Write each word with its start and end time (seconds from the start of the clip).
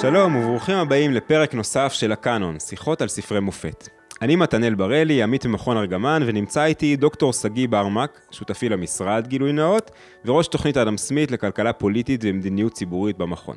שלום 0.00 0.36
וברוכים 0.36 0.76
הבאים 0.76 1.12
לפרק 1.12 1.54
נוסף 1.54 1.92
של 1.92 2.12
הקאנון, 2.12 2.60
שיחות 2.60 3.02
על 3.02 3.08
ספרי 3.08 3.40
מופת. 3.40 3.88
אני 4.22 4.36
מתנאל 4.36 4.74
בראלי, 4.74 5.22
עמית 5.22 5.46
במכון 5.46 5.76
ארגמן, 5.76 6.22
ונמצא 6.26 6.64
איתי 6.64 6.96
דוקטור 6.96 7.32
שגיא 7.32 7.68
ברמק, 7.68 8.20
שותפי 8.30 8.68
למשרד 8.68 9.26
גילוי 9.26 9.52
נאות, 9.52 9.90
וראש 10.24 10.48
תוכנית 10.48 10.76
אדם 10.76 10.96
סמית 10.96 11.30
לכלכלה 11.30 11.72
פוליטית 11.72 12.20
ומדיניות 12.24 12.72
ציבורית 12.72 13.18
במכון. 13.18 13.56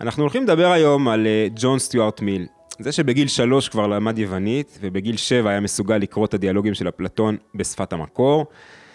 אנחנו 0.00 0.22
הולכים 0.22 0.42
לדבר 0.42 0.72
היום 0.72 1.08
על 1.08 1.26
אה, 1.26 1.46
ג'ון 1.54 1.78
סטיוארט 1.78 2.20
מיל, 2.20 2.46
זה 2.78 2.92
שבגיל 2.92 3.28
שלוש 3.28 3.68
כבר 3.68 3.86
למד 3.86 4.18
יוונית, 4.18 4.78
ובגיל 4.80 5.16
שבע 5.16 5.50
היה 5.50 5.60
מסוגל 5.60 5.96
לקרוא 5.96 6.26
את 6.26 6.34
הדיאלוגים 6.34 6.74
של 6.74 6.88
אפלטון 6.88 7.36
בשפת 7.54 7.92
המקור. 7.92 8.46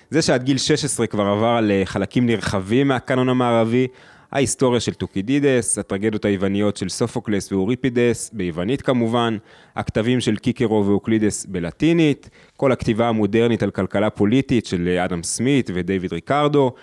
זה 0.10 0.22
שעד 0.22 0.44
גיל 0.44 0.58
16 0.58 1.08
כבר 1.08 1.26
עבר 1.26 1.48
על 1.58 1.72
חלקים 1.86 2.26
נרחבים 2.26 2.88
מהקאנון 2.88 3.30
המערבי, 3.30 3.88
ההיסטוריה 4.32 4.80
של 4.80 4.94
טוקידידס, 4.94 5.78
הטרגדיות 5.78 6.26
היווניות 6.26 6.78
של 6.78 6.90
סופוקלס 6.90 7.52
ואוריפידס, 7.52 8.30
ביוונית 8.34 8.82
כמובן, 8.82 9.38
הכתבים 9.76 10.20
של 10.20 10.36
קיקרו 10.36 10.86
ואוקלידס 10.86 11.46
בלטינית, 11.46 12.30
כל 12.58 12.72
הכתיבה 12.72 13.10
המודרנית 13.10 13.64
על 13.64 13.72
כלכלה 13.72 14.10
פוליטית 14.10 14.66
של 14.66 14.88
אדם 15.06 15.24
סמית 15.24 15.70
ודייוויד 15.74 16.14
ריקרדו, 16.14 16.74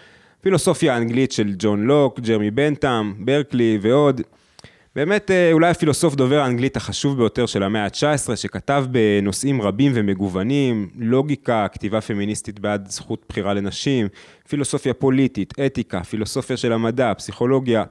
פילוסופיה 0.41 0.95
האנגלית 0.95 1.33
של 1.33 1.55
ג'ון 1.59 1.85
לוק, 1.85 2.21
ג'רמי 2.21 2.51
בנטאם, 2.51 3.25
ברקלי 3.25 3.79
ועוד. 3.83 4.21
באמת 4.99 5.31
אה, 5.31 5.53
אולי 5.53 5.71
הפילוסוף 5.71 6.15
דובר 6.15 6.41
האנגלית 6.41 6.77
החשוב 6.77 7.17
ביותר 7.17 7.47
של 7.47 7.63
המאה 7.63 7.85
ה-19, 7.85 8.37
שכתב 8.37 8.85
בנושאים 8.91 9.63
רבים 9.63 9.93
ומגוונים, 9.95 10.89
לוגיקה, 10.99 11.67
כתיבה 11.73 12.01
פמיניסטית 12.01 12.59
בעד 12.59 12.89
זכות 12.91 13.25
בחירה 13.29 13.55
לנשים, 13.55 14.09
פילוסופיה 14.49 14.95
פוליטית, 14.95 15.55
אתיקה, 15.67 16.05
פילוסופיה 16.05 16.57
של 16.57 16.73
המדע, 16.73 17.13
פסיכולוגיה. 17.15 17.85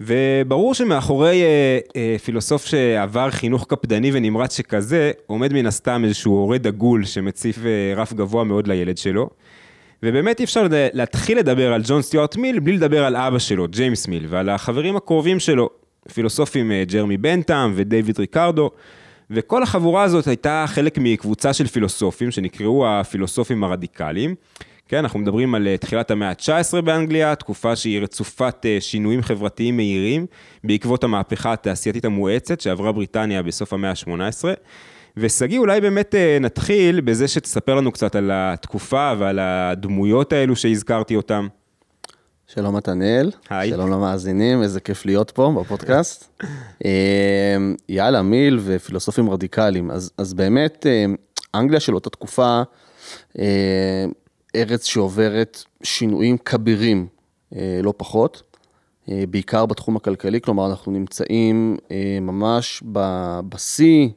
וברור 0.00 0.74
שמאחורי 0.74 1.42
אה, 1.42 1.78
אה, 1.96 2.16
פילוסוף 2.24 2.66
שעבר 2.66 3.30
חינוך 3.30 3.66
קפדני 3.68 4.10
ונמרץ 4.12 4.56
שכזה, 4.56 5.12
עומד 5.26 5.52
מן 5.52 5.66
הסתם 5.66 6.02
איזשהו 6.04 6.32
הורה 6.32 6.58
דגול 6.58 7.04
שמציף 7.04 7.58
אה, 7.58 7.92
רף 7.96 8.12
גבוה 8.12 8.44
מאוד 8.44 8.66
לילד 8.66 8.98
שלו. 8.98 9.30
ובאמת 10.02 10.40
אי 10.40 10.44
אפשר 10.44 10.66
להתחיל 10.70 11.38
לדבר 11.38 11.72
על 11.72 11.82
ג'ון 11.84 12.02
סטיוארט 12.02 12.36
מיל 12.36 12.58
בלי 12.58 12.76
לדבר 12.76 13.04
על 13.04 13.16
אבא 13.16 13.38
שלו, 13.38 13.68
ג'יימס 13.68 14.08
מיל, 14.08 14.26
ועל 14.28 14.48
החברים 14.48 14.96
הקרובים 14.96 15.38
שלו, 15.40 15.70
פילוסופים 16.10 16.72
אה, 16.72 16.84
ג'רמי 16.84 17.16
בנטאם 17.16 17.72
ודייוויד 17.74 18.18
ריקרדו, 18.18 18.70
וכל 19.30 19.62
החבורה 19.62 20.02
הזאת 20.02 20.26
הייתה 20.26 20.64
חלק 20.68 20.98
מקבוצה 20.98 21.52
של 21.52 21.66
פילוסופים 21.66 22.30
שנקראו 22.30 22.88
הפילוסופים 22.88 23.64
הרדיקליים. 23.64 24.34
כן, 24.88 24.96
אנחנו 24.96 25.18
מדברים 25.18 25.54
על 25.54 25.66
אה, 25.66 25.76
תחילת 25.76 26.10
המאה 26.10 26.28
ה-19 26.28 26.80
באנגליה, 26.80 27.34
תקופה 27.34 27.76
שהיא 27.76 28.00
רצופת 28.00 28.66
אה, 28.66 28.76
שינויים 28.80 29.22
חברתיים 29.22 29.76
מהירים 29.76 30.26
בעקבות 30.64 31.04
המהפכה 31.04 31.52
התעשייתית 31.52 32.04
המואצת 32.04 32.60
שעברה 32.60 32.92
בריטניה 32.92 33.42
בסוף 33.42 33.72
המאה 33.72 33.90
ה-18. 33.90 34.44
ושגיא, 35.16 35.58
אולי 35.58 35.80
באמת 35.80 36.14
נתחיל 36.40 37.00
בזה 37.00 37.28
שתספר 37.28 37.74
לנו 37.74 37.92
קצת 37.92 38.16
על 38.16 38.30
התקופה 38.34 39.12
ועל 39.18 39.38
הדמויות 39.38 40.32
האלו 40.32 40.56
שהזכרתי 40.56 41.16
אותן. 41.16 41.46
שלום 42.54 42.76
מתנאל, 42.76 43.30
היי. 43.50 43.70
שלום 43.70 43.90
למאזינים, 43.90 44.62
איזה 44.62 44.80
כיף 44.80 45.06
להיות 45.06 45.30
פה 45.30 45.52
בפודקאסט. 45.60 46.42
אמ, 46.84 47.74
יאללה, 47.88 48.22
מיל 48.22 48.58
ופילוסופים 48.64 49.30
רדיקליים. 49.30 49.90
אז, 49.90 50.10
אז 50.18 50.34
באמת, 50.34 50.86
אמ, 50.86 51.16
אנגליה 51.54 51.80
של 51.80 51.94
אותה 51.94 52.10
תקופה, 52.10 52.62
אמ, 53.38 53.44
ארץ 54.56 54.84
שעוברת 54.84 55.62
שינויים 55.82 56.38
כבירים, 56.38 57.06
אה, 57.56 57.80
לא 57.82 57.94
פחות, 57.96 58.42
אה, 59.08 59.24
בעיקר 59.30 59.66
בתחום 59.66 59.96
הכלכלי, 59.96 60.40
כלומר 60.40 60.70
אנחנו 60.70 60.92
נמצאים 60.92 61.76
אה, 61.90 62.18
ממש 62.20 62.82
בשיא 63.48 64.08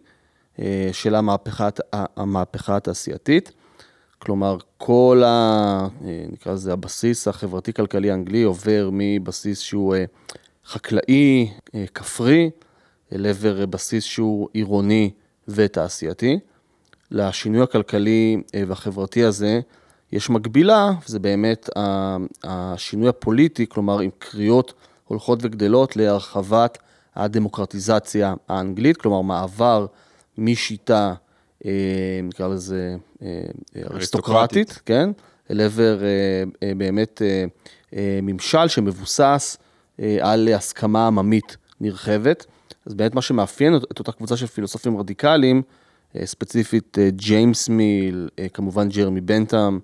של 0.91 1.15
המהפכה, 1.15 1.69
המהפכה 1.93 2.75
התעשייתית. 2.75 3.51
כלומר, 4.25 4.57
כל 4.77 5.23
ה... 5.25 5.87
נקרא 6.01 6.53
לזה 6.53 6.73
הבסיס 6.73 7.27
החברתי-כלכלי 7.27 8.11
האנגלי 8.11 8.43
עובר 8.43 8.89
מבסיס 8.91 9.59
שהוא 9.59 9.95
אה, 9.95 10.03
חקלאי, 10.65 11.51
אה, 11.75 11.85
כפרי, 11.93 12.49
אל 13.13 13.25
עבר 13.25 13.65
בסיס 13.65 14.03
שהוא 14.03 14.49
עירוני 14.53 15.11
ותעשייתי. 15.47 16.39
לשינוי 17.11 17.61
הכלכלי 17.61 18.41
אה, 18.55 18.63
והחברתי 18.67 19.23
הזה 19.23 19.59
יש 20.11 20.29
מקבילה, 20.29 20.91
וזה 21.05 21.19
באמת 21.19 21.69
השינוי 22.43 23.09
הפוליטי, 23.09 23.65
כלומר 23.69 23.99
עם 23.99 24.09
קריאות 24.19 24.73
הולכות 25.07 25.39
וגדלות 25.41 25.95
להרחבת 25.95 26.77
הדמוקרטיזציה 27.15 28.33
האנגלית, 28.49 28.97
כלומר 28.97 29.21
מעבר 29.21 29.85
משיטה 30.37 31.07
אה, 31.09 31.30
נקרא 32.23 32.47
לזה 32.47 32.95
אה, 33.21 33.41
אריסטוקרטית, 33.91 34.79
כן? 34.85 35.09
אל 35.51 35.61
עבר 35.61 35.99
אה, 36.03 36.73
באמת 36.75 37.21
ממשל 38.21 38.67
שמבוסס 38.67 39.57
על 40.19 40.47
הסכמה 40.47 41.07
עממית 41.07 41.57
נרחבת. 41.81 42.45
אז 42.85 42.93
באמת 42.93 43.15
מה 43.15 43.21
שמאפיין 43.21 43.75
את 43.75 43.99
אותה 43.99 44.11
קבוצה 44.11 44.37
של 44.37 44.47
פילוסופים 44.47 44.97
רדיקליים, 44.97 45.61
ספציפית 46.25 46.97
ג'יימס 47.09 47.69
מיל, 47.69 48.29
כמובן 48.53 48.89
ג'רמי 48.89 49.21
בנטאם, 49.21 49.79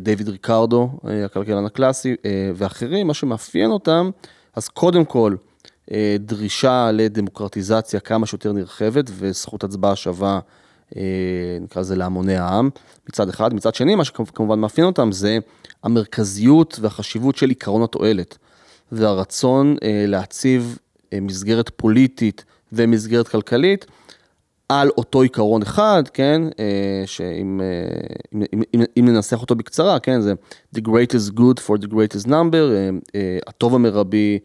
דיוויד 0.00 0.28
ריקרדו, 0.28 0.90
הכלכלן 1.24 1.64
הקלאסי, 1.64 2.16
ואחרים, 2.54 3.06
מה 3.06 3.14
שמאפיין 3.14 3.70
אותם, 3.70 4.10
אז 4.56 4.68
קודם 4.68 5.04
כל, 5.04 5.34
דרישה 6.18 6.90
לדמוקרטיזציה 6.92 8.00
כמה 8.00 8.26
שיותר 8.26 8.52
נרחבת 8.52 9.10
וזכות 9.10 9.64
הצבעה 9.64 9.96
שווה 9.96 10.34
אה, 10.34 10.40
נקרא 11.60 11.82
לזה 11.82 11.96
להמוני 11.96 12.36
העם, 12.36 12.70
מצד 13.08 13.28
אחד. 13.28 13.54
מצד 13.54 13.74
שני, 13.74 13.94
מה 13.94 14.04
שכמובן 14.04 14.58
מאפיין 14.58 14.86
אותם 14.86 15.12
זה 15.12 15.38
המרכזיות 15.82 16.78
והחשיבות 16.80 17.36
של 17.36 17.48
עיקרון 17.48 17.82
התועלת, 17.82 18.38
והרצון 18.92 19.76
אה, 19.82 20.04
להציב 20.06 20.78
אה, 21.12 21.20
מסגרת 21.20 21.70
פוליטית 21.76 22.44
ומסגרת 22.72 23.28
כלכלית 23.28 23.86
על 24.68 24.90
אותו 24.98 25.22
עיקרון 25.22 25.62
אחד, 25.62 26.02
כן, 26.12 26.42
שאם 27.06 27.60
אם, 28.34 28.42
אם, 28.54 28.62
אם, 28.74 28.82
אם 28.98 29.08
ננסח 29.08 29.40
אותו 29.40 29.54
בקצרה, 29.54 29.98
כן, 29.98 30.20
זה 30.20 30.32
the 30.76 30.78
greatest 30.78 31.32
good 31.38 31.60
for 31.66 31.82
the 31.82 31.86
greatest 31.86 32.26
number, 32.26 32.56
הטוב 33.46 33.74
המרבי 33.74 34.38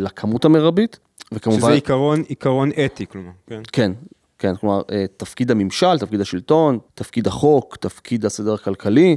לכמות 0.00 0.44
המרבית, 0.44 0.98
וכמובן... 1.32 1.60
שזה 1.60 1.72
עיקרון, 1.72 2.22
עיקרון 2.28 2.70
אתי, 2.84 3.06
כלומר, 3.06 3.30
כן. 3.46 3.62
כן, 3.72 3.92
כן, 4.38 4.56
כלומר, 4.56 4.82
אה, 4.92 5.04
תפקיד 5.16 5.50
הממשל, 5.50 5.98
תפקיד 5.98 6.20
השלטון, 6.20 6.78
תפקיד 6.94 7.26
החוק, 7.26 7.76
תפקיד 7.76 8.24
הסדר 8.24 8.54
הכלכלי, 8.54 9.16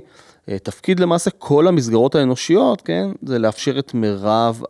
אה, 0.49 0.59
תפקיד 0.59 0.99
למעשה 0.99 1.31
כל 1.31 1.67
המסגרות 1.67 2.15
האנושיות, 2.15 2.81
כן, 2.81 3.09
זה 3.21 3.39
לאפשר 3.39 3.79
את 3.79 3.93
מירב, 3.93 4.61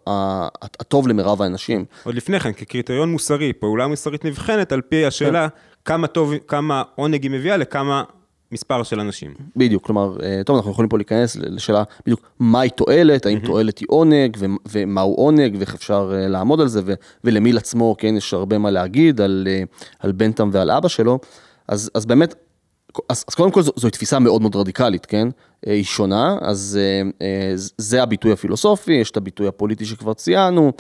הטוב 0.80 1.08
למרב 1.08 1.42
האנשים. 1.42 1.86
עוד 2.04 2.16
לפני 2.16 2.40
כן, 2.40 2.54
כקריטריון 2.54 3.12
מוסרי, 3.12 3.54
פעולה 3.54 3.88
מוסרית 3.88 4.26
נבחנת 4.26 4.72
על 4.72 4.82
פי 4.82 5.06
השאלה 5.06 5.50
כן. 5.50 5.56
כמה 5.86 6.08
טוב, 6.08 6.34
כמה 6.48 6.84
עונג 6.96 7.24
היא 7.24 7.32
מביאה 7.32 7.58
לכמה 7.58 8.04
מספר 8.52 8.84
של 8.84 9.00
אנשים. 9.00 9.34
בדיוק, 9.56 9.86
כלומר, 9.86 10.18
אה, 10.24 10.42
טוב, 10.46 10.56
אנחנו 10.56 10.72
יכולים 10.72 10.90
פה 10.90 10.98
להיכנס 10.98 11.36
לשאלה 11.36 11.84
בדיוק 12.06 12.22
מהי 12.40 12.70
תועלת, 12.70 13.26
האם 13.26 13.40
תועלת 13.40 13.78
היא 13.78 13.88
עונג, 13.90 14.38
ומהו 14.68 15.14
עונג, 15.14 15.56
ואיך 15.60 15.76
אפשר 15.76 16.12
אה, 16.14 16.28
לעמוד 16.28 16.62
על 16.62 16.68
זה, 16.68 16.82
ולמיל 17.24 17.58
עצמו, 17.58 17.96
כן, 17.98 18.18
יש 18.18 18.34
הרבה 18.34 18.58
מה 18.58 18.72
להגיד 18.72 19.22
על, 19.22 19.48
אה, 19.50 19.64
על 20.00 20.12
בנטם 20.12 20.50
ועל 20.54 20.72
אבא 20.72 20.88
שלו, 20.88 21.20
אז, 21.68 21.92
אז 21.94 22.06
באמת, 22.06 22.34
אז, 23.10 23.26
אז 23.28 23.36
קודם 23.36 23.52
כל 23.52 23.62
זו, 23.62 23.72
זו 23.76 23.90
תפיסה 23.90 24.20
מאוד 24.20 24.42
מאוד 24.42 24.56
רדיקלית, 24.56 25.06
כן? 25.06 25.28
היא 25.66 25.84
שונה, 25.84 26.38
אז 26.42 26.80
זה 27.78 28.04
הביטוי 28.04 28.32
הפילוסופי, 28.32 28.94
יש 28.94 29.12
את 29.12 29.18
הביטוי 29.18 29.48
הפוליטי 29.48 29.86
שכבר 29.86 30.14
ציינו, 30.14 30.72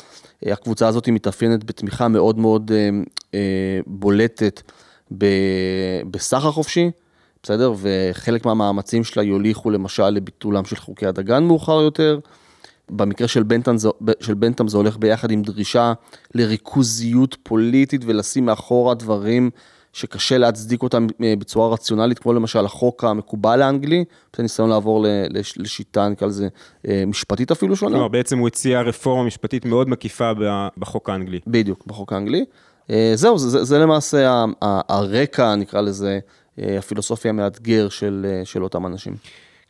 הקבוצה 0.45 0.88
הזאת 0.88 1.09
מתאפיינת 1.09 1.63
בתמיכה 1.63 2.07
מאוד 2.07 2.38
מאוד 2.38 2.71
בולטת 3.88 4.61
בסחר 6.11 6.51
חופשי. 6.51 6.91
בסדר? 7.44 7.74
וחלק 7.77 8.45
מהמאמצים 8.45 9.03
שלה 9.03 9.24
יוליכו 9.24 9.69
למשל 9.69 10.09
לביטולם 10.09 10.65
של 10.65 10.75
חוקי 10.75 11.06
הדגן 11.06 11.44
מאוחר 11.44 11.81
יותר. 11.81 12.19
במקרה 12.91 13.27
של 13.27 13.44
בנטם, 13.44 13.75
של 14.19 14.33
בנטם 14.33 14.68
זה 14.68 14.77
הולך 14.77 14.97
ביחד 14.97 15.31
עם 15.31 15.41
דרישה 15.41 15.94
לריכוזיות 16.36 17.38
פוליטית 17.44 18.01
ולשים 18.06 18.45
מאחורה 18.45 18.94
דברים 18.94 19.50
שקשה 19.94 20.38
להצדיק 20.38 20.83
אותם 20.83 21.07
אה, 21.24 21.33
בצורה 21.39 21.74
רציונלית, 21.74 22.19
כמו 22.19 22.33
למשל 22.33 22.65
החוק 22.65 23.03
המקובל 23.03 23.62
האנגלי, 23.62 24.06
זה 24.35 24.44
ניסיון 24.44 24.69
לעבור 24.69 25.06
לשיטה, 25.57 26.09
נקרא 26.09 26.27
לזה, 26.27 26.47
אה, 26.88 27.03
משפטית 27.07 27.51
אפילו 27.51 27.75
שונה. 27.75 27.92
כלומר, 27.92 28.07
בעצם 28.07 28.38
הוא 28.38 28.47
הציע 28.47 28.81
רפורמה 28.81 29.24
משפטית 29.24 29.65
מאוד 29.65 29.89
מקיפה 29.89 30.31
בחוק 30.77 31.09
האנגלי. 31.09 31.39
בדיוק, 31.47 31.83
בחוק 31.88 32.13
האנגלי. 32.13 32.45
אה, 32.89 33.12
זהו, 33.15 33.38
זה, 33.38 33.63
זה 33.63 33.80
למעשה 33.80 34.45
הרקע, 34.62 35.56
נקרא 35.56 35.81
לזה, 35.81 36.19
הפילוסופיה 36.77 37.29
המאתגר 37.29 37.89
של, 37.89 38.41
של 38.44 38.63
אותם 38.63 38.85
אנשים. 38.85 39.15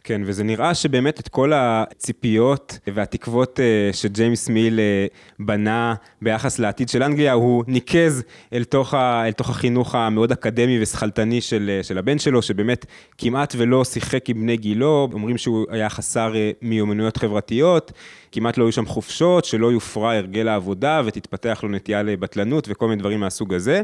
כן, 0.09 0.21
וזה 0.25 0.43
נראה 0.43 0.73
שבאמת 0.75 1.19
את 1.19 1.27
כל 1.27 1.51
הציפיות 1.55 2.79
והתקוות 2.93 3.59
אה, 3.59 3.93
שג'יימס 3.93 4.49
מיל 4.49 4.79
אה, 4.79 5.05
בנה 5.39 5.93
ביחס 6.21 6.59
לעתיד 6.59 6.89
של 6.89 7.03
אנגליה, 7.03 7.33
הוא 7.33 7.63
ניקז 7.67 8.23
אל 8.53 8.63
תוך, 8.63 8.93
ה, 8.93 9.27
אל 9.27 9.31
תוך 9.31 9.49
החינוך 9.49 9.95
המאוד 9.95 10.31
אקדמי 10.31 10.81
ושכלתני 10.81 11.41
של, 11.41 11.71
אה, 11.77 11.83
של 11.83 11.97
הבן 11.97 12.19
שלו, 12.19 12.41
שבאמת 12.41 12.85
כמעט 13.17 13.53
ולא 13.57 13.83
שיחק 13.85 14.29
עם 14.29 14.41
בני 14.41 14.57
גילו, 14.57 15.09
אומרים 15.13 15.37
שהוא 15.37 15.65
היה 15.69 15.89
חסר 15.89 16.33
מיומנויות 16.61 17.17
חברתיות, 17.17 17.91
כמעט 18.31 18.57
לא 18.57 18.63
היו 18.63 18.71
שם 18.71 18.85
חופשות, 18.85 19.45
שלא 19.45 19.71
יופרע 19.71 20.13
הרגל 20.13 20.47
העבודה 20.47 21.01
ותתפתח 21.05 21.59
לו 21.63 21.69
נטייה 21.69 22.03
לבטלנות 22.03 22.67
וכל 22.69 22.87
מיני 22.87 22.99
דברים 22.99 23.19
מהסוג 23.19 23.53
הזה. 23.53 23.81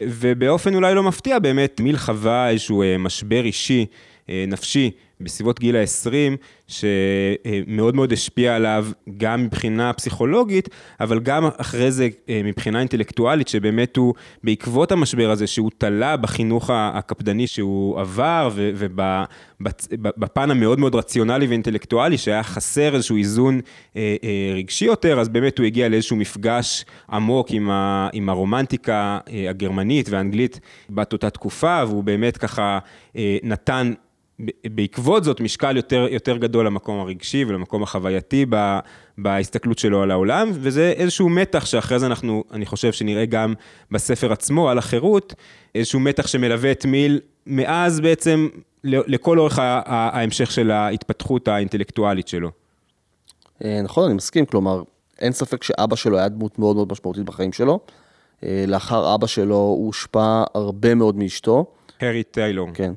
ובאופן 0.00 0.74
אולי 0.74 0.94
לא 0.94 1.02
מפתיע, 1.02 1.38
באמת 1.38 1.80
מיל 1.80 1.96
חווה 1.96 2.50
איזשהו 2.50 2.82
משבר 2.98 3.44
אישי. 3.44 3.86
נפשי 4.28 4.90
בסביבות 5.20 5.60
גיל 5.60 5.76
ה-20, 5.76 6.36
שמאוד 6.68 7.96
מאוד 7.96 8.12
השפיע 8.12 8.56
עליו 8.56 8.86
גם 9.16 9.44
מבחינה 9.44 9.92
פסיכולוגית, 9.92 10.68
אבל 11.00 11.20
גם 11.20 11.48
אחרי 11.56 11.92
זה 11.92 12.08
אה, 12.28 12.40
מבחינה 12.44 12.80
אינטלקטואלית, 12.80 13.48
שבאמת 13.48 13.96
הוא, 13.96 14.14
בעקבות 14.44 14.92
המשבר 14.92 15.30
הזה, 15.30 15.46
שהוא 15.46 15.70
תלה 15.78 16.16
בחינוך 16.16 16.70
הקפדני 16.74 17.46
שהוא 17.46 18.00
עבר, 18.00 18.50
ובפן 19.60 20.50
המאוד 20.50 20.78
מאוד 20.78 20.94
רציונלי 20.94 21.46
ואינטלקטואלי, 21.46 22.18
שהיה 22.18 22.42
חסר 22.42 22.94
איזשהו 22.94 23.16
איזון 23.16 23.60
אה, 23.96 24.16
אה, 24.24 24.54
רגשי 24.54 24.84
יותר, 24.84 25.20
אז 25.20 25.28
באמת 25.28 25.58
הוא 25.58 25.66
הגיע 25.66 25.88
לאיזשהו 25.88 26.16
מפגש 26.16 26.84
עמוק 27.12 27.46
עם, 27.50 27.70
ה, 27.70 28.08
עם 28.12 28.28
הרומנטיקה 28.28 29.18
הגרמנית 29.50 30.08
והאנגלית 30.08 30.60
בת 30.90 31.12
אותה 31.12 31.30
תקופה, 31.30 31.82
והוא 31.86 32.04
באמת 32.04 32.36
ככה 32.36 32.78
נתן 33.42 33.92
בעקבות 34.64 35.24
זאת 35.24 35.40
משקל 35.40 35.76
יותר, 35.76 36.06
יותר 36.10 36.36
גדול 36.36 36.66
למקום 36.66 37.00
הרגשי 37.00 37.44
ולמקום 37.44 37.82
החווייתי 37.82 38.46
ב, 38.50 38.78
בהסתכלות 39.18 39.78
שלו 39.78 40.02
על 40.02 40.10
העולם, 40.10 40.50
וזה 40.54 40.92
איזשהו 40.96 41.28
מתח 41.28 41.66
שאחרי 41.66 41.98
זה 41.98 42.06
אנחנו, 42.06 42.44
אני 42.52 42.66
חושב 42.66 42.92
שנראה 42.92 43.26
גם 43.26 43.54
בספר 43.90 44.32
עצמו, 44.32 44.70
על 44.70 44.78
החירות, 44.78 45.34
איזשהו 45.74 46.00
מתח 46.00 46.26
שמלווה 46.26 46.70
את 46.70 46.84
מיל 46.84 47.20
מאז 47.46 48.00
בעצם 48.00 48.48
לכל 48.84 49.38
אורך 49.38 49.58
ההמשך 49.62 50.50
של 50.50 50.70
ההתפתחות 50.70 51.48
האינטלקטואלית 51.48 52.28
שלו. 52.28 52.50
אה, 53.64 53.80
נכון, 53.82 54.04
אני 54.04 54.14
מסכים, 54.14 54.46
כלומר, 54.46 54.82
אין 55.18 55.32
ספק 55.32 55.62
שאבא 55.62 55.96
שלו 55.96 56.18
היה 56.18 56.28
דמות 56.28 56.58
מאוד 56.58 56.76
מאוד 56.76 56.92
משמעותית 56.92 57.24
בחיים 57.24 57.52
שלו. 57.52 57.80
אה, 58.44 58.64
לאחר 58.66 59.14
אבא 59.14 59.26
שלו 59.26 59.56
הוא 59.56 59.86
הושפע 59.86 60.44
הרבה 60.54 60.94
מאוד 60.94 61.16
מאשתו. 61.16 61.64
הרי 62.00 62.22
טיילור. 62.22 62.68
כן. 62.74 62.92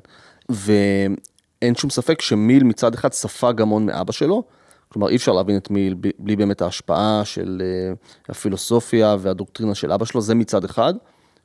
ואין 1.62 1.74
שום 1.74 1.90
ספק 1.90 2.20
שמיל 2.20 2.64
מצד 2.64 2.94
אחד 2.94 3.12
ספג 3.12 3.60
המון 3.60 3.86
מאבא 3.86 4.12
שלו, 4.12 4.42
כלומר 4.88 5.08
אי 5.08 5.16
אפשר 5.16 5.32
להבין 5.32 5.56
את 5.56 5.70
מיל 5.70 5.94
בלי 6.18 6.36
באמת 6.36 6.62
ההשפעה 6.62 7.22
של 7.24 7.62
אה, 7.64 7.92
הפילוסופיה 8.28 9.16
והדוקטרינה 9.18 9.74
של 9.74 9.92
אבא 9.92 10.04
שלו, 10.04 10.20
זה 10.20 10.34
מצד 10.34 10.64
אחד, 10.64 10.94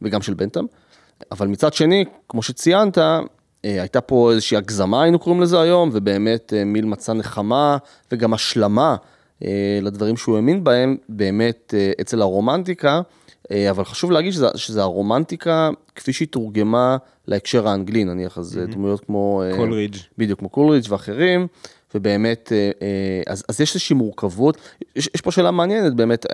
וגם 0.02 0.22
של 0.22 0.34
בנטם. 0.34 0.66
אבל 1.32 1.48
מצד 1.48 1.74
שני, 1.74 2.06
כמו 2.30 2.44
שציינת, 2.44 2.98
אה, 2.98 3.22
הייתה 3.64 4.02
פה 4.02 4.32
איזושהי 4.32 4.58
הגזמה, 4.58 5.04
היינו 5.04 5.20
קוראים 5.20 5.42
לזה 5.42 5.62
היום, 5.62 5.90
ובאמת 5.94 6.54
אה, 6.56 6.66
מיל 6.66 6.86
מצא 6.86 7.14
נחמה 7.14 7.78
וגם 8.12 8.34
השלמה 8.34 8.96
לדברים 9.82 10.18
שהוא 10.18 10.36
האמין 10.36 10.64
בהם, 10.64 10.98
באמת 11.10 11.74
אצל 12.02 12.22
הרומנטיקה. 12.22 13.02
אה, 13.52 13.70
אבל 13.70 13.86
חשוב 13.86 14.12
להגיד 14.12 14.34
שזה, 14.34 14.48
שזה 14.56 14.82
הרומנטיקה 14.82 15.70
כפי 15.96 16.14
שהיא 16.14 16.28
תורגמה 16.28 16.98
להקשר 17.28 17.68
האנגלי, 17.68 18.04
נניח, 18.04 18.38
אז 18.38 18.58
mm-hmm. 18.58 18.72
דמויות 18.72 19.06
כמו... 19.06 19.44
אה, 19.46 19.58
קולרידג'. 19.58 19.98
בדיוק, 20.18 20.40
כמו 20.40 20.50
קולרידג' 20.50 20.92
ואחרים, 20.92 21.48
ובאמת, 21.96 22.52
אז, 23.28 23.44
אז 23.50 23.62
יש 23.62 23.76
איזושהי 23.76 23.96
מורכבות. 23.96 24.58
יש, 24.96 25.10
יש 25.16 25.22
פה 25.22 25.32
שאלה 25.32 25.52
מעניינת 25.52 25.94
באמת, 25.94 26.26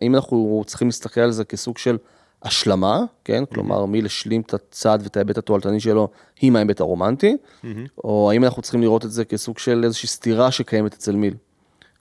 האם 0.00 0.14
אנחנו 0.14 0.64
צריכים 0.66 0.88
להסתכל 0.88 1.20
על 1.20 1.30
זה 1.30 1.44
כסוג 1.44 1.78
של 1.78 1.96
השלמה, 2.42 3.00
כן? 3.24 3.42
Mm-hmm. 3.42 3.54
כלומר, 3.54 3.84
מי 3.84 4.02
להשלים 4.02 4.40
את 4.40 4.54
הצד 4.54 4.98
ואת 5.02 5.16
ההיבט 5.16 5.38
התועלתני 5.38 5.80
שלו 5.80 6.08
עם 6.42 6.56
ההיבט 6.56 6.80
הרומנטי, 6.80 7.36
mm-hmm. 7.36 7.66
או 8.04 8.30
האם 8.30 8.44
אנחנו 8.44 8.62
צריכים 8.62 8.80
לראות 8.82 9.04
את 9.04 9.10
זה 9.10 9.24
כסוג 9.24 9.58
של 9.58 9.84
איזושהי 9.84 10.08
סתירה 10.08 10.50
שקיימת 10.50 10.94
אצל 10.94 11.16
מיל. 11.16 11.34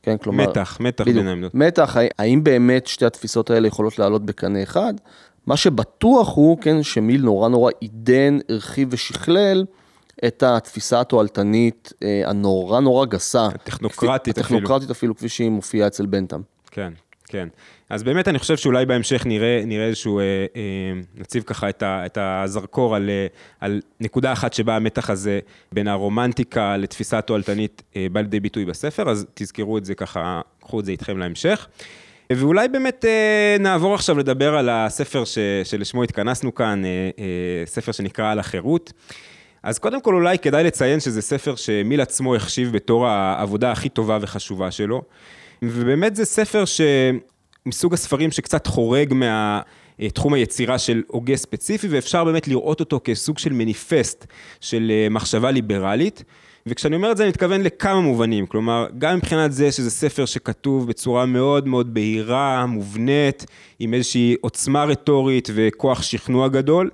כן, 0.05 0.17
כלומר... 0.17 0.49
מתח, 0.49 0.77
מתח 0.79 1.05
בין 1.05 1.27
העמדות. 1.27 1.55
מתח, 1.55 1.97
האם 2.19 2.43
באמת 2.43 2.87
שתי 2.87 3.05
התפיסות 3.05 3.49
האלה 3.49 3.67
יכולות 3.67 3.99
לעלות 3.99 4.25
בקנה 4.25 4.63
אחד? 4.63 4.93
מה 5.47 5.57
שבטוח 5.57 6.35
הוא, 6.35 6.57
כן, 6.61 6.83
שמיל 6.83 7.21
נורא 7.21 7.49
נורא 7.49 7.71
עידן, 7.79 8.37
הרחיב 8.49 8.87
ושכלל 8.91 9.65
את 10.25 10.43
התפיסה 10.43 11.01
התועלתנית 11.01 11.93
אה, 12.03 12.21
הנורא 12.25 12.79
נורא 12.79 13.05
גסה. 13.05 13.45
הטכנוקרטית 13.45 14.37
אפילו. 14.37 14.57
הטכנוקרטית 14.57 14.89
אפילו, 14.89 15.15
כפי 15.15 15.29
שהיא 15.29 15.49
מופיעה 15.49 15.87
אצל 15.87 16.05
בנטם. 16.05 16.41
כן. 16.71 16.93
כן. 17.27 17.47
אז 17.89 18.03
באמת 18.03 18.27
אני 18.27 18.39
חושב 18.39 18.57
שאולי 18.57 18.85
בהמשך 18.85 19.25
נראה, 19.25 19.63
נראה 19.65 19.85
איזשהו, 19.85 20.19
אה, 20.19 20.23
אה, 20.55 20.61
נציב 21.15 21.43
ככה 21.43 21.69
את, 21.69 21.83
ה, 21.83 22.05
את 22.05 22.17
הזרקור 22.21 22.95
על, 22.95 23.09
אה, 23.09 23.27
על 23.59 23.81
נקודה 23.99 24.33
אחת 24.33 24.53
שבה 24.53 24.75
המתח 24.75 25.09
הזה 25.09 25.39
בין 25.71 25.87
הרומנטיקה 25.87 26.77
לתפיסה 26.77 27.17
התועלתנית 27.17 27.81
אה, 27.95 28.07
בא 28.11 28.21
לידי 28.21 28.39
ביטוי 28.39 28.65
בספר, 28.65 29.09
אז 29.09 29.25
תזכרו 29.33 29.77
את 29.77 29.85
זה 29.85 29.95
ככה, 29.95 30.41
קחו 30.61 30.79
את 30.79 30.85
זה 30.85 30.91
איתכם 30.91 31.17
להמשך. 31.17 31.67
ואולי 32.31 32.67
באמת 32.67 33.05
אה, 33.05 33.55
נעבור 33.59 33.95
עכשיו 33.95 34.17
לדבר 34.17 34.55
על 34.57 34.69
הספר 34.69 35.25
ש, 35.25 35.37
שלשמו 35.63 36.03
התכנסנו 36.03 36.55
כאן, 36.55 36.85
אה, 36.85 36.89
אה, 37.19 37.65
ספר 37.65 37.91
שנקרא 37.91 38.31
על 38.31 38.39
החירות. 38.39 38.93
אז 39.63 39.79
קודם 39.79 40.01
כל 40.01 40.13
אולי 40.13 40.39
כדאי 40.39 40.63
לציין 40.63 40.99
שזה 40.99 41.21
ספר 41.21 41.55
שמיל 41.55 42.01
עצמו 42.01 42.35
החשיב 42.35 42.71
בתור 42.71 43.07
העבודה 43.07 43.71
הכי 43.71 43.89
טובה 43.89 44.17
וחשובה 44.21 44.71
שלו. 44.71 45.01
ובאמת 45.71 46.15
זה 46.15 46.25
ספר 46.25 46.63
שמסוג 46.65 47.93
הספרים 47.93 48.31
שקצת 48.31 48.67
חורג 48.67 49.13
מהתחום 49.13 50.33
היצירה 50.33 50.77
של 50.77 51.03
הוגה 51.07 51.35
ספציפי, 51.35 51.87
ואפשר 51.87 52.23
באמת 52.23 52.47
לראות 52.47 52.79
אותו 52.79 52.99
כסוג 53.03 53.37
של 53.37 53.53
מניפסט 53.53 54.25
של 54.61 54.91
אה, 54.91 55.09
מחשבה 55.09 55.51
ליברלית. 55.51 56.23
וכשאני 56.67 56.95
אומר 56.95 57.11
את 57.11 57.17
זה 57.17 57.23
אני 57.23 57.29
מתכוון 57.29 57.61
לכמה 57.61 58.01
מובנים, 58.01 58.45
כלומר, 58.45 58.87
גם 58.97 59.17
מבחינת 59.17 59.51
זה 59.51 59.71
שזה 59.71 59.91
ספר 59.91 60.25
שכתוב 60.25 60.87
בצורה 60.87 61.25
מאוד 61.25 61.67
מאוד 61.67 61.93
בהירה, 61.93 62.65
מובנית, 62.65 63.45
עם 63.79 63.93
איזושהי 63.93 64.35
עוצמה 64.41 64.83
רטורית 64.83 65.49
וכוח 65.53 66.01
שכנוע 66.01 66.47
גדול. 66.47 66.89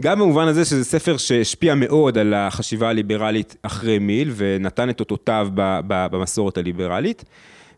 גם 0.00 0.18
במובן 0.18 0.48
הזה 0.48 0.64
שזה 0.64 0.84
ספר 0.84 1.16
שהשפיע 1.16 1.74
מאוד 1.74 2.18
על 2.18 2.34
החשיבה 2.34 2.88
הליברלית 2.88 3.56
אחרי 3.62 3.98
מיל 3.98 4.32
ונתן 4.36 4.90
את 4.90 5.00
אותותיו 5.00 5.48
במסורת 5.54 6.58
הליברלית. 6.58 7.24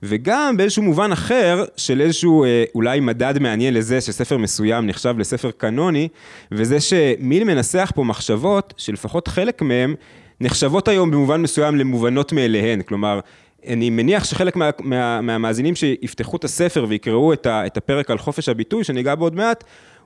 וגם 0.03 0.57
באיזשהו 0.57 0.83
מובן 0.83 1.13
אחר 1.13 1.65
של 1.77 2.01
איזשהו 2.01 2.45
אה, 2.45 2.65
אולי 2.75 3.01
מדד 3.01 3.39
מעניין 3.39 3.75
לזה 3.75 4.01
שספר 4.01 4.37
מסוים 4.37 4.87
נחשב 4.87 5.15
לספר 5.19 5.51
קנוני, 5.51 6.09
וזה 6.53 6.81
שמיל 6.81 7.45
מנסח 7.45 7.93
פה 7.95 8.05
מחשבות 8.05 8.75
שלפחות 8.77 9.29
חלק 9.29 9.63
מהן 9.63 9.95
נחשבות 10.41 10.89
היום 10.89 11.11
במובן 11.11 11.43
מסוים 11.43 11.77
למובנות 11.77 12.33
מאליהן, 12.33 12.83
כלומר, 12.83 13.21
אני 13.67 13.91
מניח 13.91 14.25
שחלק 14.25 14.57
מה, 14.57 14.71
מה, 14.81 15.21
מהמאזינים 15.21 15.75
שיפתחו 15.75 16.37
את 16.37 16.45
הספר 16.45 16.87
ויקראו 16.89 17.33
את, 17.33 17.47
ה, 17.47 17.67
את 17.67 17.77
הפרק 17.77 18.11
על 18.11 18.19
חופש 18.19 18.49
הביטוי, 18.49 18.85
שניגע 18.85 19.15
בו 19.15 19.25
עוד 19.25 19.35
מעט, 19.35 19.65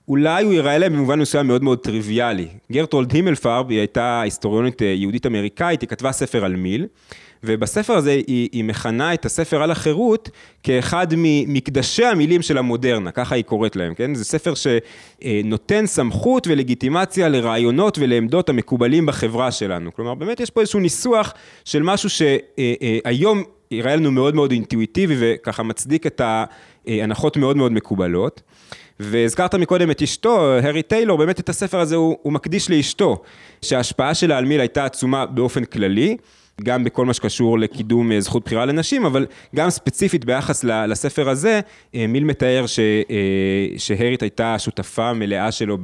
אולי 0.09 0.45
הוא 0.45 0.53
ייראה 0.53 0.79
להם 0.79 0.93
במובן 0.93 1.19
מסוים 1.19 1.47
מאוד 1.47 1.63
מאוד 1.63 1.79
טריוויאלי. 1.79 2.49
גרטולד 2.73 3.13
הימלפרב, 3.13 3.71
היא 3.71 3.79
הייתה 3.79 4.21
היסטוריונית 4.21 4.83
אה, 4.83 4.87
יהודית 4.87 5.27
אמריקאית, 5.27 5.81
היא 5.81 5.89
כתבה 5.89 6.13
ספר 6.13 6.45
על 6.45 6.57
מיל, 6.57 6.87
ובספר 7.45 7.93
הזה 7.93 8.11
היא, 8.11 8.49
היא 8.53 8.65
מכנה 8.65 9.15
את 9.15 9.25
הספר 9.25 9.63
על 9.63 9.71
החירות 9.71 10.31
כאחד 10.63 11.07
ממקדשי 11.17 12.05
המילים 12.05 12.43
של 12.43 12.59
המודרנה, 12.59 13.11
ככה 13.11 13.35
היא 13.35 13.45
קוראת 13.45 13.77
להם, 13.77 13.95
כן? 13.95 14.15
זה 14.15 14.25
ספר 14.25 14.53
שנותן 14.55 15.87
סמכות 15.87 16.47
ולגיטימציה 16.47 17.29
לרעיונות 17.29 17.99
ולעמדות 17.99 18.49
המקובלים 18.49 19.07
בחברה 19.07 19.51
שלנו. 19.53 19.95
כלומר, 19.95 20.15
באמת 20.15 20.41
יש 20.41 20.51
פה 20.51 20.61
איזשהו 20.61 20.81
ניסוח 20.81 21.33
של 21.65 21.83
משהו 21.83 22.11
שהיום 22.11 23.43
יראה 23.71 23.97
לנו 23.97 24.13
מאוד 24.13 24.35
מאוד 24.35 24.51
אינטואיטיבי 24.51 25.15
וככה 25.19 25.63
מצדיק 25.63 26.07
את 26.07 26.21
ההנחות 26.87 27.37
מאוד 27.37 27.57
מאוד 27.57 27.73
מקובלות. 27.73 28.43
והזכרת 29.01 29.55
מקודם 29.55 29.91
את 29.91 30.03
אשתו, 30.03 30.53
הרי 30.63 30.83
טיילור, 30.83 31.19
באמת 31.19 31.41
את 31.41 31.49
הספר 31.49 31.81
הזה 31.81 31.97
הוא, 31.97 32.17
הוא 32.23 32.33
מקדיש 32.33 32.71
לאשתו, 32.71 33.23
שההשפעה 33.63 34.15
שלה 34.15 34.39
על 34.39 34.45
מיל 34.45 34.61
הייתה 34.61 34.85
עצומה 34.85 35.27
באופן 35.27 35.65
כללי. 35.65 36.17
גם 36.63 36.85
בכל 36.85 37.05
מה 37.05 37.15
שקשור 37.15 37.59
לקידום 37.59 38.13
אה, 38.13 38.21
זכות 38.21 38.45
בחירה 38.45 38.65
לנשים, 38.65 39.07
אבל 39.07 39.27
גם 39.57 39.71
ספציפית 39.71 40.25
ביחס 40.25 40.65
לספר 40.65 41.29
הזה, 41.29 41.61
אה, 41.95 42.07
מיל 42.07 42.25
מתאר 42.25 42.67
ש, 42.67 42.79
אה, 42.79 43.15
שהרית 43.77 44.23
הייתה 44.23 44.59
שותפה 44.59 45.13
מלאה 45.13 45.53
שלו 45.53 45.79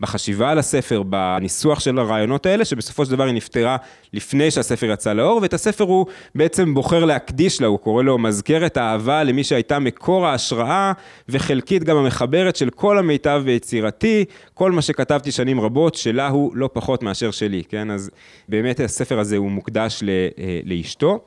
בחשיבה 0.00 0.50
על 0.50 0.58
הספר, 0.58 1.02
בניסוח 1.02 1.80
של 1.80 1.98
הרעיונות 1.98 2.46
האלה, 2.46 2.64
שבסופו 2.64 3.04
של 3.04 3.10
דבר 3.10 3.24
היא 3.24 3.34
נפטרה 3.34 3.76
לפני 4.12 4.50
שהספר 4.50 4.86
יצא 4.86 5.12
לאור, 5.12 5.38
ואת 5.42 5.54
הספר 5.54 5.84
הוא 5.84 6.06
בעצם 6.34 6.74
בוחר 6.74 7.04
להקדיש 7.04 7.60
לה, 7.60 7.66
הוא 7.66 7.78
קורא 7.78 8.02
לו 8.02 8.18
מזכרת 8.18 8.76
האהבה 8.76 9.24
למי 9.24 9.44
שהייתה 9.44 9.78
מקור 9.78 10.26
ההשראה, 10.26 10.92
וחלקית 11.28 11.84
גם 11.84 11.96
המחברת 11.96 12.56
של 12.56 12.70
כל 12.70 12.98
המיטב 12.98 13.42
ביצירתי, 13.44 14.24
כל 14.54 14.72
מה 14.72 14.82
שכתבתי 14.82 15.32
שנים 15.32 15.60
רבות, 15.60 15.94
שלה 15.94 16.28
הוא 16.28 16.56
לא 16.56 16.70
פחות 16.72 17.02
מאשר 17.02 17.30
שלי, 17.30 17.62
כן? 17.68 17.90
אז 17.90 18.10
באמת 18.48 18.80
הספר 18.80 19.18
הזה 19.18 19.36
הוא 19.36 19.50
מוקדש 19.50 20.00
ל... 20.02 20.17
אה, 20.38 20.60
לאשתו. 20.64 21.20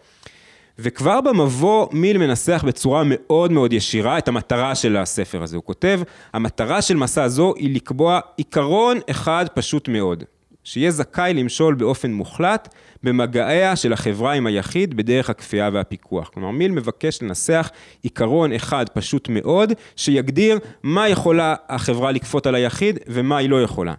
וכבר 0.79 1.21
במבוא 1.21 1.87
מיל 1.91 2.17
מנסח 2.17 2.63
בצורה 2.67 3.03
מאוד 3.05 3.51
מאוד 3.51 3.73
ישירה 3.73 4.17
את 4.17 4.27
המטרה 4.27 4.75
של 4.75 4.97
הספר 4.97 5.43
הזה. 5.43 5.55
הוא 5.55 5.63
כותב, 5.63 6.01
המטרה 6.33 6.81
של 6.81 6.95
מסע 6.95 7.27
זו 7.27 7.53
היא 7.57 7.75
לקבוע 7.75 8.19
עיקרון 8.37 8.99
אחד 9.09 9.45
פשוט 9.53 9.87
מאוד, 9.87 10.23
שיהיה 10.63 10.91
זכאי 10.91 11.33
למשול 11.33 11.75
באופן 11.75 12.13
מוחלט 12.13 12.75
במגעיה 13.03 13.75
של 13.75 13.93
החברה 13.93 14.33
עם 14.33 14.47
היחיד 14.47 14.97
בדרך 14.97 15.29
הכפייה 15.29 15.69
והפיקוח. 15.73 16.29
כלומר, 16.33 16.51
מיל 16.51 16.71
מבקש 16.71 17.21
לנסח 17.21 17.71
עיקרון 18.03 18.53
אחד 18.53 18.85
פשוט 18.89 19.29
מאוד, 19.29 19.73
שיגדיר 19.95 20.59
מה 20.83 21.09
יכולה 21.09 21.55
החברה 21.69 22.11
לכפות 22.11 22.47
על 22.47 22.55
היחיד 22.55 22.99
ומה 23.07 23.37
היא 23.37 23.49
לא 23.49 23.63
יכולה. 23.63 23.93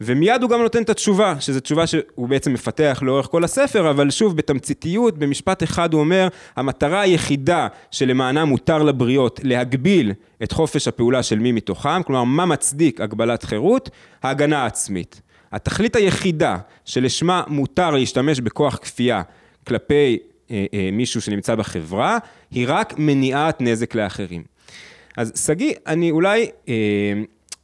ומיד 0.00 0.42
הוא 0.42 0.50
גם 0.50 0.62
נותן 0.62 0.82
את 0.82 0.90
התשובה, 0.90 1.34
שזו 1.40 1.60
תשובה 1.60 1.86
שהוא 1.86 2.28
בעצם 2.28 2.52
מפתח 2.52 2.98
לאורך 3.02 3.26
כל 3.26 3.44
הספר, 3.44 3.90
אבל 3.90 4.10
שוב, 4.10 4.36
בתמציתיות, 4.36 5.18
במשפט 5.18 5.62
אחד 5.62 5.92
הוא 5.92 6.00
אומר, 6.00 6.28
המטרה 6.56 7.00
היחידה 7.00 7.68
שלמענה 7.90 8.44
מותר 8.44 8.82
לבריות 8.82 9.40
להגביל 9.42 10.12
את 10.42 10.52
חופש 10.52 10.88
הפעולה 10.88 11.22
של 11.22 11.38
מי 11.38 11.52
מתוכם, 11.52 12.02
כלומר, 12.02 12.24
מה 12.24 12.46
מצדיק 12.46 13.00
הגבלת 13.00 13.42
חירות? 13.42 13.90
ההגנה 14.22 14.62
העצמית. 14.62 15.20
התכלית 15.52 15.96
היחידה 15.96 16.56
שלשמה 16.84 17.42
מותר 17.46 17.90
להשתמש 17.90 18.40
בכוח 18.40 18.76
כפייה 18.76 19.22
כלפי 19.66 20.18
אה, 20.50 20.66
אה, 20.74 20.88
מישהו 20.92 21.20
שנמצא 21.20 21.54
בחברה, 21.54 22.18
היא 22.50 22.66
רק 22.68 22.94
מניעת 22.98 23.60
נזק 23.60 23.94
לאחרים. 23.94 24.42
אז 25.16 25.32
שגיא, 25.46 25.74
אני 25.86 26.10
אולי 26.10 26.50
אה, 26.68 26.74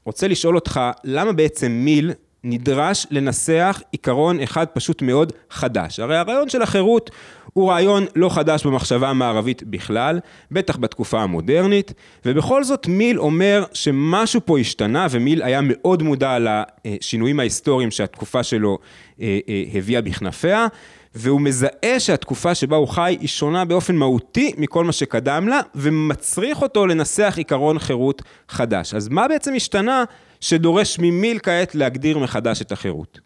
רוצה 0.04 0.28
לשאול 0.28 0.54
אותך, 0.54 0.80
למה 1.04 1.32
בעצם 1.32 1.72
מיל 1.72 2.12
נדרש 2.44 3.06
לנסח 3.10 3.82
עיקרון 3.92 4.40
אחד 4.40 4.66
פשוט 4.66 5.02
מאוד 5.02 5.32
חדש. 5.50 6.00
הרי 6.00 6.16
הרעיון 6.16 6.48
של 6.48 6.62
החירות 6.62 7.10
הוא 7.52 7.70
רעיון 7.70 8.06
לא 8.16 8.28
חדש 8.28 8.66
במחשבה 8.66 9.08
המערבית 9.08 9.62
בכלל, 9.62 10.20
בטח 10.50 10.76
בתקופה 10.76 11.22
המודרנית, 11.22 11.92
ובכל 12.26 12.64
זאת 12.64 12.86
מיל 12.86 13.20
אומר 13.20 13.64
שמשהו 13.72 14.40
פה 14.44 14.58
השתנה, 14.58 15.06
ומיל 15.10 15.42
היה 15.42 15.60
מאוד 15.62 16.02
מודע 16.02 16.38
לשינויים 16.84 17.40
ההיסטוריים 17.40 17.90
שהתקופה 17.90 18.42
שלו 18.42 18.78
אה, 19.20 19.38
אה, 19.48 19.62
הביאה 19.74 20.00
בכנפיה, 20.00 20.66
והוא 21.14 21.40
מזהה 21.40 21.98
שהתקופה 22.00 22.54
שבה 22.54 22.76
הוא 22.76 22.88
חי 22.88 23.16
היא 23.20 23.28
שונה 23.28 23.64
באופן 23.64 23.96
מהותי 23.96 24.52
מכל 24.56 24.84
מה 24.84 24.92
שקדם 24.92 25.48
לה, 25.48 25.60
ומצריך 25.74 26.62
אותו 26.62 26.86
לנסח 26.86 27.34
עיקרון 27.36 27.78
חירות 27.78 28.22
חדש. 28.48 28.94
אז 28.94 29.08
מה 29.08 29.28
בעצם 29.28 29.54
השתנה 29.54 30.04
שדורש 30.44 30.98
ממיל 30.98 31.38
כעת 31.42 31.74
להגדיר 31.74 32.18
מחדש 32.18 32.62
את 32.62 32.72
החירות? 32.72 33.20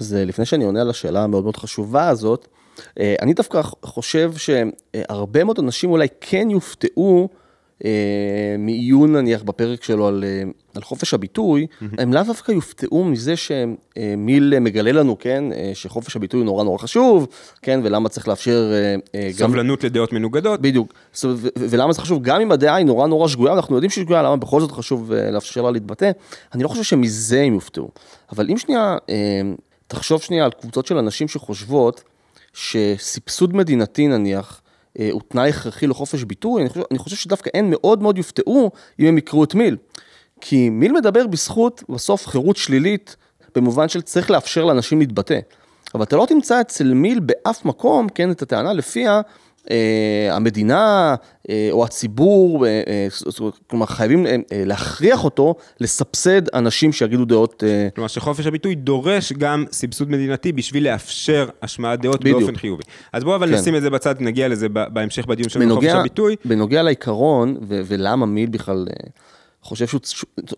אז 0.00 0.14
אה, 0.14 0.24
לפני 0.24 0.44
שאני 0.46 0.64
עונה 0.64 0.80
על 0.80 0.90
השאלה 0.90 1.24
המאוד 1.24 1.42
מאוד 1.42 1.56
חשובה 1.56 2.08
הזאת, 2.08 2.48
אה, 3.00 3.14
אני 3.22 3.34
דווקא 3.34 3.62
חושב 3.84 4.32
שהרבה 4.36 5.44
מאוד 5.44 5.58
אנשים 5.58 5.90
אולי 5.90 6.06
כן 6.20 6.50
יופתעו 6.50 7.28
מעיון 8.58 9.12
נניח 9.12 9.42
בפרק 9.42 9.84
שלו 9.84 10.06
על, 10.06 10.24
אה, 10.26 10.42
על 10.74 10.82
חופש 10.82 11.14
הביטוי. 11.14 11.66
הם 11.98 12.12
לאו 12.12 12.22
דווקא 12.22 12.52
יופתעו 12.52 13.04
מזה 13.04 13.34
שמיל 13.36 14.58
מגלה 14.60 14.92
לנו, 14.92 15.18
כן, 15.18 15.52
אה, 15.52 15.70
שחופש 15.74 16.16
הביטוי 16.16 16.40
הוא 16.40 16.44
נורא 16.44 16.64
נורא 16.64 16.78
חשוב, 16.78 17.26
כן, 17.62 17.80
ולמה 17.82 18.08
צריך 18.08 18.28
לאפשר 18.28 18.72
סבלנות 19.30 19.80
גם... 19.82 19.86
לדעות 19.86 20.12
מנוגדות. 20.12 20.60
בדיוק, 20.60 20.94
ולמה 21.56 21.92
זה 21.92 22.00
חשוב, 22.00 22.22
גם 22.22 22.40
אם 22.40 22.52
הדעה 22.52 22.76
היא 22.76 22.86
נורא 22.86 23.06
נורא 23.06 23.28
שגויה, 23.28 23.52
אנחנו 23.52 23.74
יודעים 23.74 23.90
שהיא 23.90 24.04
שגויה, 24.04 24.22
למה 24.22 24.36
בכל 24.36 24.60
זאת 24.60 24.70
חשוב 24.72 25.12
לאפשר 25.12 25.62
לה 25.62 25.70
להתבטא, 25.70 26.10
אני 26.54 26.62
לא 26.62 26.68
חושב 26.68 26.82
שמזה 26.82 27.42
הם 27.42 27.54
יופתעו. 27.54 27.88
אבל 28.32 28.50
אם 28.50 28.58
שנייה, 28.58 28.96
תחשוב 29.86 30.22
שנייה 30.22 30.44
על 30.44 30.50
קבוצות 30.50 30.86
של 30.86 30.98
אנשים 30.98 31.28
שחושבות 31.28 32.02
שסבסוד 32.52 33.56
מדינתי 33.56 34.06
נניח, 34.06 34.60
אה, 34.60 34.63
הוא 35.12 35.20
תנאי 35.28 35.48
הכרחי 35.48 35.86
לחופש 35.86 36.22
ביטוי, 36.22 36.62
אני 36.62 36.68
חושב, 36.68 36.82
אני 36.90 36.98
חושב 36.98 37.16
שדווקא 37.16 37.50
הם 37.54 37.70
מאוד 37.70 38.02
מאוד 38.02 38.18
יופתעו 38.18 38.70
אם 39.00 39.06
הם 39.06 39.18
יקראו 39.18 39.44
את 39.44 39.54
מיל. 39.54 39.76
כי 40.40 40.70
מיל 40.70 40.92
מדבר 40.92 41.26
בזכות, 41.26 41.82
בסוף, 41.88 42.26
חירות 42.26 42.56
שלילית, 42.56 43.16
במובן 43.54 43.88
של 43.88 44.02
צריך 44.02 44.30
לאפשר 44.30 44.64
לאנשים 44.64 44.98
להתבטא. 44.98 45.38
אבל 45.94 46.02
אתה 46.02 46.16
לא 46.16 46.26
תמצא 46.28 46.60
אצל 46.60 46.94
מיל 46.94 47.20
באף 47.20 47.64
מקום, 47.64 48.08
כן, 48.08 48.30
את 48.30 48.42
הטענה 48.42 48.72
לפיה 48.72 49.12
אה, 49.14 49.20
המדינה 50.30 51.14
אה, 51.50 51.68
או 51.70 51.84
הציבור, 51.84 52.66
אה, 52.66 53.06
כלומר 53.66 53.86
חייבים 53.86 54.26
להכריח 54.52 55.24
אותו 55.24 55.54
לסבסד 55.80 56.54
אנשים 56.54 56.92
שיגידו 56.92 57.24
דעות. 57.24 57.62
כלומר 57.94 58.08
שחופש 58.08 58.46
הביטוי 58.46 58.74
דורש 58.74 59.32
גם 59.32 59.64
סבסוד 59.72 60.10
מדינתי 60.10 60.52
בשביל 60.52 60.84
לאפשר 60.84 61.48
השמעת 61.62 62.00
דעות 62.00 62.20
בדיוק. 62.20 62.40
באופן 62.40 62.56
חיובי. 62.56 62.82
אז 63.12 63.24
בואו 63.24 63.36
אבל 63.36 63.48
כן. 63.48 63.54
נשים 63.54 63.76
את 63.76 63.82
זה 63.82 63.90
בצד, 63.90 64.14
נגיע 64.20 64.48
לזה 64.48 64.68
בהמשך 64.68 65.26
בדיון 65.26 65.48
של 65.48 65.74
חופש 65.74 65.88
הביטוי. 65.88 66.36
בנוגע 66.44 66.82
לעיקרון 66.82 67.56
ו- 67.62 67.80
ולמה 67.84 68.26
מיל 68.26 68.48
בכלל 68.48 68.86
חושב 69.64 69.86
שהוא, 69.86 70.00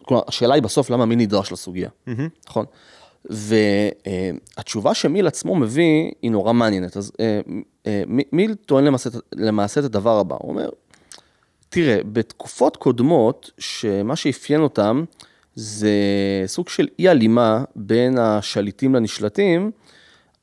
כלומר 0.03 0.23
השאלה 0.29 0.55
היא 0.55 0.63
בסוף 0.63 0.91
למה 0.91 1.07
מיל 1.07 1.19
נדרש 1.19 1.53
לסוגיה, 1.53 1.89
mm-hmm. 2.09 2.11
נכון? 2.49 2.65
והתשובה 3.25 4.95
שמיל 4.95 5.27
עצמו 5.27 5.57
מביא 5.57 6.11
היא 6.23 6.31
נורא 6.31 6.53
מעניינת. 6.53 6.97
אז 6.97 7.13
אה, 7.21 7.25
אה, 7.25 7.41
מיל 8.33 8.55
טוען 8.55 8.85
למעשה, 8.85 9.11
למעשה 9.33 9.81
את 9.81 9.85
הדבר 9.85 10.19
הבא, 10.19 10.37
הוא 10.39 10.51
אומר, 10.51 10.69
תראה, 11.69 11.99
בתקופות 12.13 12.77
קודמות, 12.77 13.51
שמה 13.59 14.17
שאפיין 14.17 14.61
אותם 14.61 15.05
זה 15.55 15.91
סוג 16.47 16.69
של 16.69 16.89
אי 16.99 17.09
הלימה 17.09 17.65
בין 17.77 18.19
השליטים 18.19 18.95
לנשלטים, 18.95 19.71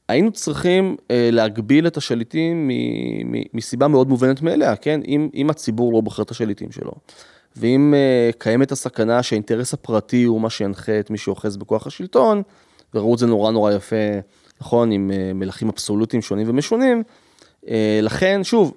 היינו 0.08 0.32
צריכים 0.32 0.96
אה, 1.12 1.30
להגביל 1.32 1.88
את 1.88 1.98
השליטים 1.98 2.72
מסיבה 3.54 3.88
מאוד 3.88 4.10
מובנת 4.10 4.42
מאליה, 4.42 4.76
כן? 4.76 5.02
אם, 5.08 5.30
אם 5.34 5.50
הציבור 5.50 5.94
לא 5.94 6.02
בוחר 6.02 6.24
את 6.24 6.32
השליטים 6.32 6.72
שלו, 6.72 6.92
ואם 7.56 7.94
קיימת 8.38 8.72
הסכנה 8.72 9.24
שהאינטרס 9.24 9.74
הפרטי 9.74 10.24
הוא 10.24 10.42
מה 10.42 10.50
שינחה 10.50 11.00
את 11.00 11.10
מי 11.10 11.18
שאוחז 11.18 11.58
בכוח 11.58 11.88
השלטון, 11.88 12.42
וראו 12.94 13.14
את 13.14 13.20
זה 13.20 13.28
נורא 13.28 13.52
נורא 13.52 13.72
יפה, 13.72 13.96
נכון, 14.62 14.92
עם 14.92 15.12
אה, 15.14 15.34
מלכים 15.34 15.70
אבסולוטיים 15.70 16.22
שונים 16.22 16.50
ומשונים. 16.50 17.04
אה, 17.68 18.00
לכן, 18.02 18.44
שוב, 18.44 18.74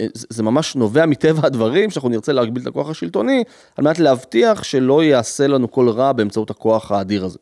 אה, 0.00 0.06
זה 0.12 0.42
ממש 0.42 0.76
נובע 0.76 1.06
מטבע 1.06 1.46
הדברים, 1.46 1.90
שאנחנו 1.90 2.08
נרצה 2.08 2.32
להגביל 2.32 2.62
את 2.62 2.66
הכוח 2.66 2.90
השלטוני, 2.90 3.44
על 3.76 3.84
מנת 3.84 3.98
להבטיח 3.98 4.62
שלא 4.62 5.04
יעשה 5.04 5.46
לנו 5.46 5.70
כל 5.70 5.88
רע 5.88 6.12
באמצעות 6.12 6.50
הכוח 6.50 6.92
האדיר 6.92 7.24
הזה. 7.24 7.38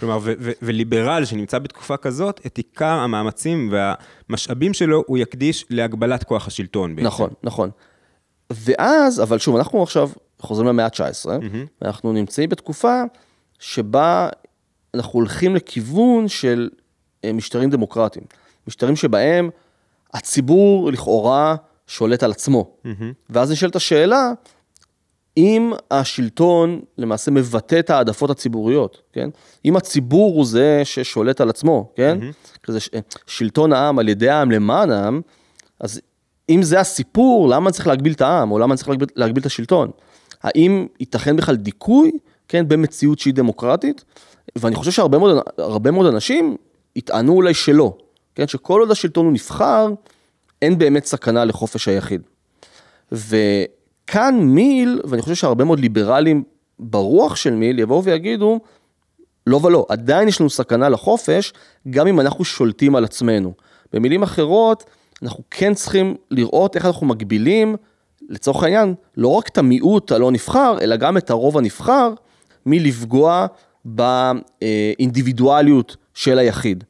כלומר, 0.00 0.18
ו- 0.22 0.32
ו- 0.40 0.52
וליברל 0.62 1.24
שנמצא 1.24 1.58
בתקופה 1.58 1.96
כזאת, 1.96 2.40
את 2.46 2.56
עיקר 2.56 2.86
המאמצים 2.86 3.72
והמשאבים 3.72 4.74
שלו 4.74 5.04
הוא 5.06 5.18
יקדיש 5.18 5.66
להגבלת 5.70 6.24
כוח 6.24 6.46
השלטון 6.46 6.96
בעצם. 6.96 7.06
נכון, 7.06 7.30
נכון. 7.42 7.70
ואז, 8.50 9.22
אבל 9.22 9.38
שוב, 9.38 9.56
אנחנו 9.56 9.82
עכשיו 9.82 10.10
חוזרים 10.40 10.68
למאה 10.68 10.84
ה-19, 10.84 11.26
mm-hmm. 11.26 11.56
ואנחנו 11.82 12.12
נמצאים 12.12 12.48
בתקופה 12.48 13.02
שבה 13.58 14.28
אנחנו 14.94 15.12
הולכים 15.12 15.56
לכיוון 15.56 16.28
של 16.28 16.68
אה, 17.24 17.32
משטרים 17.32 17.70
דמוקרטיים. 17.70 18.24
משטרים 18.68 18.96
שבהם 18.96 19.50
הציבור 20.14 20.92
לכאורה 20.92 21.56
שולט 21.86 22.22
על 22.22 22.30
עצמו. 22.30 22.70
Mm-hmm. 22.84 23.04
ואז 23.30 23.50
נשאלת 23.50 23.76
השאלה, 23.76 24.32
אם 25.36 25.72
השלטון 25.90 26.80
למעשה 26.98 27.30
מבטא 27.30 27.78
את 27.78 27.90
העדפות 27.90 28.30
הציבוריות, 28.30 29.02
כן? 29.12 29.30
אם 29.64 29.76
הציבור 29.76 30.34
הוא 30.34 30.46
זה 30.46 30.80
ששולט 30.84 31.40
על 31.40 31.50
עצמו, 31.50 31.92
כן? 31.96 32.18
Mm-hmm. 32.20 32.58
כזה 32.62 32.80
ש... 32.80 32.90
שלטון 33.26 33.72
העם 33.72 33.98
על 33.98 34.08
ידי 34.08 34.28
העם 34.28 34.50
למען 34.50 34.90
העם, 34.90 35.20
אז 35.80 36.00
אם 36.48 36.62
זה 36.62 36.80
הסיפור, 36.80 37.48
למה 37.48 37.70
צריך 37.70 37.86
להגביל 37.86 38.12
את 38.12 38.20
העם, 38.20 38.50
או 38.50 38.58
למה 38.58 38.76
צריך 38.76 38.88
להגביל, 38.88 39.08
להגביל 39.16 39.40
את 39.40 39.46
השלטון? 39.46 39.90
האם 40.42 40.86
ייתכן 41.00 41.36
בכלל 41.36 41.56
דיכוי, 41.56 42.10
כן, 42.48 42.68
במציאות 42.68 43.18
שהיא 43.18 43.34
דמוקרטית? 43.34 44.04
ואני 44.56 44.74
חושב 44.74 44.90
שהרבה 44.90 45.18
מאוד, 45.18 45.42
מאוד 45.92 46.06
אנשים 46.06 46.56
יטענו 46.96 47.32
אולי 47.32 47.54
שלא, 47.54 47.96
כן? 48.36 48.48
שכל 48.48 48.80
עוד 48.80 48.90
השלטון 48.90 49.24
הוא 49.24 49.32
נבחר, 49.32 49.88
אין 50.62 50.78
באמת 50.78 51.04
סכנה 51.04 51.44
לחופש 51.44 51.88
היחיד. 51.88 52.22
וכאן 53.12 54.40
מיל, 54.40 55.00
ואני 55.04 55.22
חושב 55.22 55.34
שהרבה 55.34 55.64
מאוד 55.64 55.80
ליברלים 55.80 56.42
ברוח 56.78 57.36
של 57.36 57.54
מיל 57.54 57.78
יבואו 57.78 58.04
ויגידו, 58.04 58.60
לא 59.46 59.60
ולא, 59.62 59.86
עדיין 59.88 60.28
יש 60.28 60.40
לנו 60.40 60.50
סכנה 60.50 60.88
לחופש, 60.88 61.52
גם 61.90 62.06
אם 62.06 62.20
אנחנו 62.20 62.44
שולטים 62.44 62.96
על 62.96 63.04
עצמנו. 63.04 63.52
במילים 63.92 64.22
אחרות, 64.22 64.84
אנחנו 65.22 65.42
כן 65.50 65.74
צריכים 65.74 66.16
לראות 66.30 66.76
איך 66.76 66.86
אנחנו 66.86 67.06
מגבילים, 67.06 67.76
לצורך 68.28 68.62
העניין, 68.62 68.94
לא 69.16 69.28
רק 69.28 69.48
את 69.48 69.58
המיעוט 69.58 70.12
הלא 70.12 70.30
נבחר, 70.30 70.78
אלא 70.80 70.96
גם 70.96 71.16
את 71.16 71.30
הרוב 71.30 71.58
הנבחר, 71.58 72.12
מלפגוע 72.66 73.46
באינדיבידואליות 73.84 75.96
של 76.14 76.38
היחיד. 76.38 76.84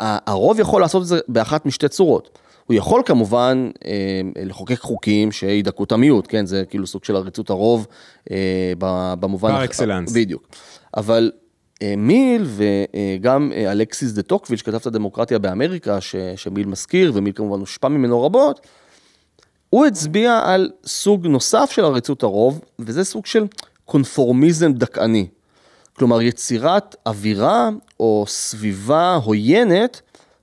והרוב 0.00 0.60
יכול 0.60 0.80
לעשות 0.80 1.02
את 1.02 1.06
זה 1.06 1.18
באחת 1.28 1.66
משתי 1.66 1.88
צורות. 1.88 2.38
הוא 2.66 2.74
יכול 2.74 3.02
כמובן 3.06 3.70
אה, 3.84 4.20
לחוקק 4.44 4.78
חוקים 4.78 5.32
שידכאו 5.32 5.84
את 5.84 5.92
המיעוט, 5.92 6.26
כן? 6.28 6.46
זה 6.46 6.64
כאילו 6.68 6.86
סוג 6.86 7.04
של 7.04 7.16
עריצות 7.16 7.50
הרוב 7.50 7.86
אה, 8.30 8.72
במובן... 9.20 9.50
פר 9.50 9.64
אקסלנס. 9.64 10.12
בדיוק. 10.12 10.48
אבל 10.96 11.30
מיל 11.96 12.44
וגם 12.44 13.52
אלכסיס 13.52 14.12
דה 14.12 14.22
טוקוויל, 14.22 14.58
שכתב 14.58 14.74
את 14.74 14.86
הדמוקרטיה 14.86 15.38
באמריקה, 15.38 16.00
ש, 16.00 16.16
שמיל 16.36 16.66
מזכיר, 16.66 17.12
ומיל 17.14 17.32
כמובן 17.36 17.60
הושפע 17.60 17.88
ממנו 17.88 18.22
רבות, 18.22 18.66
הוא 19.70 19.86
הצביע 19.86 20.40
על 20.44 20.70
סוג 20.86 21.26
נוסף 21.26 21.70
של 21.72 21.84
עריצות 21.84 22.22
הרוב, 22.22 22.60
וזה 22.78 23.04
סוג 23.04 23.26
של 23.26 23.46
קונפורמיזם 23.84 24.72
דכאני. 24.72 25.26
כלומר, 25.98 26.22
יצירת 26.22 26.96
אווירה 27.06 27.68
או 28.00 28.24
סביבה 28.28 29.14
עוינת 29.14 30.00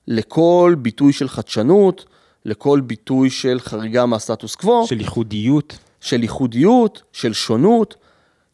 לכל 0.08 0.76
ביטוי 0.78 1.14
של 1.14 1.30
חדשנות, 1.30 2.06
לכל 2.46 2.82
ביטוי 2.82 3.30
של 3.30 3.60
חריגה 3.60 4.06
מהסטטוס 4.06 4.56
קוו. 4.56 4.88
של 4.88 5.00
ייחודיות. 5.00 5.78
של 6.02 6.24
ייחודיות, 6.24 7.02
של 7.14 7.34
שונות. 7.34 7.96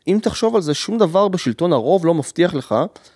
אם 0.07 0.19
תחשוב 0.21 0.55
על 0.55 0.61
זה, 0.61 0.73
שום 0.73 0.97
דבר 0.97 1.27
בשלטון 1.27 1.73
הרוב 1.73 2.05
לא 2.05 2.13
מבטיח 2.13 2.53
לך 2.53 2.75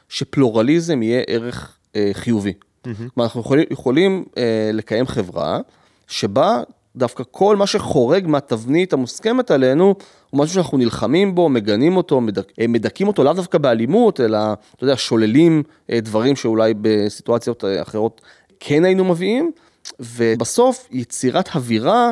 שפלורליזם 0.10 1.04
יהיה 1.04 1.24
ערך 1.28 1.78
אה, 1.96 2.10
חיובי. 2.14 2.54
Mm-hmm. 2.54 2.90
אנחנו 3.18 3.42
יכולים, 3.42 3.66
יכולים 3.72 4.26
אה, 4.38 4.70
לקיים 4.74 5.08
חברה 5.08 5.60
שבה 6.08 6.62
דווקא 6.96 7.24
כל 7.32 7.56
מה 7.56 7.68
שחורג 7.68 8.28
מהתבנית 8.28 8.94
המוסכמת 8.94 9.52
עלינו, 9.52 9.96
הוא 10.30 10.40
משהו 10.40 10.56
שאנחנו 10.56 10.78
נלחמים 10.78 11.36
בו, 11.36 11.50
מגנים 11.50 11.98
אותו, 11.98 12.22
מדכ... 12.22 12.44
אה, 12.60 12.68
מדכאים 12.68 13.08
אותו 13.08 13.24
לאו 13.24 13.34
דווקא 13.34 13.58
באלימות, 13.58 14.20
אלא, 14.20 14.38
אתה 14.76 14.84
יודע, 14.84 14.98
שוללים 14.98 15.64
אה, 15.92 16.00
דברים 16.00 16.36
שאולי 16.36 16.74
בסיטואציות 16.82 17.64
אה, 17.64 17.82
אחרות 17.82 18.22
כן 18.60 18.86
היינו 18.86 19.06
מביאים, 19.06 19.52
ובסוף 20.00 20.88
יצירת 20.92 21.50
אווירה 21.56 22.12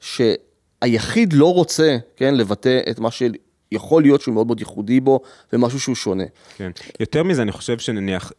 שהיחיד 0.00 1.32
לא 1.32 1.54
רוצה, 1.54 1.96
כן, 2.16 2.34
לבטא 2.34 2.80
את 2.90 2.98
מה 2.98 3.10
של... 3.10 3.34
יכול 3.72 4.02
להיות 4.02 4.20
שהוא 4.20 4.34
מאוד 4.34 4.46
מאוד 4.46 4.60
ייחודי 4.60 5.00
בו, 5.00 5.20
ומשהו 5.52 5.80
שהוא 5.80 5.94
שונה. 5.94 6.24
כן. 6.56 6.70
יותר 7.00 7.22
מזה, 7.22 7.42
אני 7.42 7.52
חושב 7.52 7.78
שנניח, 7.78 8.32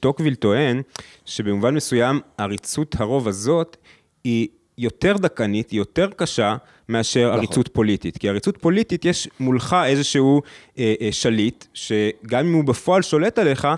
טוקוויל 0.00 0.34
טוען, 0.34 0.82
שבמובן 1.24 1.74
מסוים, 1.74 2.20
עריצות 2.38 2.94
הרוב 2.98 3.28
הזאת, 3.28 3.76
היא 4.24 4.48
יותר 4.78 5.16
דכנית, 5.16 5.70
היא 5.70 5.78
יותר 5.78 6.08
קשה 6.16 6.56
מאשר 6.88 7.26
נכון. 7.26 7.38
עריצות 7.38 7.68
פוליטית. 7.68 8.18
כי 8.18 8.28
עריצות 8.28 8.56
פוליטית, 8.56 9.04
יש 9.04 9.28
מולך 9.40 9.76
איזשהו 9.86 10.42
אה, 10.78 10.94
אה, 11.00 11.08
שליט, 11.12 11.64
שגם 11.74 12.46
אם 12.46 12.52
הוא 12.52 12.64
בפועל 12.64 13.02
שולט 13.02 13.38
עליך, 13.38 13.68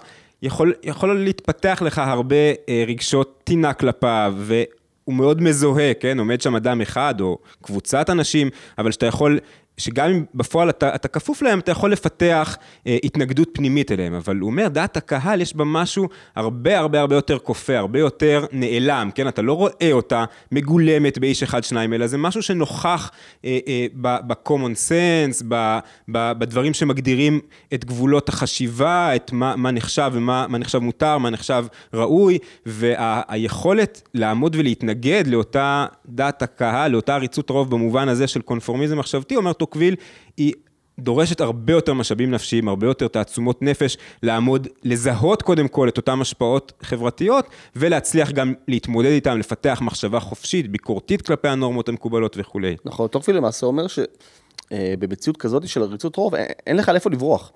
יכול, 0.43 0.75
יכול 0.83 1.25
להתפתח 1.25 1.83
לך 1.85 1.99
הרבה 1.99 2.37
אה, 2.69 2.85
רגשות 2.87 3.41
טינה 3.45 3.73
כלפיו, 3.73 4.35
והוא 4.39 5.15
מאוד 5.15 5.43
מזוהה, 5.43 5.95
כן? 5.95 6.19
עומד 6.19 6.41
שם 6.41 6.57
אדם 6.57 6.81
אחד 6.81 7.21
או 7.21 7.39
קבוצת 7.63 8.11
אנשים, 8.11 8.51
אבל 8.79 8.93
שאתה 8.93 9.07
יכול 9.07 9.39
שגם 9.79 10.11
אם 10.11 10.25
בפועל 10.35 10.71
אתה, 10.71 10.95
אתה 10.95 11.09
כפוף 11.09 11.43
להם, 11.43 11.59
אתה 11.59 11.71
יכול 11.71 11.93
לפתח 11.93 12.57
אה, 12.87 12.99
התנגדות 13.05 13.49
פנימית 13.53 13.93
אליהם, 13.93 14.15
אבל 14.15 14.37
הוא 14.37 14.51
אומר, 14.51 14.69
דעת 14.69 14.97
הקהל 14.97 15.41
יש 15.41 15.57
בה 15.57 15.65
משהו 15.65 16.09
הרבה 16.37 16.79
הרבה 16.79 17.01
הרבה 17.01 17.15
יותר 17.15 17.39
כופה, 17.39 17.79
הרבה 17.79 17.99
יותר 17.99 18.45
נעלם, 18.53 19.11
כן? 19.15 19.29
אתה 19.29 19.43
לא 19.43 19.53
רואה 19.53 19.93
אותה 19.93 20.25
מגולמת 20.53 21.19
באיש 21.19 21.43
אחד 21.43 21.65
שניים, 21.65 21.93
אלא 21.93 22.07
זה 22.07 22.19
משהו 22.19 22.43
שנוכח 22.43 23.11
אה, 23.45 23.59
אה, 23.69 23.87
ב-common 24.01 24.75
sense, 24.89 25.45
ב, 25.49 25.79
ב, 26.09 26.33
בדברים 26.33 26.75
שמגדירים 26.75 27.41
את 27.75 27.85
גבולות 27.85 28.29
החשיבה, 28.29 29.17
את 29.17 29.33
מה, 29.33 29.57
מה 29.57 29.71
נחשב 29.71 30.11
ומה 30.15 30.47
מה 30.49 30.59
נחשב 30.59 30.79
מותר, 30.79 31.19
מה 31.19 31.31
נחשב 31.31 31.67
ראוי, 31.95 32.39
והיכולת 32.67 34.03
וה, 34.05 34.21
לעמוד 34.21 34.57
ולהתנגד 34.57 35.25
לאותה 35.27 35.87
דעת 36.07 36.43
הקהל, 36.43 36.91
לאותה 36.91 37.15
עריצות 37.15 37.51
רוב 37.51 37.71
במובן 37.71 38.09
הזה 38.09 38.27
של 38.27 38.41
קונפורמיזם 38.41 38.99
מחשבתי, 38.99 39.37
אומר 39.37 39.53
טוקוויל, 39.67 39.97
היא 40.37 40.53
דורשת 40.99 41.41
הרבה 41.41 41.73
יותר 41.73 41.95
משאבים 41.95 42.31
נפשיים, 42.31 42.69
הרבה 42.69 42.87
יותר 42.87 43.09
תעצומות 43.09 43.63
נפש, 43.63 43.97
לעמוד, 44.23 44.69
לזהות 44.85 45.43
קודם 45.43 45.69
כל 45.69 45.89
את 45.89 45.97
אותן 45.97 46.21
השפעות 46.21 46.73
חברתיות, 46.83 47.47
ולהצליח 47.77 48.31
גם 48.31 48.55
להתמודד 48.69 49.11
איתן, 49.11 49.39
לפתח 49.39 49.79
מחשבה 49.83 50.21
חופשית, 50.21 50.71
ביקורתית 50.71 51.23
כלפי 51.23 51.49
הנורמות 51.49 51.89
המקובלות 51.89 52.37
וכולי. 52.39 52.77
נכון, 52.85 53.09
טוקוויל 53.09 53.37
למעשה 53.37 53.67
אומר 53.67 53.87
שבמציאות 53.87 55.37
כזאת 55.37 55.69
של 55.69 55.83
עריצות 55.83 56.17
רוב, 56.17 56.35
אין 56.67 56.77
לך 56.77 56.89
לאיפה 56.89 57.11
לברוח. 57.11 57.53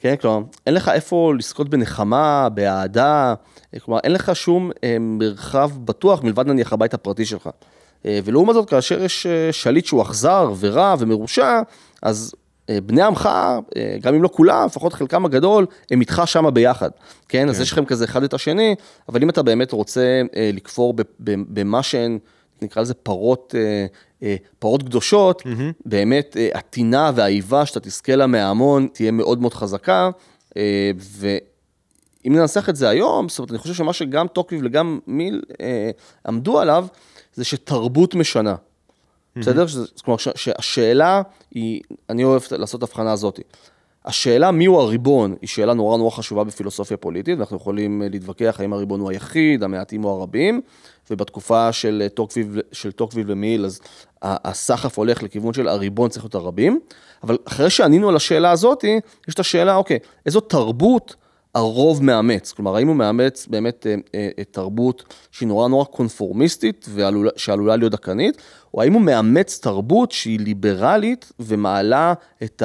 כן, 0.00 0.16
כלומר, 0.16 0.46
אין 0.66 0.74
לך 0.74 0.88
איפה 0.88 1.32
לזכות 1.38 1.68
בנחמה, 1.68 2.48
באהדה, 2.48 3.34
כלומר, 3.84 4.00
אין 4.04 4.12
לך 4.12 4.36
שום 4.36 4.70
אה, 4.84 4.96
מרחב 5.00 5.70
בטוח 5.84 6.22
מלבד 6.22 6.46
נניח 6.46 6.72
הבית 6.72 6.94
הפרטי 6.94 7.24
שלך. 7.24 7.48
אה, 8.06 8.20
ולעומת 8.24 8.54
זאת, 8.54 8.70
כאשר 8.70 9.02
יש 9.02 9.26
אה, 9.26 9.52
שליט 9.52 9.86
שהוא 9.86 10.02
אכזר 10.02 10.52
ורע 10.58 10.94
ומרושע, 10.98 11.60
אז 12.02 12.34
אה, 12.70 12.80
בני 12.80 13.02
עמך, 13.02 13.28
גם 14.00 14.14
אם 14.14 14.22
לא 14.22 14.28
כולם, 14.32 14.66
לפחות 14.66 14.92
חלקם 14.92 15.24
הגדול, 15.24 15.66
הם 15.90 16.00
איתך 16.00 16.22
שם 16.26 16.54
ביחד, 16.54 16.90
כן? 17.28 17.38
כן? 17.38 17.48
אז 17.48 17.60
יש 17.60 17.72
לכם 17.72 17.84
כזה 17.84 18.04
אחד 18.04 18.22
את 18.22 18.34
השני, 18.34 18.74
אבל 19.08 19.22
אם 19.22 19.30
אתה 19.30 19.42
באמת 19.42 19.72
רוצה 19.72 20.22
לכפור 20.36 20.94
במה 21.18 21.82
שהן, 21.82 22.18
נקרא 22.62 22.82
לזה 22.82 22.94
פרות, 22.94 23.54
פרות 24.58 24.82
קדושות, 24.82 25.42
mm-hmm. 25.42 25.72
באמת 25.86 26.36
הטינה 26.54 27.10
והאיבה 27.14 27.66
שאתה 27.66 27.80
תזכה 27.80 28.16
לה 28.16 28.26
מההמון 28.26 28.88
תהיה 28.92 29.10
מאוד 29.10 29.40
מאוד 29.40 29.54
חזקה, 29.54 30.10
ואם 30.98 32.34
ננסח 32.34 32.68
את 32.68 32.76
זה 32.76 32.88
היום, 32.88 33.28
זאת 33.28 33.38
אומרת, 33.38 33.50
אני 33.50 33.58
חושב 33.58 33.74
שמה 33.74 33.92
שגם 33.92 34.26
טוקוויב 34.28 34.60
וגם 34.64 34.98
מיל 35.06 35.42
עמדו 36.26 36.60
עליו, 36.60 36.86
זה 37.34 37.44
שתרבות 37.44 38.14
משנה. 38.14 38.54
בסדר? 39.36 39.64
כלומר, 40.04 40.18
שהשאלה 40.18 41.22
היא, 41.50 41.80
אני 42.10 42.24
אוהב 42.24 42.42
לעשות 42.50 42.78
את 42.78 42.82
ההבחנה 42.82 43.12
הזאת. 43.12 43.40
השאלה 44.04 44.50
מיהו 44.50 44.80
הריבון 44.80 45.36
היא 45.40 45.48
שאלה 45.48 45.74
נורא 45.74 45.98
נורא 45.98 46.10
חשובה 46.10 46.44
בפילוסופיה 46.44 46.96
פוליטית, 46.96 47.38
ואנחנו 47.38 47.56
יכולים 47.56 48.02
אה, 48.02 48.08
להתווכח 48.08 48.56
האם 48.60 48.72
הריבון 48.72 49.00
הוא 49.00 49.10
היחיד, 49.10 49.62
המעטים 49.62 50.04
או 50.04 50.10
הרבים, 50.10 50.60
ובתקופה 51.10 51.72
של 51.72 52.02
אה, 52.04 52.08
טוקוויל, 52.08 52.62
של 52.72 52.92
טוקוויל 52.92 53.26
ומיל, 53.30 53.64
אז 53.64 53.80
הסחף 54.22 54.98
הולך 54.98 55.22
לכיוון 55.22 55.54
של 55.54 55.68
הריבון 55.68 56.10
צריך 56.10 56.24
להיות 56.24 56.34
הרבים, 56.34 56.80
אבל 57.22 57.38
אחרי 57.44 57.70
שענינו 57.70 58.08
על 58.08 58.16
השאלה 58.16 58.50
הזאת, 58.50 58.84
יש 59.28 59.34
את 59.34 59.40
השאלה, 59.40 59.76
אוקיי, 59.76 59.98
איזו 60.26 60.40
תרבות 60.40 61.14
הרוב 61.54 62.02
מאמץ, 62.02 62.52
כלומר 62.52 62.76
האם 62.76 62.88
הוא 62.88 62.96
מאמץ 62.96 63.46
באמת 63.46 63.86
אה, 63.86 63.94
אה, 64.38 64.44
תרבות 64.44 65.14
שהיא 65.30 65.48
נורא 65.48 65.68
נורא 65.68 65.84
קונפורמיסטית 65.84 66.88
ושעלולה 66.94 67.76
להיות 67.76 67.92
דכנית, 67.92 68.42
או 68.74 68.82
האם 68.82 68.92
הוא 68.92 69.02
מאמץ 69.02 69.58
תרבות 69.62 70.12
שהיא 70.12 70.40
ליברלית 70.40 71.32
ומעלה 71.40 72.14
את 72.42 72.62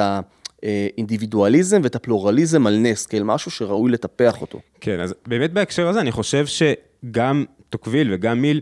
האינדיבידואליזם 0.62 1.80
ואת 1.84 1.94
הפלורליזם 1.94 2.66
על 2.66 2.76
נס, 2.76 3.06
כאל 3.06 3.22
משהו 3.22 3.50
שראוי 3.50 3.92
לטפח 3.92 4.40
אותו. 4.40 4.60
כן, 4.80 5.00
אז 5.00 5.14
באמת 5.26 5.52
בהקשר 5.52 5.88
הזה 5.88 6.00
אני 6.00 6.12
חושב 6.12 6.46
שגם 6.46 7.44
טוקוויל 7.68 8.14
וגם 8.14 8.42
מיל 8.42 8.60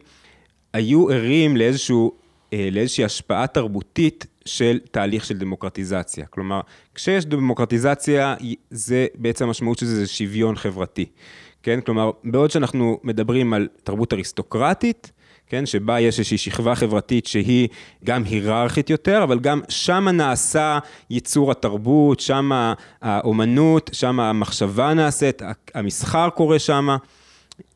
היו 0.73 1.11
ערים 1.11 1.57
לאיזשהו, 1.57 2.13
אה, 2.53 2.69
לאיזושהי 2.73 3.05
השפעה 3.05 3.47
תרבותית 3.47 4.27
של 4.45 4.81
תהליך 4.91 5.25
של 5.25 5.39
דמוקרטיזציה. 5.39 6.27
כלומר, 6.27 6.61
כשיש 6.95 7.25
דמוקרטיזציה, 7.27 8.35
זה 8.71 9.07
בעצם 9.15 9.45
המשמעות 9.45 9.79
של 9.79 9.87
זה, 9.87 9.97
זה 9.97 10.07
שוויון 10.07 10.57
חברתי. 10.57 11.07
כן? 11.63 11.81
כלומר, 11.81 12.11
בעוד 12.25 12.51
שאנחנו 12.51 12.99
מדברים 13.05 13.53
על 13.53 13.69
תרבות 13.85 14.13
אריסטוקרטית, 14.13 15.13
כן? 15.47 15.67
שבה 15.67 16.01
יש 16.01 16.19
איזושהי 16.19 16.39
שכבה 16.39 16.75
חברתית 16.75 17.27
שהיא 17.27 17.69
גם 18.05 18.25
היררכית 18.25 18.91
יותר, 18.91 19.23
אבל 19.23 19.39
גם 19.39 19.61
שם 19.69 20.09
נעשה 20.09 20.79
ייצור 21.11 21.51
התרבות, 21.51 22.21
שם 22.21 22.51
האומנות, 23.03 23.91
שם 23.93 24.21
המחשבה 24.21 24.95
נעשית, 24.95 25.43
המסחר 25.75 26.31
קורה 26.31 26.59
שם. 26.59 26.97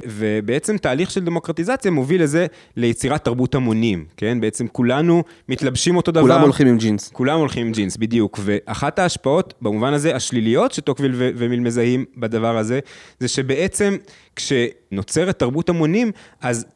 ובעצם 0.06 0.78
תהליך 0.78 1.10
של 1.10 1.24
דמוקרטיזציה 1.24 1.90
מוביל 1.90 2.22
לזה 2.22 2.46
ליצירת 2.76 3.24
תרבות 3.24 3.54
המונים, 3.54 4.04
כן? 4.16 4.40
בעצם 4.40 4.66
כולנו 4.68 5.22
מתלבשים 5.48 5.96
אותו 5.96 6.12
דבר. 6.12 6.22
כולם 6.22 6.40
הולכים 6.40 6.66
עם 6.66 6.78
ג'ינס. 6.78 7.08
כולם 7.12 7.38
הולכים 7.38 7.66
עם 7.66 7.72
ג'ינס, 7.72 7.96
בדיוק. 7.96 8.38
ואחת 8.42 8.98
ההשפעות, 8.98 9.54
במובן 9.62 9.92
הזה, 9.92 10.16
השליליות 10.16 10.72
שטוקוויל 10.72 11.12
ו- 11.14 11.30
ומיל 11.36 11.60
מזהים 11.60 12.04
בדבר 12.16 12.56
הזה, 12.56 12.80
זה 13.20 13.28
שבעצם 13.28 13.96
כשנוצרת 14.36 15.38
תרבות 15.38 15.68
המונים, 15.68 16.12
אז 16.40 16.66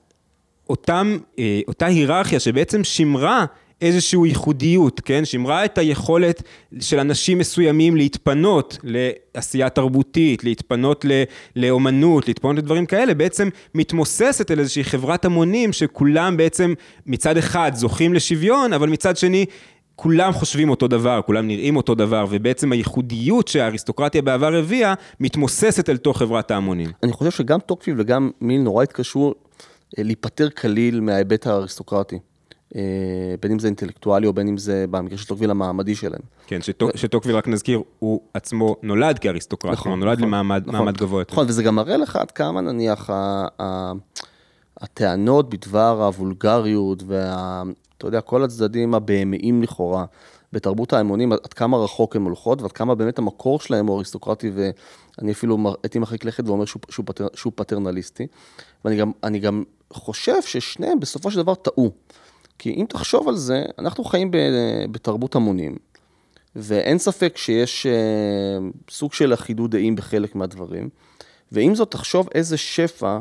אותם, 0.70 1.18
אה, 1.38 1.60
אותה 1.68 1.86
היררכיה 1.86 2.40
שבעצם 2.40 2.84
שימרה 2.84 3.44
איזושהי 3.80 4.18
ייחודיות, 4.26 5.00
כן? 5.04 5.24
שימרה 5.24 5.64
את 5.64 5.78
היכולת 5.78 6.42
של 6.80 6.98
אנשים 6.98 7.38
מסוימים 7.38 7.96
להתפנות 7.96 8.78
לעשייה 8.82 9.68
תרבותית, 9.68 10.44
להתפנות 10.44 11.04
לאומנות, 11.56 12.28
להתפנות 12.28 12.56
לדברים 12.56 12.86
כאלה, 12.86 13.14
בעצם 13.14 13.48
מתמוססת 13.74 14.50
אל 14.50 14.58
איזושהי 14.58 14.84
חברת 14.84 15.24
המונים 15.24 15.72
שכולם 15.72 16.36
בעצם 16.36 16.74
מצד 17.06 17.36
אחד 17.36 17.72
זוכים 17.74 18.14
לשוויון, 18.14 18.72
אבל 18.72 18.88
מצד 18.88 19.16
שני 19.16 19.46
כולם 19.96 20.32
חושבים 20.32 20.70
אותו 20.70 20.88
דבר, 20.88 21.20
כולם 21.26 21.46
נראים 21.46 21.76
אותו 21.76 21.94
דבר, 21.94 22.26
ובעצם 22.30 22.72
הייחודיות 22.72 23.48
שהאריסטוקרטיה 23.48 24.22
בעבר 24.22 24.54
הביאה, 24.54 24.94
מתמוססת 25.20 25.90
אל 25.90 25.96
תוך 25.96 26.18
חברת 26.18 26.50
ההמונים. 26.50 26.90
אני 27.02 27.12
חושב 27.12 27.30
שגם 27.30 27.60
טוקוויל 27.60 28.00
וגם 28.00 28.30
מיל 28.40 28.60
נורא 28.60 28.82
התקשרו 28.82 29.34
אה, 29.98 30.02
להיפטר 30.02 30.50
כליל 30.50 31.00
מההיבט 31.00 31.46
האריסטוקרטי. 31.46 32.18
אה, 32.76 32.82
בין 33.42 33.52
אם 33.52 33.58
זה 33.58 33.66
אינטלקטואלי 33.66 34.26
או 34.26 34.32
בין 34.32 34.48
אם 34.48 34.58
זה 34.58 34.84
במקרה 34.90 35.18
של 35.18 35.26
טוקוויל 35.26 35.50
המעמדי 35.50 35.94
שלהם. 35.94 36.20
כן, 36.46 36.62
שטוק, 36.62 36.96
שטוקוויל, 36.96 37.36
רק 37.36 37.48
נזכיר, 37.48 37.82
הוא 37.98 38.20
עצמו 38.34 38.76
נולד 38.82 39.18
כאריסטוקרט, 39.18 39.72
נכון, 39.72 39.82
כלומר 39.82 40.04
נולד 40.04 40.18
נכון, 40.18 40.28
למעמד 40.28 40.62
נכון. 40.66 40.90
גבוה 40.92 41.20
יותר. 41.20 41.32
נכון, 41.32 41.46
וזה 41.48 41.62
גם 41.62 41.74
מראה 41.74 41.96
לך 41.96 42.16
עד 42.16 42.30
כמה 42.30 42.60
נניח 42.60 43.10
הטענות 44.80 45.50
בדבר 45.50 46.04
הוולגריות 46.04 47.02
וה... 47.06 47.62
אתה 47.98 48.06
יודע, 48.08 48.20
כל 48.20 48.44
הצדדים 48.44 48.94
הבהמיים 48.94 49.62
לכאורה 49.62 50.04
בתרבות 50.52 50.92
ההמונים, 50.92 51.32
עד 51.32 51.52
כמה 51.52 51.76
רחוק 51.76 52.16
הן 52.16 52.22
הולכות 52.22 52.62
ועד 52.62 52.72
כמה 52.72 52.94
באמת 52.94 53.18
המקור 53.18 53.60
שלהם 53.60 53.86
הוא 53.86 53.96
אריסטוקרטי, 53.96 54.50
ואני 54.54 55.32
אפילו 55.32 55.58
הייתי 55.82 55.98
מרחיק 55.98 56.24
לכת 56.24 56.48
ואומר 56.48 56.64
שהוא, 56.64 56.82
שהוא, 56.88 57.06
פטר, 57.06 57.26
שהוא 57.34 57.52
פטרנליסטי. 57.56 58.26
ואני 58.84 58.96
גם, 58.96 59.12
גם 59.40 59.64
חושב 59.92 60.42
ששניהם 60.42 61.00
בסופו 61.00 61.30
של 61.30 61.42
דבר 61.42 61.54
טעו. 61.54 61.90
כי 62.60 62.74
אם 62.74 62.86
תחשוב 62.88 63.28
על 63.28 63.36
זה, 63.36 63.64
אנחנו 63.78 64.04
חיים 64.04 64.30
ב- 64.30 64.36
בתרבות 64.90 65.34
המונים, 65.34 65.76
ואין 66.56 66.98
ספק 66.98 67.36
שיש 67.36 67.86
אה, 67.86 67.92
סוג 68.90 69.12
של 69.12 69.34
אחידות 69.34 69.70
דעים 69.70 69.96
בחלק 69.96 70.34
מהדברים. 70.34 70.88
ועם 71.52 71.74
זאת, 71.74 71.90
תחשוב 71.90 72.28
איזה 72.34 72.56
שפע 72.56 73.18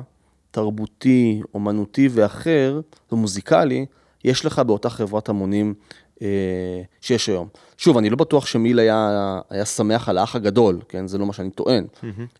תרבותי, 0.51 1.41
אומנותי 1.53 2.09
ואחר, 2.11 2.81
ומוזיקלי, 3.11 3.85
יש 4.25 4.45
לך 4.45 4.59
באותה 4.59 4.89
חברת 4.89 5.29
המונים 5.29 5.73
אה, 6.21 6.27
שיש 7.01 7.29
היום. 7.29 7.47
שוב, 7.77 7.97
אני 7.97 8.09
לא 8.09 8.15
בטוח 8.15 8.45
שמיל 8.45 8.79
היה, 8.79 9.39
היה 9.49 9.65
שמח 9.65 10.09
על 10.09 10.17
האח 10.17 10.35
הגדול, 10.35 10.81
כן? 10.89 11.07
זה 11.07 11.17
לא 11.17 11.25
מה 11.25 11.33
שאני 11.33 11.49
טוען. 11.49 11.85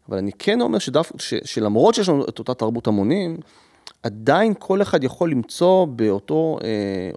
אבל 0.10 0.18
אני 0.18 0.32
כן 0.40 0.62
אומר 0.62 0.80
שגיא, 0.80 1.12
ש, 1.18 1.34
שלמרות 1.46 1.96
שיש 1.96 2.10
לנו 2.10 2.26
את 2.30 2.40
אותה 2.40 2.54
תרבות 2.54 2.88
המונים, 2.88 3.38
עדיין 4.04 4.54
כל 4.60 4.82
אחד 4.82 5.04
יכול 5.04 5.32
למצוא 5.32 5.86
באותו 5.86 6.58
אה, 6.64 6.68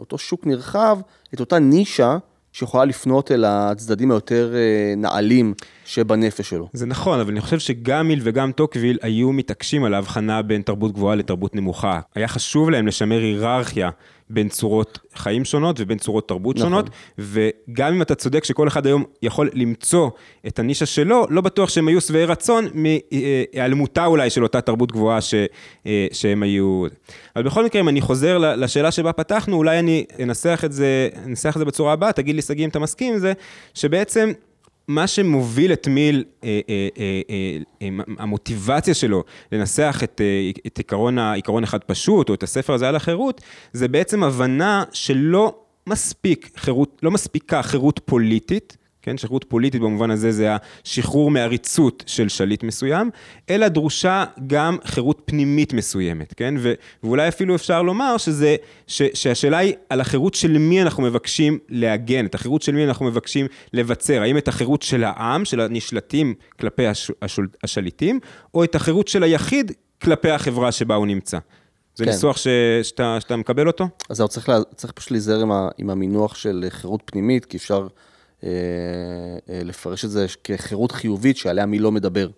אותו 0.00 0.18
שוק 0.18 0.46
נרחב 0.46 0.98
את 1.34 1.40
אותה 1.40 1.58
נישה 1.58 2.16
שיכולה 2.52 2.84
לפנות 2.84 3.32
אל 3.32 3.44
הצדדים 3.44 4.10
היותר 4.10 4.52
אה, 4.54 4.94
נעלים 4.96 5.54
שבנפש 5.84 6.50
שלו. 6.50 6.68
זה 6.72 6.86
נכון, 6.86 7.20
אבל 7.20 7.30
אני 7.30 7.40
חושב 7.40 7.58
שגם 7.58 8.08
מיל 8.08 8.20
וגם 8.22 8.52
טוקוויל 8.52 8.98
היו 9.02 9.32
מתעקשים 9.32 9.84
על 9.84 9.94
ההבחנה 9.94 10.42
בין 10.42 10.62
תרבות 10.62 10.92
גבוהה 10.92 11.14
לתרבות 11.16 11.54
נמוכה. 11.54 12.00
היה 12.14 12.28
חשוב 12.28 12.70
להם 12.70 12.86
לשמר 12.86 13.18
היררכיה 13.18 13.90
בין 14.32 14.48
צורות 14.48 14.98
חיים 15.14 15.44
שונות 15.44 15.76
ובין 15.78 15.98
צורות 15.98 16.28
תרבות 16.28 16.56
נכון. 16.56 16.68
שונות, 16.68 16.90
וגם 17.18 17.92
אם 17.92 18.02
אתה 18.02 18.14
צודק 18.14 18.44
שכל 18.44 18.68
אחד 18.68 18.86
היום 18.86 19.04
יכול 19.22 19.50
למצוא 19.52 20.10
את 20.46 20.58
הנישה 20.58 20.86
שלו, 20.86 21.26
לא 21.30 21.40
בטוח 21.40 21.68
שהם 21.68 21.88
היו 21.88 22.00
שבעי 22.00 22.24
רצון 22.24 22.68
מהיעלמותה 22.74 24.06
אולי 24.06 24.30
של 24.30 24.42
אותה 24.42 24.60
תרבות 24.60 24.92
גבוהה 24.92 25.20
ש, 25.20 25.34
אה, 25.86 26.06
שהם 26.12 26.42
היו... 26.42 26.86
אבל 27.36 27.44
בכל 27.44 27.64
מקרה, 27.64 27.80
אם 27.80 27.88
אני 27.88 28.00
חוזר 28.00 28.38
לשאלה 28.38 28.90
שבה 28.90 29.12
פתחנו, 29.12 29.56
אולי 29.56 29.78
אני 29.78 30.04
אנסח 30.22 30.62
את 30.64 30.72
זה, 30.72 31.08
אנסח 31.26 31.52
את 31.54 31.58
זה 31.58 31.64
בצורה 31.64 31.92
הבאה, 31.92 32.12
תגיד 32.12 32.36
לי, 32.36 32.42
שגיא, 32.42 32.64
אם 32.64 32.70
אתה 32.70 32.78
מסכים 32.78 33.12
עם 33.12 33.18
זה, 33.18 33.32
שבעצם... 33.74 34.32
מה 34.88 35.06
שמוביל 35.06 35.72
את 35.72 35.88
מיל, 35.88 36.24
אה, 36.44 36.60
אה, 36.68 36.88
אה, 37.82 37.88
המוטיבציה 38.18 38.94
שלו 38.94 39.24
לנסח 39.52 40.00
את, 40.04 40.20
את 40.66 40.78
עיקרון, 40.78 41.18
עיקרון 41.18 41.64
אחד 41.64 41.78
פשוט, 41.84 42.28
או 42.28 42.34
את 42.34 42.42
הספר 42.42 42.72
הזה 42.72 42.88
על 42.88 42.96
החירות, 42.96 43.40
זה 43.72 43.88
בעצם 43.88 44.24
הבנה 44.24 44.84
שלא 44.92 45.54
מספיק 45.86 46.50
חירות, 46.56 47.00
לא 47.02 47.10
מספיקה 47.10 47.62
חירות 47.62 48.00
פוליטית, 48.04 48.76
כן, 49.02 49.18
שחירות 49.18 49.44
פוליטית 49.48 49.80
במובן 49.80 50.10
הזה 50.10 50.32
זה 50.32 50.56
השחרור 50.84 51.30
מעריצות 51.30 52.04
של 52.06 52.28
שליט 52.28 52.62
מסוים, 52.62 53.10
אלא 53.50 53.68
דרושה 53.68 54.24
גם 54.46 54.76
חירות 54.84 55.22
פנימית 55.24 55.72
מסוימת, 55.72 56.34
כן, 56.36 56.54
ו, 56.58 56.72
ואולי 57.02 57.28
אפילו 57.28 57.54
אפשר 57.54 57.82
לומר 57.82 58.16
שזה, 58.16 58.56
ש, 58.86 59.02
שהשאלה 59.14 59.58
היא 59.58 59.74
על 59.88 60.00
החירות 60.00 60.34
של 60.34 60.58
מי 60.58 60.82
אנחנו 60.82 61.02
מבקשים 61.02 61.58
להגן, 61.68 62.26
את 62.26 62.34
החירות 62.34 62.62
של 62.62 62.72
מי 62.72 62.84
אנחנו 62.84 63.06
מבקשים 63.06 63.46
לבצר, 63.72 64.22
האם 64.22 64.38
את 64.38 64.48
החירות 64.48 64.82
של 64.82 65.04
העם, 65.04 65.44
של 65.44 65.60
הנשלטים 65.60 66.34
כלפי 66.60 66.86
הש, 66.86 67.10
השול, 67.22 67.48
השליטים, 67.64 68.20
או 68.54 68.64
את 68.64 68.74
החירות 68.74 69.08
של 69.08 69.22
היחיד 69.22 69.72
כלפי 70.02 70.30
החברה 70.30 70.72
שבה 70.72 70.94
הוא 70.94 71.06
נמצא. 71.06 71.38
זה 71.94 72.04
כן. 72.04 72.10
ניסוח 72.10 72.36
ש, 72.36 72.46
שאתה, 72.82 73.16
שאתה 73.20 73.36
מקבל 73.36 73.66
אותו? 73.66 73.88
אז 74.10 74.22
צריך, 74.22 74.48
לה, 74.48 74.58
צריך 74.76 74.92
פשוט 74.92 75.10
להיזהר 75.10 75.40
עם, 75.40 75.52
ה- 75.52 75.68
עם 75.78 75.90
המינוח 75.90 76.34
של 76.34 76.66
חירות 76.68 77.02
פנימית, 77.04 77.44
כי 77.44 77.56
אפשר 77.56 77.86
לפרש 79.64 80.04
את 80.04 80.10
זה 80.10 80.26
כחירות 80.44 80.92
חיובית 80.92 81.36
שעליה 81.36 81.66
מיל 81.66 81.82
לא 81.82 81.92
מדבר, 81.92 82.28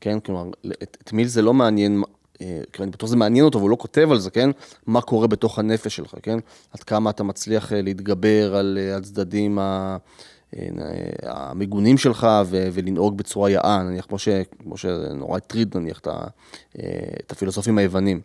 כן? 0.00 0.20
כלומר, 0.20 0.50
את, 0.82 0.96
את 1.02 1.12
מיל 1.12 1.28
זה 1.28 1.42
לא 1.42 1.54
מעניין, 1.54 2.02
אה, 2.40 2.60
כי 2.72 2.82
אני 2.82 2.90
בטוח 2.90 3.06
שזה 3.08 3.16
מעניין 3.16 3.44
אותו, 3.44 3.58
והוא 3.58 3.70
לא 3.70 3.76
כותב 3.80 4.08
על 4.10 4.18
זה, 4.18 4.30
כן? 4.30 4.50
מה 4.86 5.00
קורה 5.00 5.26
בתוך 5.26 5.58
הנפש 5.58 5.96
שלך, 5.96 6.14
כן? 6.22 6.38
עד 6.72 6.82
כמה 6.82 7.10
אתה 7.10 7.22
מצליח 7.24 7.72
אה, 7.72 7.82
להתגבר 7.82 8.56
על 8.56 8.78
אה, 8.80 8.96
הצדדים 8.96 9.58
ה... 9.58 9.96
אה, 10.56 10.68
המגונים 11.22 11.98
שלך 11.98 12.26
ולנהוג 12.50 13.16
בצורה 13.18 13.50
יאה, 13.50 13.82
נניח 13.82 14.04
כמו, 14.06 14.18
ש- 14.18 14.28
כמו 14.62 14.76
שנורא 14.76 15.36
הטריד 15.36 15.76
נניח 15.76 15.98
את, 15.98 16.08
אה, 16.08 16.26
את 17.26 17.32
הפילוסופים 17.32 17.78
היוונים. 17.78 18.20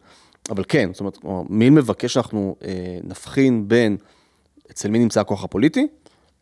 אבל 0.50 0.64
כן, 0.68 0.90
זאת 0.94 1.00
אומרת, 1.00 1.18
מיל 1.50 1.70
מבקש 1.74 2.14
שאנחנו 2.14 2.56
אה, 2.66 2.70
נבחין 3.04 3.68
בין 3.68 3.98
אצל 4.72 4.90
מי 4.90 5.00
נמצא 5.00 5.22
הכוח 5.22 5.44
הפוליטי, 5.44 5.88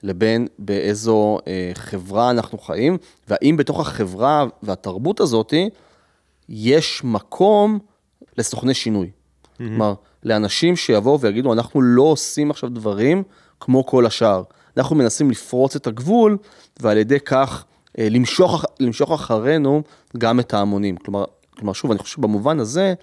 לבין 0.04 0.48
באיזו 0.60 1.38
אה, 1.48 1.72
חברה 1.74 2.30
אנחנו 2.30 2.58
חיים, 2.58 2.98
והאם 3.28 3.58
בתוך 3.58 3.80
החברה 3.80 4.46
והתרבות 4.64 5.20
הזאת 5.20 5.54
יש 6.50 7.02
מקום 7.04 7.80
לסוכני 8.38 8.74
שינוי. 8.74 9.10
כלומר, 9.58 9.94
לאנשים 10.24 10.76
שיבואו 10.76 11.20
ויגידו, 11.20 11.54
אנחנו 11.54 11.82
לא 11.82 12.02
עושים 12.02 12.52
עכשיו 12.52 12.70
דברים 12.70 13.24
כמו 13.60 13.86
כל 13.86 14.06
השאר. 14.06 14.44
אנחנו 14.78 14.96
מנסים 14.96 15.32
לפרוץ 15.32 15.76
את 15.76 15.88
הגבול, 15.88 16.38
ועל 16.80 16.98
ידי 16.98 17.20
כך 17.20 17.66
אה, 18.00 18.08
למשוך, 18.10 18.66
למשוך 18.80 19.12
אחרינו 19.12 19.82
גם 20.18 20.40
את 20.40 20.54
ההמונים. 20.54 20.98
כלומר, 20.98 21.26
כלומר, 21.58 21.74
שוב, 21.74 21.92
אני 21.92 22.00
חושב 22.00 22.16
שבמובן 22.16 22.60
הזה, 22.60 22.94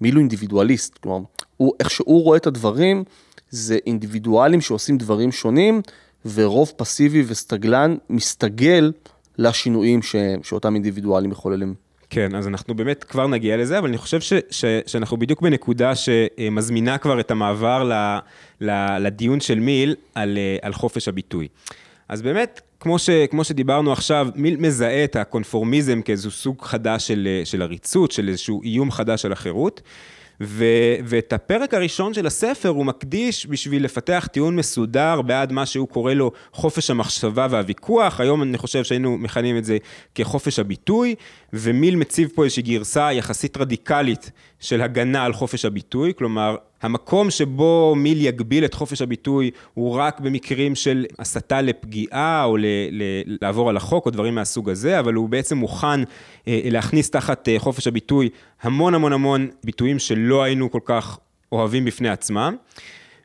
מילו 0.00 0.20
אינדיבידואליסט. 0.20 0.98
כלומר, 0.98 1.18
הוא, 1.56 1.72
איך 1.80 1.90
שהוא 1.90 2.24
רואה 2.24 2.36
את 2.36 2.46
הדברים, 2.46 3.04
זה 3.50 3.78
אינדיבידואלים 3.86 4.60
שעושים 4.60 4.98
דברים 4.98 5.32
שונים, 5.32 5.82
ורוב 6.34 6.72
פסיבי 6.76 7.24
וסטגלן 7.26 7.96
מסתגל 8.10 8.92
לשינויים 9.38 10.02
ש, 10.02 10.16
שאותם 10.42 10.74
אינדיבידואלים 10.74 11.30
מחוללים. 11.30 11.74
כן, 12.10 12.34
אז 12.34 12.48
אנחנו 12.48 12.74
באמת 12.74 13.04
כבר 13.04 13.26
נגיע 13.26 13.56
לזה, 13.56 13.78
אבל 13.78 13.88
אני 13.88 13.98
חושב 13.98 14.20
ש, 14.20 14.32
ש, 14.50 14.64
שאנחנו 14.86 15.16
בדיוק 15.16 15.40
בנקודה 15.40 15.92
שמזמינה 15.94 16.98
כבר 16.98 17.20
את 17.20 17.30
המעבר 17.30 17.84
ל, 17.84 18.18
ל, 18.60 18.98
לדיון 18.98 19.40
של 19.40 19.60
מיל 19.60 19.94
על, 20.14 20.38
אה, 20.38 20.56
על 20.62 20.72
חופש 20.72 21.08
הביטוי. 21.08 21.48
אז 22.08 22.22
באמת, 22.22 22.60
כמו, 22.80 22.98
ש, 22.98 23.10
כמו 23.30 23.44
שדיברנו 23.44 23.92
עכשיו, 23.92 24.28
מיל 24.34 24.56
מזהה 24.56 25.04
את 25.04 25.16
הקונפורמיזם 25.16 26.02
כאיזשהו 26.02 26.30
סוג 26.30 26.62
חדש 26.62 27.08
של, 27.08 27.28
אה, 27.30 27.44
של 27.44 27.62
עריצות, 27.62 28.12
של 28.12 28.28
איזשהו 28.28 28.62
איום 28.62 28.90
חדש 28.90 29.24
על 29.24 29.32
החירות. 29.32 29.82
ו, 30.42 30.64
ואת 31.04 31.32
הפרק 31.32 31.74
הראשון 31.74 32.14
של 32.14 32.26
הספר 32.26 32.68
הוא 32.68 32.86
מקדיש 32.86 33.46
בשביל 33.46 33.84
לפתח 33.84 34.28
טיעון 34.32 34.56
מסודר 34.56 35.22
בעד 35.22 35.52
מה 35.52 35.66
שהוא 35.66 35.88
קורא 35.88 36.12
לו 36.12 36.32
חופש 36.52 36.90
המחשבה 36.90 37.46
והוויכוח, 37.50 38.20
היום 38.20 38.42
אני 38.42 38.58
חושב 38.58 38.84
שהיינו 38.84 39.18
מכנים 39.18 39.58
את 39.58 39.64
זה 39.64 39.78
כחופש 40.14 40.58
הביטוי, 40.58 41.14
ומיל 41.52 41.96
מציב 41.96 42.30
פה 42.34 42.44
איזושהי 42.44 42.62
גרסה 42.62 43.12
יחסית 43.12 43.56
רדיקלית 43.56 44.30
של 44.62 44.82
הגנה 44.82 45.24
על 45.24 45.32
חופש 45.32 45.64
הביטוי, 45.64 46.12
כלומר 46.18 46.56
המקום 46.82 47.30
שבו 47.30 47.94
מיל 47.96 48.26
יגביל 48.26 48.64
את 48.64 48.74
חופש 48.74 49.02
הביטוי 49.02 49.50
הוא 49.74 49.94
רק 49.96 50.20
במקרים 50.20 50.74
של 50.74 51.06
הסתה 51.18 51.60
לפגיעה 51.60 52.44
או 52.44 52.56
ל, 52.56 52.66
ל, 52.90 53.02
לעבור 53.42 53.70
על 53.70 53.76
החוק 53.76 54.06
או 54.06 54.10
דברים 54.10 54.34
מהסוג 54.34 54.70
הזה, 54.70 54.98
אבל 54.98 55.14
הוא 55.14 55.28
בעצם 55.28 55.58
מוכן 55.58 56.00
אה, 56.48 56.60
להכניס 56.64 57.10
תחת 57.10 57.48
אה, 57.48 57.58
חופש 57.58 57.86
הביטוי 57.86 58.28
המון 58.62 58.94
המון 58.94 59.12
המון 59.12 59.48
ביטויים 59.64 59.98
שלא 59.98 60.42
היינו 60.42 60.70
כל 60.70 60.80
כך 60.84 61.18
אוהבים 61.52 61.84
בפני 61.84 62.08
עצמם. 62.08 62.56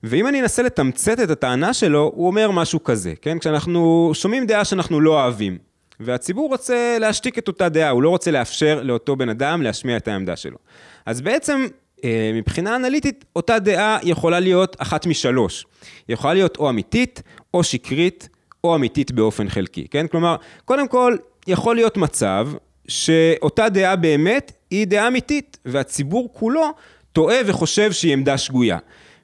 ואם 0.04 0.28
אני 0.28 0.42
אנסה 0.42 0.64
לתמצת 0.64 1.20
את 1.20 1.30
הטענה 1.30 1.74
שלו, 1.74 2.12
הוא 2.16 2.28
אומר 2.28 2.52
משהו 2.52 2.84
כזה, 2.84 3.14
כן? 3.22 3.40
כשאנחנו 3.40 4.12
שומעים 4.14 4.46
דעה 4.46 4.66
שאנחנו 4.66 5.02
לא 5.02 5.24
אוהבים, 5.24 5.58
והציבור 6.00 6.50
רוצה 6.50 6.98
להשתיק 7.00 7.38
את 7.38 7.48
אותה 7.48 7.70
דעה, 7.70 7.90
הוא 7.90 8.04
לא 8.04 8.10
רוצה 8.10 8.32
לאפשר 8.32 8.82
לאותו 8.84 9.16
בן 9.16 9.30
אדם 9.30 9.62
להשמיע 9.62 9.98
את 9.98 10.08
העמדה 10.08 10.36
שלו. 10.36 10.58
אז 11.08 11.22
בעצם 11.22 11.68
אה, 12.04 12.32
מבחינה 12.34 12.76
אנליטית, 12.76 13.26
אותה 13.36 13.60
דעה 13.60 13.98
יכולה 14.04 14.40
להיות 14.40 14.76
אחת 14.80 15.06
משלוש. 15.06 15.66
היא 16.08 16.14
יכולה 16.14 16.34
להיות 16.34 16.58
או 16.58 16.70
אמיתית, 16.70 17.22
או 17.54 17.64
שקרית, 17.64 18.30
או 18.64 18.76
אמיתית 18.76 19.12
באופן 19.12 19.50
חלקי, 19.50 19.88
כן? 19.92 20.08
כלומר, 20.08 20.36
קודם 20.66 20.88
כל, 20.88 21.18
יכול 21.48 21.76
להיות 21.76 21.98
מצב 21.98 22.48
שאותה 22.88 23.70
דעה 23.70 23.96
באמת 23.96 24.52
היא 24.72 24.88
דעה 24.88 25.08
אמיתית, 25.08 25.58
והציבור 25.66 26.30
כולו 26.34 26.74
טועה 27.14 27.38
וחושב 27.46 27.92
שהיא 27.92 28.14
עמדה 28.14 28.38
שגויה. 28.38 28.78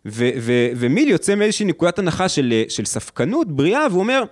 ו- 0.06 0.30
ומיל 0.76 1.10
יוצא 1.10 1.36
מאיזושהי 1.36 1.66
נקודת 1.66 2.00
הנחה 2.00 2.30
של, 2.30 2.64
של 2.70 2.86
ספקנות 2.86 3.48
בריאה, 3.52 3.88
והוא 3.90 4.00
אומר, 4.00 4.24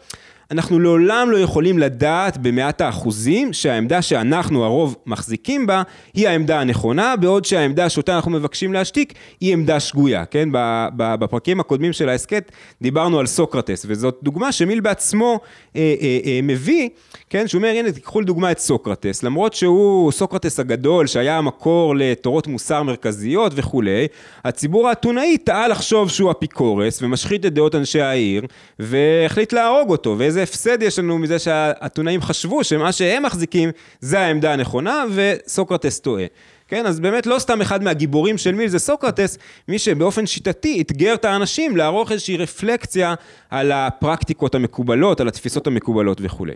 אנחנו 0.51 0.79
לעולם 0.79 1.31
לא 1.31 1.37
יכולים 1.37 1.79
לדעת 1.79 2.37
במאת 2.37 2.81
האחוזים 2.81 3.53
שהעמדה 3.53 4.01
שאנחנו 4.01 4.63
הרוב 4.63 4.95
מחזיקים 5.05 5.67
בה 5.67 5.83
היא 6.13 6.27
העמדה 6.27 6.59
הנכונה, 6.59 7.15
בעוד 7.15 7.45
שהעמדה 7.45 7.89
שאותה 7.89 8.15
אנחנו 8.15 8.31
מבקשים 8.31 8.73
להשתיק 8.73 9.13
היא 9.41 9.53
עמדה 9.53 9.79
שגויה, 9.79 10.25
כן? 10.25 10.49
בפרקים 10.95 11.59
הקודמים 11.59 11.93
של 11.93 12.09
ההסכת 12.09 12.51
דיברנו 12.81 13.19
על 13.19 13.25
סוקרטס, 13.25 13.85
וזאת 13.87 14.19
דוגמה 14.23 14.51
שמיל 14.51 14.79
בעצמו 14.79 15.39
אה, 15.75 15.95
אה, 16.01 16.19
אה, 16.25 16.39
מביא, 16.43 16.89
כן? 17.29 17.47
שהוא 17.47 17.59
אומר, 17.59 17.69
הנה, 17.69 17.91
תיקחו 17.91 18.21
לדוגמה 18.21 18.51
את 18.51 18.59
סוקרטס, 18.59 19.23
למרות 19.23 19.53
שהוא 19.53 20.11
סוקרטס 20.11 20.59
הגדול, 20.59 21.07
שהיה 21.07 21.37
המקור 21.37 21.95
לתורות 21.95 22.47
מוסר 22.47 22.83
מרכזיות 22.83 23.51
וכולי, 23.55 24.07
הציבור 24.45 24.89
האתונאי 24.89 25.37
טעה 25.37 25.67
לחשוב 25.67 26.09
שהוא 26.09 26.31
אפיקורס 26.31 27.01
ומשחית 27.01 27.45
את 27.45 27.53
דעות 27.53 27.75
אנשי 27.75 28.01
העיר, 28.01 28.45
והחליט 28.79 29.53
להרוג 29.53 29.89
אותו, 29.89 30.15
ואיזה 30.17 30.40
הפסד 30.43 30.83
יש 30.83 30.99
לנו 30.99 31.17
מזה 31.17 31.39
שהאתונאים 31.39 32.21
חשבו 32.21 32.63
שמה 32.63 32.91
שהם 32.91 33.23
מחזיקים 33.23 33.69
זה 33.99 34.19
העמדה 34.19 34.53
הנכונה, 34.53 35.03
וסוקרטס 35.13 35.99
טועה. 35.99 36.25
כן, 36.67 36.85
אז 36.85 36.99
באמת 36.99 37.25
לא 37.25 37.39
סתם 37.39 37.61
אחד 37.61 37.83
מהגיבורים 37.83 38.37
של 38.37 38.55
מיל 38.55 38.67
זה 38.67 38.79
סוקרטס, 38.79 39.37
מי 39.67 39.79
שבאופן 39.79 40.25
שיטתי 40.27 40.81
אתגר 40.81 41.13
את 41.13 41.25
האנשים 41.25 41.77
לערוך 41.77 42.11
איזושהי 42.11 42.37
רפלקציה 42.37 43.13
על 43.49 43.71
הפרקטיקות 43.71 44.55
המקובלות, 44.55 45.21
על 45.21 45.27
התפיסות 45.27 45.67
המקובלות 45.67 46.17
וכולי. 46.21 46.53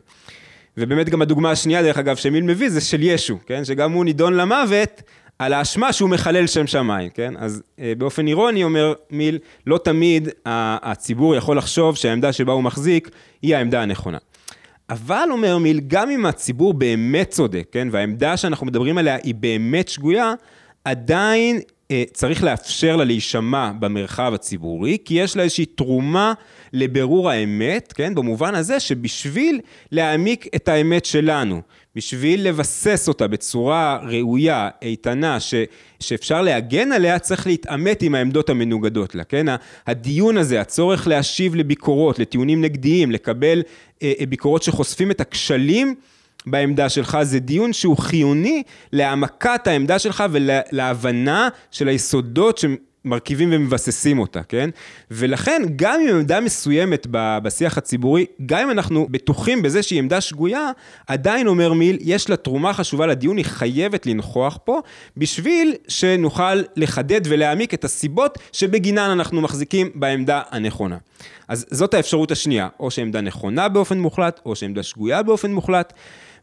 ובאמת 0.77 1.09
גם 1.09 1.21
הדוגמה 1.21 1.51
השנייה, 1.51 1.83
דרך 1.83 1.97
אגב, 1.97 2.15
שמיל 2.15 2.43
מביא, 2.43 2.69
זה 2.69 2.81
של 2.81 3.03
ישו, 3.03 3.37
כן? 3.45 3.65
שגם 3.65 3.91
הוא 3.91 4.05
נידון 4.05 4.33
למוות 4.33 5.01
על 5.39 5.53
האשמה 5.53 5.93
שהוא 5.93 6.09
מחלל 6.09 6.47
שם 6.47 6.67
שמיים, 6.67 7.09
כן? 7.09 7.33
אז 7.37 7.63
אה, 7.79 7.93
באופן 7.97 8.27
אירוני 8.27 8.63
אומר 8.63 8.93
מיל, 9.11 9.39
לא 9.67 9.77
תמיד 9.77 10.29
הציבור 10.45 11.35
יכול 11.35 11.57
לחשוב 11.57 11.95
שהעמדה 11.95 12.33
שבה 12.33 12.53
הוא 12.53 12.63
מחזיק 12.63 13.09
היא 13.41 13.55
העמדה 13.55 13.81
הנכונה. 13.81 14.17
אבל 14.89 15.29
אומר 15.31 15.57
מיל, 15.57 15.79
גם 15.87 16.09
אם 16.09 16.25
הציבור 16.25 16.73
באמת 16.73 17.29
צודק, 17.29 17.67
כן? 17.71 17.87
והעמדה 17.91 18.37
שאנחנו 18.37 18.65
מדברים 18.65 18.97
עליה 18.97 19.17
היא 19.23 19.35
באמת 19.35 19.87
שגויה, 19.87 20.33
עדיין 20.83 21.59
אה, 21.91 22.03
צריך 22.13 22.43
לאפשר 22.43 22.95
לה 22.95 23.03
להישמע 23.03 23.71
במרחב 23.79 24.31
הציבורי, 24.33 24.97
כי 25.05 25.13
יש 25.13 25.37
לה 25.37 25.43
איזושהי 25.43 25.65
תרומה 25.65 26.33
לבירור 26.73 27.29
האמת, 27.29 27.93
כן? 27.93 28.15
במובן 28.15 28.55
הזה 28.55 28.79
שבשביל 28.79 29.59
להעמיק 29.91 30.47
את 30.55 30.67
האמת 30.67 31.05
שלנו, 31.05 31.61
בשביל 31.95 32.47
לבסס 32.47 33.07
אותה 33.07 33.27
בצורה 33.27 33.99
ראויה, 34.03 34.69
איתנה, 34.81 35.39
ש, 35.39 35.53
שאפשר 35.99 36.41
להגן 36.41 36.91
עליה, 36.91 37.19
צריך 37.19 37.47
להתעמת 37.47 38.01
עם 38.01 38.15
העמדות 38.15 38.49
המנוגדות 38.49 39.15
לה, 39.15 39.23
כן? 39.23 39.45
הדיון 39.87 40.37
הזה, 40.37 40.61
הצורך 40.61 41.07
להשיב 41.07 41.55
לביקורות, 41.55 42.19
לטיעונים 42.19 42.61
נגדיים, 42.61 43.11
לקבל 43.11 43.61
אה, 44.03 44.13
אה 44.19 44.25
ביקורות 44.25 44.63
שחושפים 44.63 45.11
את 45.11 45.21
הכשלים, 45.21 45.95
בעמדה 46.45 46.89
שלך, 46.89 47.17
זה 47.21 47.39
דיון 47.39 47.73
שהוא 47.73 47.97
חיוני 47.97 48.63
להעמקת 48.93 49.67
העמדה 49.67 49.99
שלך 49.99 50.23
ולהבנה 50.31 51.49
של 51.71 51.87
היסודות 51.87 52.57
שמרכיבים 53.05 53.49
ומבססים 53.51 54.19
אותה, 54.19 54.43
כן? 54.43 54.69
ולכן, 55.11 55.61
גם 55.75 55.99
אם 56.01 56.15
עמדה 56.15 56.41
מסוימת 56.41 57.07
בשיח 57.11 57.77
הציבורי, 57.77 58.25
גם 58.45 58.59
אם 58.59 58.71
אנחנו 58.71 59.07
בטוחים 59.11 59.61
בזה 59.61 59.83
שהיא 59.83 59.99
עמדה 59.99 60.21
שגויה, 60.21 60.71
עדיין 61.07 61.47
אומר 61.47 61.73
מיל, 61.73 61.97
יש 62.01 62.29
לה 62.29 62.35
תרומה 62.35 62.73
חשובה 62.73 63.05
לדיון, 63.05 63.37
היא 63.37 63.45
חייבת 63.45 64.05
לנכוח 64.05 64.57
פה, 64.63 64.81
בשביל 65.17 65.75
שנוכל 65.87 66.61
לחדד 66.75 67.21
ולהעמיק 67.25 67.73
את 67.73 67.83
הסיבות 67.83 68.37
שבגינן 68.51 69.09
אנחנו 69.09 69.41
מחזיקים 69.41 69.89
בעמדה 69.95 70.41
הנכונה. 70.51 70.97
אז 71.47 71.65
זאת 71.71 71.93
האפשרות 71.93 72.31
השנייה, 72.31 72.67
או 72.79 72.91
שעמדה 72.91 73.21
נכונה 73.21 73.69
באופן 73.69 73.99
מוחלט, 73.99 74.39
או 74.45 74.55
שעמדה 74.55 74.83
שגויה 74.83 75.23
באופן 75.23 75.53
מוחלט. 75.53 75.93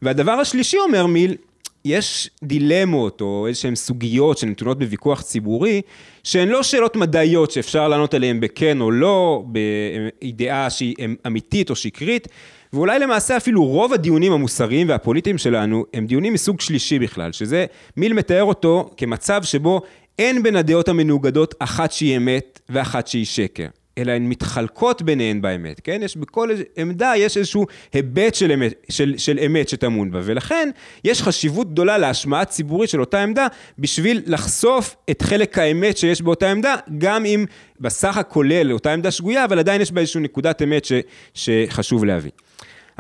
והדבר 0.03 0.33
השלישי 0.33 0.79
אומר 0.79 1.07
מיל, 1.07 1.37
יש 1.85 2.31
דילמות 2.42 3.21
או 3.21 3.47
איזשהן 3.49 3.75
סוגיות 3.75 4.38
שנתונות 4.38 4.79
בוויכוח 4.79 5.23
ציבורי, 5.23 5.83
שהן 6.25 6.49
לא 6.49 6.62
שאלות 6.62 6.97
מדעיות 6.97 7.51
שאפשר 7.51 7.88
לענות 7.88 8.14
עליהן 8.14 8.40
בכן 8.40 8.81
או 8.81 8.90
לא, 8.90 9.45
בידיעה 9.47 10.71
שהיא 10.71 10.95
אמיתית 11.27 11.71
או 11.71 11.77
שקרית, 11.77 12.29
ואולי 12.73 12.99
למעשה 12.99 13.37
אפילו 13.37 13.64
רוב 13.64 13.92
הדיונים 13.92 14.33
המוסריים 14.33 14.88
והפוליטיים 14.88 15.38
שלנו 15.38 15.85
הם 15.95 16.07
דיונים 16.07 16.33
מסוג 16.33 16.61
שלישי 16.61 16.99
בכלל, 16.99 17.33
שזה 17.33 17.66
מיל 17.97 18.12
מתאר 18.12 18.42
אותו 18.42 18.90
כמצב 18.97 19.42
שבו 19.42 19.81
אין 20.18 20.42
בין 20.42 20.57
הדעות 20.57 20.88
המנוגדות 20.88 21.55
אחת 21.59 21.92
שהיא 21.92 22.16
אמת 22.16 22.61
ואחת 22.68 23.07
שהיא 23.07 23.25
שקר. 23.25 23.66
אלא 23.98 24.12
הן 24.12 24.28
מתחלקות 24.28 25.02
ביניהן 25.02 25.42
באמת, 25.42 25.81
כן? 25.85 26.00
יש 26.05 26.16
בכל 26.16 26.48
עמדה, 26.76 27.12
יש 27.16 27.37
איזשהו 27.37 27.66
היבט 27.92 28.35
של 28.35 28.52
אמת, 28.52 28.74
של, 28.88 29.14
של 29.16 29.38
אמת 29.46 29.68
שטמון 29.68 30.11
בה, 30.11 30.20
ולכן 30.22 30.70
יש 31.05 31.22
חשיבות 31.22 31.72
גדולה 31.72 31.98
להשמעה 31.98 32.44
ציבורית 32.44 32.90
של 32.90 33.00
אותה 33.00 33.22
עמדה, 33.22 33.46
בשביל 33.78 34.22
לחשוף 34.26 34.96
את 35.11 35.22
חלק 35.22 35.59
האמת 35.59 35.96
שיש 35.96 36.22
באותה 36.22 36.50
עמדה, 36.50 36.76
גם 36.98 37.24
אם 37.24 37.44
בסך 37.81 38.16
הכולל 38.16 38.72
אותה 38.72 38.92
עמדה 38.92 39.11
שגויה, 39.11 39.44
אבל 39.44 39.59
עדיין 39.59 39.81
יש 39.81 39.92
בה 39.92 40.00
איזושהי 40.00 40.20
נקודת 40.20 40.62
אמת 40.62 40.85
ש, 40.85 40.92
שחשוב 41.35 42.05
להביא. 42.05 42.31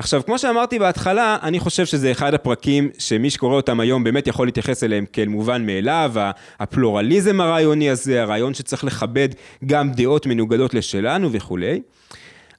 עכשיו, 0.02 0.22
כמו 0.26 0.38
שאמרתי 0.38 0.78
בהתחלה, 0.78 1.36
אני 1.42 1.60
חושב 1.60 1.86
שזה 1.86 2.10
אחד 2.12 2.34
הפרקים 2.34 2.90
שמי 2.98 3.30
שקורא 3.30 3.56
אותם 3.56 3.80
היום 3.80 4.04
באמת 4.04 4.26
יכול 4.26 4.46
להתייחס 4.46 4.84
אליהם 4.84 5.04
כאל 5.12 5.28
מובן 5.28 5.66
מאליו, 5.66 6.12
הפלורליזם 6.60 7.40
הרעיוני 7.40 7.90
הזה, 7.90 8.22
הרעיון 8.22 8.54
שצריך 8.54 8.84
לכבד 8.84 9.28
גם 9.66 9.92
דעות 9.92 10.26
מנוגדות 10.26 10.74
לשלנו 10.74 11.32
וכולי. 11.32 11.80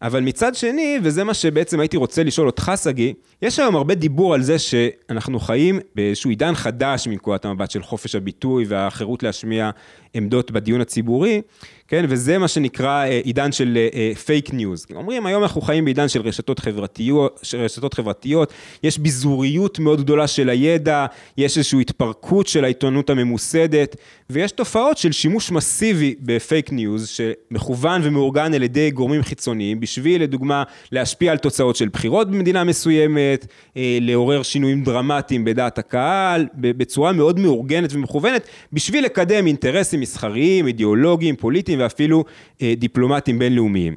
אבל 0.01 0.21
מצד 0.21 0.56
שני, 0.56 0.99
וזה 1.03 1.23
מה 1.23 1.34
שבעצם 1.34 1.79
הייתי 1.79 1.97
רוצה 1.97 2.23
לשאול 2.23 2.47
אותך, 2.47 2.71
שגיא, 2.84 3.13
יש 3.41 3.60
היום 3.60 3.75
הרבה 3.75 3.95
דיבור 3.95 4.34
על 4.34 4.41
זה 4.41 4.60
שאנחנו 4.60 5.39
חיים 5.39 5.79
באיזשהו 5.95 6.29
עידן 6.29 6.56
חדש 6.56 7.08
מנקודת 7.08 7.45
המבט 7.45 7.71
של 7.71 7.84
חופש 7.84 8.15
הביטוי 8.15 8.65
והחירות 8.67 9.23
להשמיע 9.23 9.69
עמדות 10.13 10.51
בדיון 10.51 10.82
הציבורי, 10.82 11.41
כן, 11.88 12.06
וזה 12.10 12.38
מה 12.38 12.48
שנקרא 12.48 13.06
אה, 13.06 13.19
עידן 13.24 13.52
של 13.52 13.78
fake 14.26 14.50
אה, 14.50 14.56
news. 14.56 14.86
אומרים, 14.96 15.26
היום 15.26 15.43
אנחנו 15.43 15.62
חיים 15.62 15.86
בעידן 15.86 16.08
של 16.08 16.22
רשתות 16.22 16.60
חברתיות, 16.60 17.39
של 17.43 17.58
רשתות 17.58 17.93
חברתיות, 17.93 18.54
יש 18.84 18.98
ביזוריות 18.98 19.80
מאוד 19.80 20.02
גדולה 20.02 20.28
של 20.28 20.50
הידע, 20.50 21.06
יש 21.38 21.58
איזושהי 21.58 21.82
התפרקות 21.82 22.48
של 22.48 22.63
העיתונות 22.63 23.10
הממוסדת, 23.10 23.96
ויש 24.30 24.52
תופעות 24.52 24.98
של 24.98 25.12
שימוש 25.12 25.52
מסיבי 25.52 26.15
ב 26.19 26.30
fake 26.30 26.72
news, 26.72 27.08
שמכוון 27.08 28.02
ומאורגן 28.04 28.54
על 28.54 28.63
ידי 28.63 28.91
גורמים 28.91 29.24
חיצוניים, 29.24 29.80
בשביל, 29.80 30.24
לדוגמה, 30.24 30.63
להשפיע 30.91 31.32
על 31.32 31.38
תוצאות 31.38 31.76
של 31.76 31.89
בחירות 31.89 32.32
במדינה 32.32 32.63
מסוימת, 32.63 33.48
אה, 33.78 33.98
לעורר 34.02 34.43
שינויים 34.43 34.84
דרמטיים 34.84 35.46
בדעת 35.46 35.78
הקהל, 35.78 36.48
בצורה 36.54 37.12
מאוד 37.12 37.39
מאורגנת 37.39 37.93
ומכוונת, 37.93 38.48
בשביל 38.74 39.06
לקדם 39.06 39.48
אינטרסים 39.48 40.00
מסחריים, 40.00 40.67
אידיאולוגיים, 40.67 41.36
פוליטיים 41.36 41.73
ואפילו 41.80 42.24
אה, 42.62 42.74
דיפלומטיים 42.78 43.40
בינלאומיים. 43.40 43.96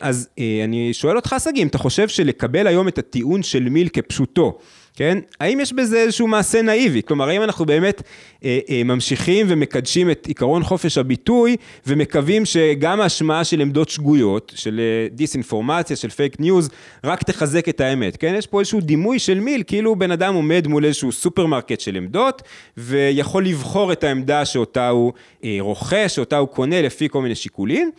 אז 0.00 0.28
אה, 0.38 0.60
אני 0.64 0.94
שואל 0.94 1.16
אותך, 1.16 1.36
שגיא, 1.44 1.62
אם 1.62 1.66
אתה 1.66 1.78
חושב 1.78 2.08
שלקבל 2.08 2.66
היום 2.66 2.88
את 2.88 2.98
הטיעון 2.98 3.42
של 3.42 3.68
מיל 3.68 3.88
כפשוטו, 3.88 4.58
כן? 4.96 5.18
האם 5.40 5.60
יש 5.60 5.72
בזה 5.72 5.98
איזשהו 5.98 6.26
מעשה 6.26 6.62
נאיבי? 6.62 7.02
כלומר, 7.02 7.28
האם 7.28 7.42
אנחנו 7.42 7.66
באמת 7.66 8.02
אה, 8.44 8.58
אה, 8.70 8.82
ממשיכים 8.84 9.46
ומקדשים 9.48 10.10
את 10.10 10.26
עקרון 10.30 10.62
חופש 10.62 10.98
הביטוי 10.98 11.56
ומקווים 11.86 12.44
שגם 12.44 13.00
ההשמעה 13.00 13.44
של 13.44 13.60
עמדות 13.60 13.88
שגויות, 13.88 14.52
של 14.54 14.80
אה, 14.80 15.08
דיסאינפורמציה, 15.10 15.96
של 15.96 16.08
fake 16.08 16.40
news, 16.40 16.70
רק 17.04 17.22
תחזק 17.22 17.68
את 17.68 17.80
האמת, 17.80 18.16
כן? 18.16 18.34
יש 18.38 18.46
פה 18.46 18.60
איזשהו 18.60 18.80
דימוי 18.80 19.18
של 19.18 19.40
מיל, 19.40 19.62
כאילו 19.66 19.96
בן 19.96 20.10
אדם 20.10 20.34
עומד 20.34 20.66
מול 20.66 20.84
איזשהו 20.84 21.12
סופרמרקט 21.12 21.80
של 21.80 21.96
עמדות, 21.96 22.42
ויכול 22.76 23.46
לבחור 23.46 23.92
את 23.92 24.04
העמדה 24.04 24.44
שאותה 24.44 24.88
הוא 24.88 25.12
אה, 25.44 25.56
רוכש, 25.60 26.14
שאותה 26.14 26.36
הוא 26.36 26.48
קונה 26.48 26.82
לפי 26.82 27.08
כל 27.08 27.22
מיני 27.22 27.34
שיקולים. 27.34 27.90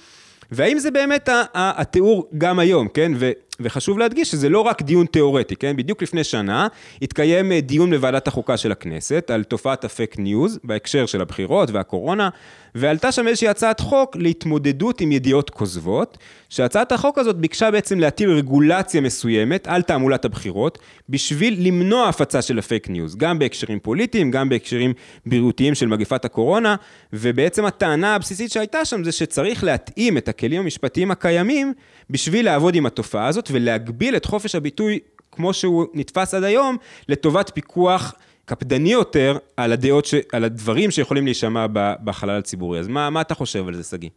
והאם 0.51 0.79
זה 0.79 0.91
באמת 0.91 1.29
התיאור 1.53 2.27
גם 2.37 2.59
היום, 2.59 2.87
כן? 2.87 3.11
ו, 3.15 3.31
וחשוב 3.59 3.99
להדגיש 3.99 4.31
שזה 4.31 4.49
לא 4.49 4.61
רק 4.61 4.81
דיון 4.81 5.05
תיאורטי, 5.05 5.55
כן? 5.55 5.77
בדיוק 5.77 6.03
לפני 6.03 6.23
שנה 6.23 6.67
התקיים 7.01 7.51
אה, 7.51 7.61
דיון 7.61 7.89
בוועדת 7.89 8.27
החוקה 8.27 8.57
של 8.57 8.71
הכנסת 8.71 9.29
על 9.33 9.43
תופעת 9.43 9.85
ה 9.85 9.92
fake 9.92 10.19
news 10.19 10.59
בהקשר 10.63 11.05
של 11.05 11.21
הבחירות 11.21 11.71
והקורונה, 11.71 12.29
ועלתה 12.75 13.11
שם 13.11 13.27
איזושהי 13.27 13.47
הצעת 13.47 13.79
חוק 13.79 14.15
להתמודדות 14.15 15.01
עם 15.01 15.11
ידיעות 15.11 15.49
כוזבות, 15.49 16.17
שהצעת 16.49 16.91
החוק 16.91 17.17
הזאת 17.17 17.35
ביקשה 17.35 17.71
בעצם 17.71 17.99
להטיל 17.99 18.29
רגולציה 18.29 19.01
מסוימת 19.01 19.67
על 19.67 19.81
תעמולת 19.81 20.25
הבחירות, 20.25 20.79
בשביל 21.09 21.67
למנוע 21.67 22.07
הפצה 22.09 22.41
של 22.41 22.59
ה 22.59 22.65
fake 22.65 22.89
news, 22.89 23.15
גם 23.15 23.39
בהקשרים 23.39 23.79
פוליטיים, 23.79 24.31
גם 24.31 24.49
בהקשרים 24.49 24.93
בריאותיים 25.25 25.75
של 25.75 25.87
מגפת 25.87 26.25
הקורונה, 26.25 26.75
ובעצם 27.13 27.65
הטענה 27.65 28.15
הבסיסית 28.15 28.51
שהייתה 28.51 28.85
שם 28.85 29.03
זה 29.03 29.11
שצריך 29.11 29.63
להתאים 29.63 30.17
את 30.17 30.27
הכלים 30.27 30.61
המשפטיים 30.61 31.11
הקיימים 31.11 31.73
בשביל 32.09 32.45
לעבוד 32.45 32.75
עם 32.75 32.85
התופעה 32.85 33.27
הזאת 33.27 33.46
ולהגביל 33.51 34.15
את 34.15 34.25
חופש 34.25 34.55
הביטוי 34.55 34.99
כמו 35.31 35.53
שהוא 35.53 35.85
נתפס 35.93 36.33
עד 36.33 36.43
היום, 36.43 36.77
לטובת 37.09 37.51
פיקוח 37.53 38.13
קפדני 38.45 38.91
יותר 38.91 39.37
על 39.57 39.73
הדעות, 39.73 40.05
ש... 40.05 40.13
על 40.31 40.43
הדברים 40.43 40.91
שיכולים 40.91 41.25
להישמע 41.25 41.65
בחלל 42.03 42.39
הציבורי. 42.39 42.79
אז 42.79 42.87
מה, 42.87 43.09
מה 43.09 43.21
אתה 43.21 43.35
חושב 43.35 43.67
על 43.67 43.75
זה, 43.75 43.83
שגיא? 43.83 44.09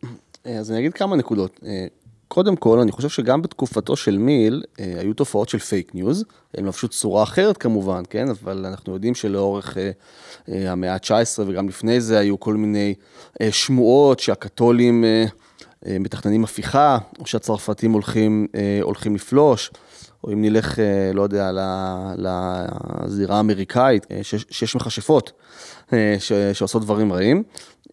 אז 0.45 0.71
אני 0.71 0.79
אגיד 0.79 0.93
כמה 0.93 1.17
נקודות. 1.17 1.61
קודם 2.29 2.57
כל, 2.57 2.79
אני 2.79 2.93
חושב 2.93 3.09
שגם 3.09 3.43
בתקופתו 3.43 3.97
של 3.97 4.19
מיל, 4.19 4.63
אה, 4.81 4.95
היו 4.99 5.15
תופעות 5.15 5.49
של 5.49 5.59
fake 5.59 5.95
news, 5.95 6.25
הם 6.55 6.67
לבשו 6.67 6.89
צורה 6.89 7.23
אחרת 7.23 7.57
כמובן, 7.57 8.03
כן? 8.11 8.29
אבל 8.29 8.67
אנחנו 8.67 8.93
יודעים 8.93 9.15
שלאורך 9.15 9.79
אה, 9.79 9.91
אה, 10.49 10.73
המאה 10.73 10.95
ה-19 10.95 11.43
וגם 11.47 11.69
לפני 11.69 12.01
זה 12.01 12.19
היו 12.19 12.41
כל 12.41 12.55
מיני 12.55 12.95
אה, 13.41 13.53
שמועות 13.53 14.21
שהקתולים 14.21 15.05
אה, 15.05 15.11
אה, 15.11 15.27
מתכננים 15.89 16.45
הפיכה, 16.45 16.99
או 17.19 17.27
שהצרפתים 17.27 17.93
הולכים, 17.93 18.47
אה, 18.55 18.79
הולכים 18.83 19.15
לפלוש. 19.15 19.71
או 20.25 20.33
אם 20.33 20.43
נלך, 20.43 20.79
אה, 20.79 21.11
לא 21.15 21.23
יודע, 21.23 21.51
לזירה 22.17 23.37
האמריקאית, 23.37 24.07
אה, 24.11 24.21
שיש, 24.23 24.77
מכשפות 24.77 25.33
אה, 25.93 26.17
שעושות 26.53 26.83
דברים 26.83 27.13
רעים. 27.13 27.43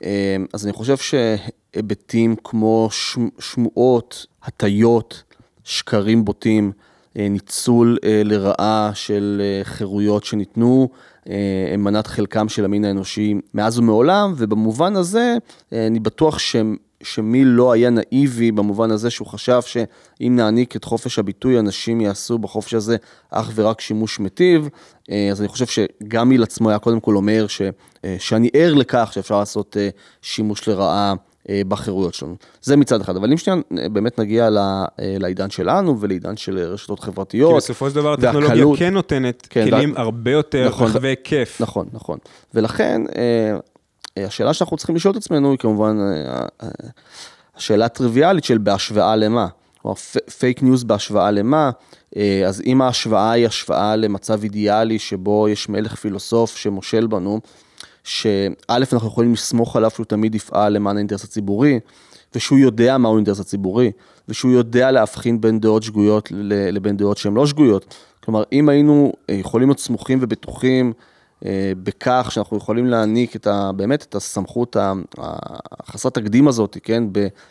אה, 0.04 0.36
אז 0.54 0.66
אני 0.66 0.74
חושב 0.74 0.96
שהיבטים 0.98 2.36
כמו 2.44 2.90
שמ- 2.92 3.30
שמועות, 3.40 4.26
הטיות, 4.44 5.24
שקרים 5.64 6.26
בוטים, 6.26 6.72
אה, 7.18 7.28
ניצול 7.30 7.98
אה, 8.04 8.22
לרעה 8.26 8.92
של 8.94 9.42
אה, 9.44 9.64
חירויות 9.64 10.24
שניתנו, 10.24 10.90
אה, 11.30 11.36
הם 11.74 11.84
מנת 11.84 12.08
חלקם 12.08 12.50
של 12.50 12.66
המין 12.66 12.86
האנושי 12.86 13.34
מאז 13.54 13.80
ומעולם, 13.80 14.34
ובמובן 14.38 14.96
הזה 14.96 15.38
אה, 15.74 15.88
אני 15.88 16.00
בטוח 16.00 16.40
שהם... 16.40 16.78
שמי 17.04 17.46
לא 17.46 17.72
היה 17.72 17.90
נאיבי 17.90 18.52
במובן 18.52 18.92
הזה 18.92 19.10
שהוא 19.10 19.28
חשב 19.28 19.62
שאם 19.66 20.34
נעניק 20.36 20.76
את 20.76 20.84
חופש 20.84 21.20
הביטוי, 21.20 21.60
אנשים 21.60 22.02
יעשו 22.02 22.38
בחופש 22.38 22.74
הזה 22.74 22.96
אך 23.32 23.52
ורק 23.56 23.82
שימוש 23.82 24.20
מיטיב. 24.20 24.70
אה, 25.12 25.30
אז 25.32 25.42
אני 25.42 25.48
חושב 25.48 25.66
שגם 25.66 26.30
מיל 26.30 26.44
עצמו 26.44 26.70
היה 26.70 26.80
קודם 26.80 27.00
כל 27.00 27.16
אומר 27.16 27.48
ש, 27.48 27.62
אה, 28.06 28.16
שאני 28.20 28.50
ער 28.54 28.74
לכך 28.74 29.10
שאפשר 29.14 29.40
לעשות 29.40 29.78
אה, 29.80 29.90
שימוש 30.22 30.68
לרעה 30.68 31.14
בחירויות 31.68 32.14
שלנו. 32.14 32.36
זה 32.62 32.76
מצד 32.76 33.02
אחד, 33.02 33.16
אבל 33.16 33.32
אם 33.32 33.38
שנייה 33.38 33.62
באמת 33.92 34.20
נגיע 34.20 34.50
לעידן 34.98 35.50
שלנו 35.50 36.00
ולעידן 36.00 36.38
של 36.38 36.60
רשתות 36.60 37.00
חברתיות. 37.00 37.52
כי 37.52 37.58
בסופו 37.58 37.90
של 37.90 37.96
דבר 37.96 38.14
הטכנולוגיה 38.14 38.50
והקלות- 38.50 38.80
כן 38.80 38.94
נותנת 38.94 39.48
כן, 39.50 39.70
כלים 39.70 39.94
וה- 39.96 40.02
הרבה 40.02 40.32
יותר 40.32 40.68
נכון, 40.68 40.88
רחבי 40.88 41.08
היקף. 41.08 41.58
נכון, 41.62 41.88
נכון. 41.94 42.18
ולכן, 42.54 43.02
השאלה 44.26 44.54
שאנחנו 44.54 44.78
צריכים 44.78 44.96
לשאול 44.96 45.12
את 45.12 45.18
עצמנו 45.18 45.52
היא 45.52 45.60
כמובן 45.60 45.98
אה, 46.00 46.46
אה, 46.64 46.70
השאלה 47.56 47.86
הטריוויאלית 47.86 48.44
של 48.44 48.58
בהשוואה 48.58 49.16
למה. 49.16 49.48
כלומר, 49.82 49.96
fake 50.40 50.64
news 50.64 50.84
בהשוואה 50.84 51.32
למה, 51.32 51.70
אה, 52.18 52.44
אז 52.48 52.62
אם 52.66 52.82
ההשוואה 52.82 53.32
היא 53.32 53.48
השוואה 53.48 53.96
למצב 53.96 54.44
אידיאלי 54.44 55.00
שבו 55.00 55.50
יש 55.50 55.70
מלך 55.70 55.96
פילוסוף 55.96 56.58
שמושל 56.58 57.08
בנו, 57.08 57.40
שא' 58.04 58.48
אנחנו 58.70 59.08
יכולים 59.08 59.34
לסמוך 59.34 59.76
עליו 59.76 59.90
שהוא 59.90 60.06
תמיד 60.06 60.36
יפעל 60.36 60.74
למען 60.74 60.96
האינטרס 60.96 61.24
הציבורי, 61.24 61.80
ושהוא 62.36 62.60
יודע 62.60 62.98
מהו 62.98 63.14
האינטרס 63.14 63.40
הציבורי, 63.40 63.92
ושהוא 64.28 64.52
יודע 64.52 64.92
להבחין 64.92 65.42
בין 65.42 65.60
דעות 65.60 65.84
שגויות 65.84 66.30
לבין 66.72 66.98
דעות 66.98 67.18
שהן 67.18 67.34
לא 67.34 67.48
שגויות. 67.48 67.96
כלומר, 68.24 68.44
אם 68.52 68.70
היינו 68.70 69.14
יכולים 69.32 69.70
להיות 69.70 69.80
סמוכים 69.80 70.20
ובטוחים 70.22 70.94
בכך 71.84 72.30
שאנחנו 72.32 72.58
יכולים 72.58 72.86
להעניק 72.86 73.36
את 73.36 73.48
ה, 73.48 73.72
באמת 73.76 74.04
את 74.04 74.16
הסמכות 74.16 74.78
החסרת 75.18 76.14
תקדים 76.14 76.48
הזאת, 76.48 76.78
כן, 76.84 77.04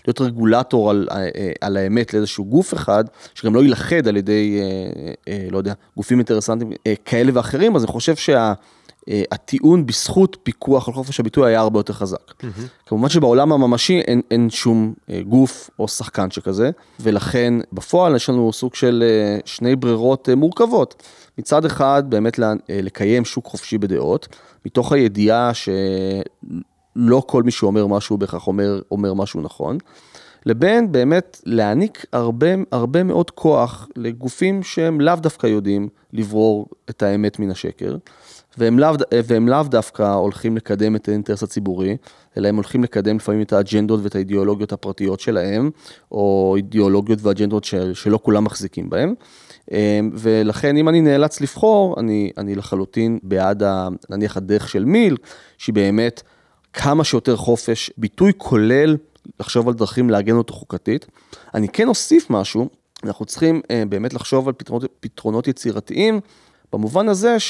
להיות 0.06 0.20
רגולטור 0.20 0.90
על, 0.90 1.08
אה, 1.10 1.16
אה, 1.16 1.52
על 1.60 1.76
האמת 1.76 2.14
לאיזשהו 2.14 2.44
גוף 2.44 2.74
אחד, 2.74 3.04
שגם 3.34 3.54
לא 3.54 3.62
יילכד 3.62 4.08
על 4.08 4.16
ידי, 4.16 4.60
אה, 4.60 5.12
אה, 5.32 5.48
לא 5.50 5.58
יודע, 5.58 5.72
גופים 5.96 6.18
אינטרסנטיים 6.18 6.72
אה, 6.86 6.94
כאלה 7.04 7.32
ואחרים, 7.34 7.76
אז 7.76 7.84
אני 7.84 7.92
חושב 7.92 8.16
שה... 8.16 8.52
אה, 9.08 9.22
הטיעון 9.32 9.86
בזכות 9.86 10.36
פיקוח 10.42 10.88
על 10.88 10.94
חופש 10.94 11.20
הביטוי 11.20 11.48
היה 11.48 11.60
הרבה 11.60 11.78
יותר 11.78 11.92
חזק. 11.92 12.32
כמובן 12.86 13.08
שבעולם 13.08 13.52
הממשי 13.52 14.00
אין, 14.00 14.20
אין 14.30 14.50
שום 14.50 14.94
אה, 15.10 15.20
גוף 15.28 15.70
או 15.78 15.88
שחקן 15.88 16.30
שכזה, 16.30 16.70
ולכן 17.00 17.54
בפועל 17.72 18.16
יש 18.16 18.28
לנו 18.28 18.52
סוג 18.52 18.74
של 18.74 19.04
אה, 19.06 19.38
שני 19.44 19.76
ברירות 19.76 20.28
מורכבות. 20.36 21.02
מצד 21.38 21.64
אחד, 21.64 22.02
באמת 22.08 22.40
לקיים 22.68 23.24
שוק 23.24 23.46
חופשי 23.46 23.78
בדעות, 23.78 24.28
מתוך 24.66 24.92
הידיעה 24.92 25.50
שלא 25.54 27.22
כל 27.26 27.42
מי 27.42 27.50
שאומר 27.50 27.86
משהו 27.86 28.18
בהכרח 28.18 28.46
אומר, 28.46 28.80
אומר 28.90 29.14
משהו 29.14 29.40
נכון. 29.40 29.78
לבין 30.46 30.92
באמת 30.92 31.40
להעניק 31.46 32.04
הרבה, 32.12 32.46
הרבה 32.72 33.02
מאוד 33.02 33.30
כוח 33.30 33.88
לגופים 33.96 34.62
שהם 34.62 35.00
לאו 35.00 35.14
דווקא 35.16 35.46
יודעים 35.46 35.88
לברור 36.12 36.66
את 36.90 37.02
האמת 37.02 37.38
מן 37.38 37.50
השקר, 37.50 37.96
והם 38.58 38.78
לאו, 38.78 38.94
והם 39.24 39.48
לאו 39.48 39.62
דווקא 39.62 40.14
הולכים 40.14 40.56
לקדם 40.56 40.96
את 40.96 41.08
האינטרס 41.08 41.42
הציבורי, 41.42 41.96
אלא 42.36 42.48
הם 42.48 42.56
הולכים 42.56 42.84
לקדם 42.84 43.16
לפעמים 43.16 43.42
את 43.42 43.52
האג'נדות 43.52 44.00
ואת 44.02 44.14
האידיאולוגיות 44.14 44.72
הפרטיות 44.72 45.20
שלהם, 45.20 45.70
או 46.12 46.54
אידיאולוגיות 46.56 47.18
ואג'נדות 47.22 47.64
של, 47.64 47.94
שלא 47.94 48.18
כולם 48.22 48.44
מחזיקים 48.44 48.90
בהם. 48.90 49.14
ולכן 50.14 50.76
אם 50.76 50.88
אני 50.88 51.00
נאלץ 51.00 51.40
לבחור, 51.40 52.00
אני, 52.00 52.30
אני 52.38 52.54
לחלוטין 52.54 53.18
בעד, 53.22 53.62
ה, 53.62 53.88
נניח, 54.10 54.36
הדרך 54.36 54.68
של 54.68 54.84
מיל, 54.84 55.16
שהיא 55.58 55.74
באמת 55.74 56.22
כמה 56.72 57.04
שיותר 57.04 57.36
חופש 57.36 57.90
ביטוי, 57.98 58.32
כולל 58.36 58.96
לחשוב 59.40 59.68
על 59.68 59.74
דרכים 59.74 60.10
לעגן 60.10 60.36
אותו 60.36 60.54
חוקתית. 60.54 61.06
אני 61.54 61.68
כן 61.68 61.88
אוסיף 61.88 62.30
משהו, 62.30 62.68
אנחנו 63.04 63.24
צריכים 63.24 63.60
אה, 63.70 63.82
באמת 63.88 64.14
לחשוב 64.14 64.48
על 64.48 64.54
פתרונות, 64.56 64.90
פתרונות 65.00 65.48
יצירתיים, 65.48 66.20
במובן 66.72 67.08
הזה 67.08 67.40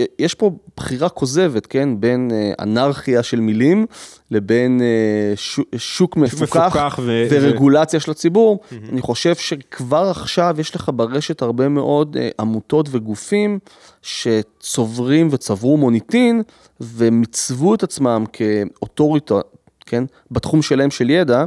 שיש 0.00 0.34
פה 0.34 0.50
בחירה 0.76 1.08
כוזבת, 1.08 1.66
כן, 1.66 2.00
בין 2.00 2.30
אה, 2.32 2.52
אנרכיה 2.60 3.22
של 3.22 3.40
מילים 3.40 3.86
לבין 4.30 4.80
אה, 4.82 5.32
שוק, 5.36 5.66
שוק 5.76 6.16
מפוקח, 6.16 6.56
מפוקח 6.66 6.98
ו- 7.02 7.26
ורגולציה 7.30 8.00
של 8.00 8.10
הציבור. 8.10 8.60
Mm-hmm. 8.62 8.74
אני 8.92 9.00
חושב 9.00 9.34
שכבר 9.34 10.10
עכשיו 10.10 10.56
יש 10.58 10.74
לך 10.74 10.90
ברשת 10.94 11.42
הרבה 11.42 11.68
מאוד 11.68 12.16
אה, 12.20 12.28
עמותות 12.40 12.88
וגופים 12.90 13.58
שצוברים 14.02 15.28
וצברו 15.30 15.76
מוניטין 15.76 16.42
ומיצבו 16.80 17.74
את 17.74 17.82
עצמם 17.82 18.24
כאוטוריטה, 18.32 19.40
כן, 19.86 20.04
בתחום 20.30 20.62
שלהם 20.62 20.90
של 20.90 21.10
ידע, 21.10 21.44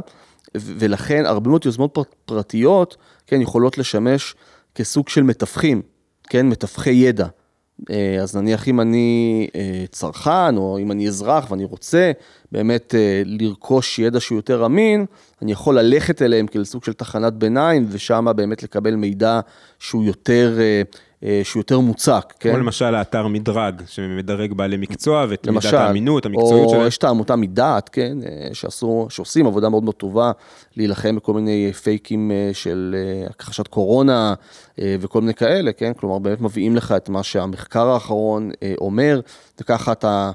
ולכן 0.54 1.26
הרבה 1.26 1.50
מאוד 1.50 1.66
יוזמות 1.66 1.94
פר- 1.94 2.02
פרטיות, 2.24 2.96
כן, 3.26 3.40
יכולות 3.40 3.78
לשמש 3.78 4.34
כסוג 4.74 5.08
של 5.08 5.22
מתווכים, 5.22 5.82
כן, 6.28 6.48
מתווכי 6.48 6.90
ידע. 6.90 7.26
אה, 7.90 8.22
אז 8.22 8.36
נניח 8.36 8.68
אם 8.68 8.80
אני 8.80 9.48
אה, 9.54 9.84
צרכן, 9.90 10.56
או 10.56 10.78
אם 10.78 10.92
אני 10.92 11.08
אזרח 11.08 11.50
ואני 11.50 11.64
רוצה 11.64 12.12
באמת 12.52 12.94
אה, 12.94 13.22
לרכוש 13.24 13.98
ידע 13.98 14.20
שהוא 14.20 14.38
יותר 14.38 14.66
אמין, 14.66 15.06
אני 15.42 15.52
יכול 15.52 15.78
ללכת 15.78 16.22
אליהם 16.22 16.46
כסוג 16.46 16.84
של 16.84 16.92
תחנת 16.92 17.32
ביניים, 17.32 17.86
ושם 17.88 18.26
באמת 18.36 18.62
לקבל 18.62 18.94
מידע 18.94 19.40
שהוא 19.78 20.04
יותר, 20.04 20.58
שהוא 21.42 21.60
יותר 21.60 21.80
מוצק. 21.80 22.34
כמו 22.40 22.52
כן? 22.52 22.58
למשל 22.60 22.94
האתר 22.94 23.26
מדרג, 23.26 23.82
שמדרג 23.86 24.52
בעלי 24.52 24.76
מקצוע 24.76 25.26
ואת 25.28 25.46
למשל, 25.46 25.68
מידת 25.70 25.86
האמינות, 25.86 26.26
המקצועיות 26.26 26.66
או 26.66 26.70
שלהם. 26.70 26.86
יש 26.86 26.98
את 26.98 27.04
העמותה 27.04 27.36
מדעת, 27.36 27.88
כן, 27.88 28.18
שעשו, 28.52 29.06
שעושים 29.10 29.46
עבודה 29.46 29.68
מאוד 29.68 29.84
מאוד 29.84 29.94
טובה 29.94 30.32
להילחם 30.76 31.16
בכל 31.16 31.32
מיני 31.32 31.72
פייקים 31.72 32.30
של 32.52 32.96
הכחשת 33.30 33.68
קורונה 33.68 34.34
וכל 34.78 35.20
מיני 35.20 35.34
כאלה, 35.34 35.72
כן, 35.72 35.92
כלומר 35.94 36.18
באמת 36.18 36.40
מביאים 36.40 36.76
לך 36.76 36.94
את 36.96 37.08
מה 37.08 37.22
שהמחקר 37.22 37.86
האחרון 37.88 38.50
אומר, 38.78 39.20
וככה 39.60 39.92
אתה... 39.92 40.30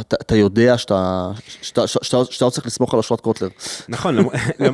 אתה, 0.00 0.16
אתה 0.20 0.36
יודע 0.36 0.78
שאתה, 0.78 1.30
שאתה, 1.62 1.86
שאתה, 1.86 2.04
שאתה, 2.04 2.24
שאתה 2.30 2.50
צריך 2.50 2.66
לסמוך 2.66 2.94
על 2.94 3.00
אשרת 3.00 3.20
קוטלר. 3.20 3.48
נכון, 3.88 4.16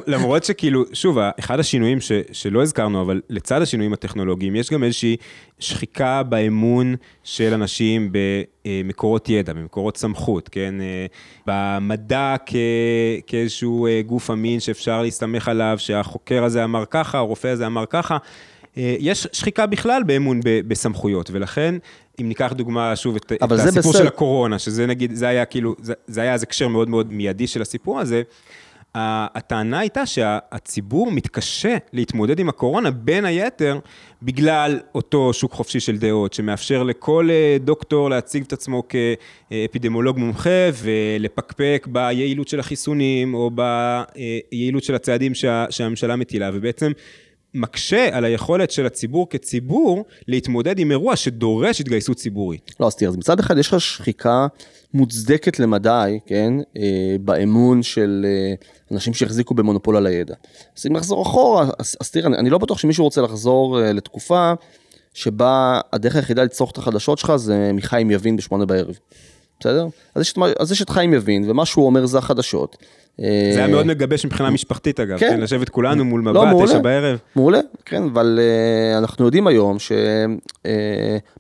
למרות 0.06 0.44
שכאילו, 0.44 0.84
שוב, 0.92 1.18
אחד 1.38 1.60
השינויים 1.60 2.00
ש, 2.00 2.12
שלא 2.32 2.62
הזכרנו, 2.62 3.02
אבל 3.02 3.20
לצד 3.30 3.62
השינויים 3.62 3.92
הטכנולוגיים, 3.92 4.56
יש 4.56 4.70
גם 4.70 4.84
איזושהי 4.84 5.16
שחיקה 5.58 6.22
באמון 6.22 6.94
של 7.24 7.54
אנשים 7.54 8.12
במקורות 8.64 9.28
ידע, 9.28 9.52
במקורות 9.52 9.96
סמכות, 9.96 10.48
כן? 10.48 10.74
במדע 11.46 12.36
כ, 12.46 12.54
כאיזשהו 13.26 13.88
גוף 14.06 14.30
אמין 14.30 14.60
שאפשר 14.60 15.02
להסתמך 15.02 15.48
עליו, 15.48 15.74
שהחוקר 15.78 16.44
הזה 16.44 16.64
אמר 16.64 16.84
ככה, 16.90 17.18
הרופא 17.18 17.48
הזה 17.48 17.66
אמר 17.66 17.84
ככה. 17.86 18.16
יש 18.76 19.26
שחיקה 19.32 19.66
בכלל 19.66 20.02
באמון 20.02 20.40
בסמכויות, 20.44 21.30
ולכן, 21.30 21.74
אם 22.20 22.28
ניקח 22.28 22.52
דוגמה, 22.52 22.96
שוב, 22.96 23.16
את, 23.16 23.32
את 23.32 23.52
הסיפור 23.52 23.92
בסדר. 23.92 24.02
של 24.02 24.06
הקורונה, 24.06 24.58
שזה 24.58 24.86
נגיד, 24.86 25.14
זה 25.14 25.28
היה 25.28 25.44
כאילו, 25.44 25.74
זה, 25.78 25.94
זה 26.06 26.20
היה 26.20 26.32
איזה 26.32 26.46
קשר 26.46 26.68
מאוד 26.68 26.88
מאוד 26.88 27.12
מיידי 27.12 27.46
של 27.46 27.62
הסיפור 27.62 28.00
הזה, 28.00 28.22
הטענה 28.94 29.78
הייתה 29.78 30.06
שהציבור 30.06 31.12
מתקשה 31.12 31.76
להתמודד 31.92 32.38
עם 32.38 32.48
הקורונה, 32.48 32.90
בין 32.90 33.24
היתר, 33.24 33.78
בגלל 34.22 34.80
אותו 34.94 35.32
שוק 35.32 35.52
חופשי 35.52 35.80
של 35.80 35.98
דעות, 35.98 36.32
שמאפשר 36.32 36.82
לכל 36.82 37.28
דוקטור 37.60 38.10
להציג 38.10 38.42
את 38.42 38.52
עצמו 38.52 38.82
כאפידמולוג 38.88 40.18
מומחה, 40.18 40.68
ולפקפק 40.82 41.88
ביעילות 41.92 42.48
של 42.48 42.60
החיסונים, 42.60 43.34
או 43.34 43.50
ביעילות 43.50 44.84
של 44.84 44.94
הצעדים 44.94 45.34
שה, 45.34 45.64
שהממשלה 45.70 46.16
מטילה, 46.16 46.50
ובעצם, 46.54 46.92
מקשה 47.54 48.08
על 48.12 48.24
היכולת 48.24 48.70
של 48.70 48.86
הציבור 48.86 49.28
כציבור 49.30 50.04
להתמודד 50.28 50.78
עם 50.78 50.90
אירוע 50.90 51.16
שדורש 51.16 51.80
התגייסות 51.80 52.16
ציבורית. 52.16 52.74
לא, 52.80 52.86
אז 52.86 52.96
תראה, 52.96 53.12
מצד 53.12 53.40
אחד 53.40 53.58
יש 53.58 53.68
לך 53.68 53.80
שחיקה 53.80 54.46
מוצדקת 54.94 55.60
למדי, 55.60 56.18
כן, 56.26 56.54
אה, 56.76 57.16
באמון 57.20 57.82
של 57.82 58.26
אה, 58.28 58.54
אנשים 58.92 59.14
שהחזיקו 59.14 59.54
במונופול 59.54 59.96
על 59.96 60.06
הידע. 60.06 60.34
אז 60.78 60.86
אם 60.86 60.92
נחזור 60.92 61.22
אחורה, 61.22 61.66
אז, 61.78 61.96
אז 62.00 62.10
תראה, 62.10 62.26
אני, 62.26 62.36
אני 62.38 62.50
לא 62.50 62.58
בטוח 62.58 62.78
שמישהו 62.78 63.04
רוצה 63.04 63.22
לחזור 63.22 63.80
אה, 63.80 63.92
לתקופה 63.92 64.52
שבה 65.14 65.80
הדרך 65.92 66.16
היחידה 66.16 66.44
לצרוך 66.44 66.70
את 66.70 66.78
החדשות 66.78 67.18
שלך 67.18 67.36
זה 67.36 67.70
מחיים 67.74 68.10
יבין 68.10 68.36
בשמונה 68.36 68.66
בערב. 68.66 68.98
בסדר? 69.62 69.86
אז 70.14 70.22
יש, 70.22 70.32
את 70.32 70.38
אז 70.60 70.72
יש 70.72 70.82
את 70.82 70.90
חיים 70.90 71.14
יבין, 71.14 71.50
ומה 71.50 71.66
שהוא 71.66 71.86
אומר 71.86 72.06
זה 72.06 72.18
החדשות. 72.18 72.76
זה 73.18 73.24
היה 73.56 73.66
מאוד 73.66 73.86
מגבש 73.86 74.26
מבחינה 74.26 74.50
משפחתית 74.50 75.00
אגב, 75.00 75.18
כן. 75.18 75.28
כן, 75.28 75.40
לשבת 75.40 75.68
כולנו 75.68 76.04
מול 76.04 76.22
לא, 76.24 76.32
מבט, 76.32 76.52
מעולה. 76.52 76.66
תשע 76.66 76.78
בערב. 76.78 77.18
מעולה, 77.36 77.60
כן, 77.84 78.02
אבל 78.02 78.38
uh, 78.38 78.98
אנחנו 78.98 79.24
יודעים 79.24 79.46
היום 79.46 79.76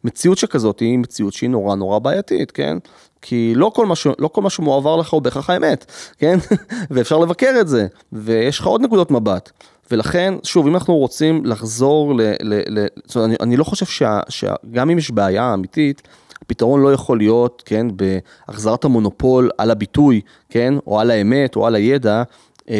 שמציאות 0.04 0.38
שכזאת 0.38 0.80
היא 0.80 0.98
מציאות 0.98 1.32
שהיא 1.32 1.50
נורא 1.50 1.76
נורא 1.76 1.98
בעייתית, 1.98 2.50
כן? 2.50 2.78
כי 3.22 3.52
לא 3.56 3.70
כל, 3.74 3.86
מה 3.86 3.96
ש... 3.96 4.06
לא 4.18 4.28
כל 4.28 4.42
מה 4.42 4.50
שמועבר 4.50 4.96
לך 4.96 5.12
הוא 5.12 5.22
בהכרח 5.22 5.50
האמת, 5.50 5.84
כן? 6.18 6.38
ואפשר 6.90 7.18
לבקר 7.18 7.54
את 7.60 7.68
זה, 7.68 7.86
ויש 8.12 8.58
לך 8.58 8.66
עוד 8.66 8.80
נקודות 8.80 9.10
מבט. 9.10 9.50
ולכן, 9.90 10.34
שוב, 10.42 10.66
אם 10.66 10.74
אנחנו 10.74 10.96
רוצים 10.96 11.44
לחזור 11.44 12.14
ל... 12.14 12.20
ל... 12.42 12.62
ל... 12.68 12.86
זאת 13.04 13.16
אומרת, 13.16 13.28
אני, 13.28 13.36
אני 13.40 13.56
לא 13.56 13.64
חושב 13.64 13.86
שה... 13.86 14.20
שגם 14.28 14.90
אם 14.90 14.98
יש 14.98 15.10
בעיה 15.10 15.54
אמיתית, 15.54 16.02
הפתרון 16.42 16.82
לא 16.82 16.92
יכול 16.92 17.18
להיות, 17.18 17.62
כן, 17.66 17.86
בהחזרת 17.96 18.84
המונופול 18.84 19.50
על 19.58 19.70
הביטוי, 19.70 20.20
כן, 20.48 20.74
או 20.86 21.00
על 21.00 21.10
האמת, 21.10 21.56
או 21.56 21.66
על 21.66 21.74
הידע. 21.74 22.22
אה, 22.70 22.76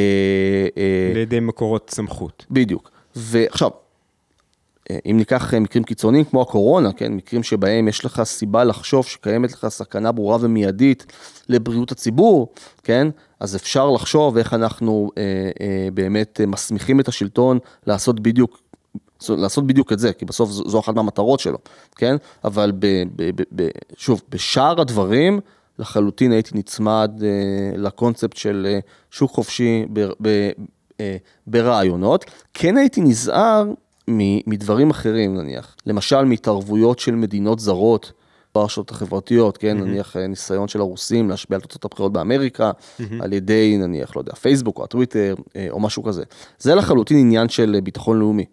אה, 0.77 1.13
לידי 1.15 1.41
מקורות 1.41 1.91
סמכות. 1.91 2.47
בדיוק. 2.51 2.91
ועכשיו, 3.17 3.71
אה, 4.91 4.99
אם 5.07 5.17
ניקח 5.17 5.55
אה, 5.55 5.61
מקרים 5.61 5.85
קיצוניים 5.85 6.25
כמו 6.25 6.43
הקורונה, 6.43 6.93
כן, 6.93 7.13
מקרים 7.13 7.43
שבהם 7.43 7.89
יש 7.89 8.05
לך 8.05 8.23
סיבה 8.23 8.65
לחשוב 8.65 9.07
שקיימת 9.07 9.53
לך 9.53 9.69
סכנה 9.69 10.13
ברורה 10.13 10.39
ומיידית 10.41 11.07
לבריאות 11.49 11.93
הציבור, 11.93 12.53
כן, 12.83 13.09
אז 13.41 13.57
אפשר 13.57 13.91
לחשוב 13.91 14.37
איך 14.37 14.55
אנחנו 14.55 15.11
אה, 15.19 15.23
אה, 15.61 15.89
באמת 15.95 16.41
מסמיכים 16.47 17.01
את 17.01 17.09
השלטון 17.09 17.59
לעשות 17.87 18.21
בדיוק, 18.21 18.61
לעשות 19.31 19.67
בדיוק 19.67 19.93
את 19.93 19.99
זה, 19.99 20.13
כי 20.13 20.25
בסוף 20.25 20.51
זו, 20.51 20.69
זו 20.69 20.81
אחת 20.81 20.95
מהמטרות 20.95 21.41
שלו, 21.41 21.59
כן, 21.97 22.17
אבל 22.45 22.73
ב, 22.79 22.87
ב, 23.17 23.31
ב, 23.35 23.43
ב, 23.55 23.69
שוב, 23.97 24.23
בשאר 24.29 24.81
הדברים, 24.81 25.41
לחלוטין 25.79 26.33
הייתי 26.33 26.59
נצמד 26.59 27.11
אה, 27.23 27.29
לקונספט 27.77 28.37
של 28.37 28.67
אה, 28.71 28.79
שוק 29.11 29.31
חופשי 29.31 29.87
ב, 29.93 30.07
ב, 30.21 30.51
אה, 31.01 31.17
ברעיונות. 31.47 32.25
כן 32.55 32.77
הייתי 32.77 33.01
נזהר 33.01 33.65
מ- 34.11 34.51
מדברים 34.51 34.91
אחרים 34.91 35.37
נניח, 35.37 35.77
למשל 35.87 36.25
מהתערבויות 36.25 36.99
של 36.99 37.15
מדינות 37.15 37.59
זרות 37.59 38.13
ברשתות 38.55 38.91
החברתיות, 38.91 39.59
כן, 39.59 39.79
mm-hmm. 39.79 39.85
נניח 39.85 40.17
אה, 40.17 40.27
ניסיון 40.27 40.69
של 40.69 40.81
הרוסים 40.81 41.31
להשפיע 41.31 41.55
על 41.55 41.61
תוצאות 41.61 41.85
הבחירות 41.85 42.13
באמריקה, 42.13 42.71
mm-hmm. 42.71 43.03
על 43.21 43.33
ידי 43.33 43.77
נניח, 43.79 44.17
לא 44.17 44.21
יודע, 44.21 44.33
פייסבוק 44.35 44.79
או 44.79 44.85
הטוויטר 44.85 45.35
אה, 45.57 45.67
או 45.71 45.81
משהו 45.81 46.03
כזה. 46.03 46.23
זה 46.59 46.75
לחלוטין 46.75 47.19
עניין 47.19 47.49
של 47.49 47.75
אה, 47.75 47.81
ביטחון 47.81 48.19
לאומי. 48.19 48.45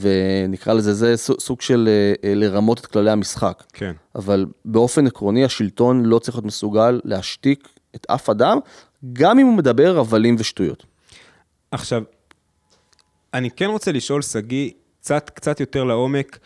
ונקרא 0.00 0.72
לזה, 0.74 0.94
זה 0.94 1.16
סוג- 1.16 1.60
של 1.60 1.88
אה, 1.88 2.28
אה, 2.28 2.34
לרמות 2.34 2.80
את 2.80 2.86
כללי 2.86 3.10
המשחק. 3.10 3.62
כן. 3.72 3.92
אבל 4.14 4.46
באופן 4.64 5.06
עקרוני 5.06 5.44
השלטון 5.44 6.04
לא 6.04 6.18
צריך 6.18 6.36
להיות 6.36 6.44
מסוגל 6.44 7.00
להשתיק 7.04 7.68
את 7.94 8.06
אף 8.10 8.30
אדם, 8.30 8.58
גם 9.12 9.38
אם 9.38 9.46
הוא 9.46 9.54
מדבר 9.56 9.98
הבלים 9.98 10.36
ושטויות. 10.38 10.86
עכשיו, 11.70 12.02
אני 13.34 13.50
כן 13.50 13.66
רוצה 13.66 13.92
לשאול, 13.92 14.22
שגיא, 14.22 14.70
קצת, 15.00 15.30
קצת 15.34 15.60
יותר 15.60 15.84
לעומק, 15.84 16.38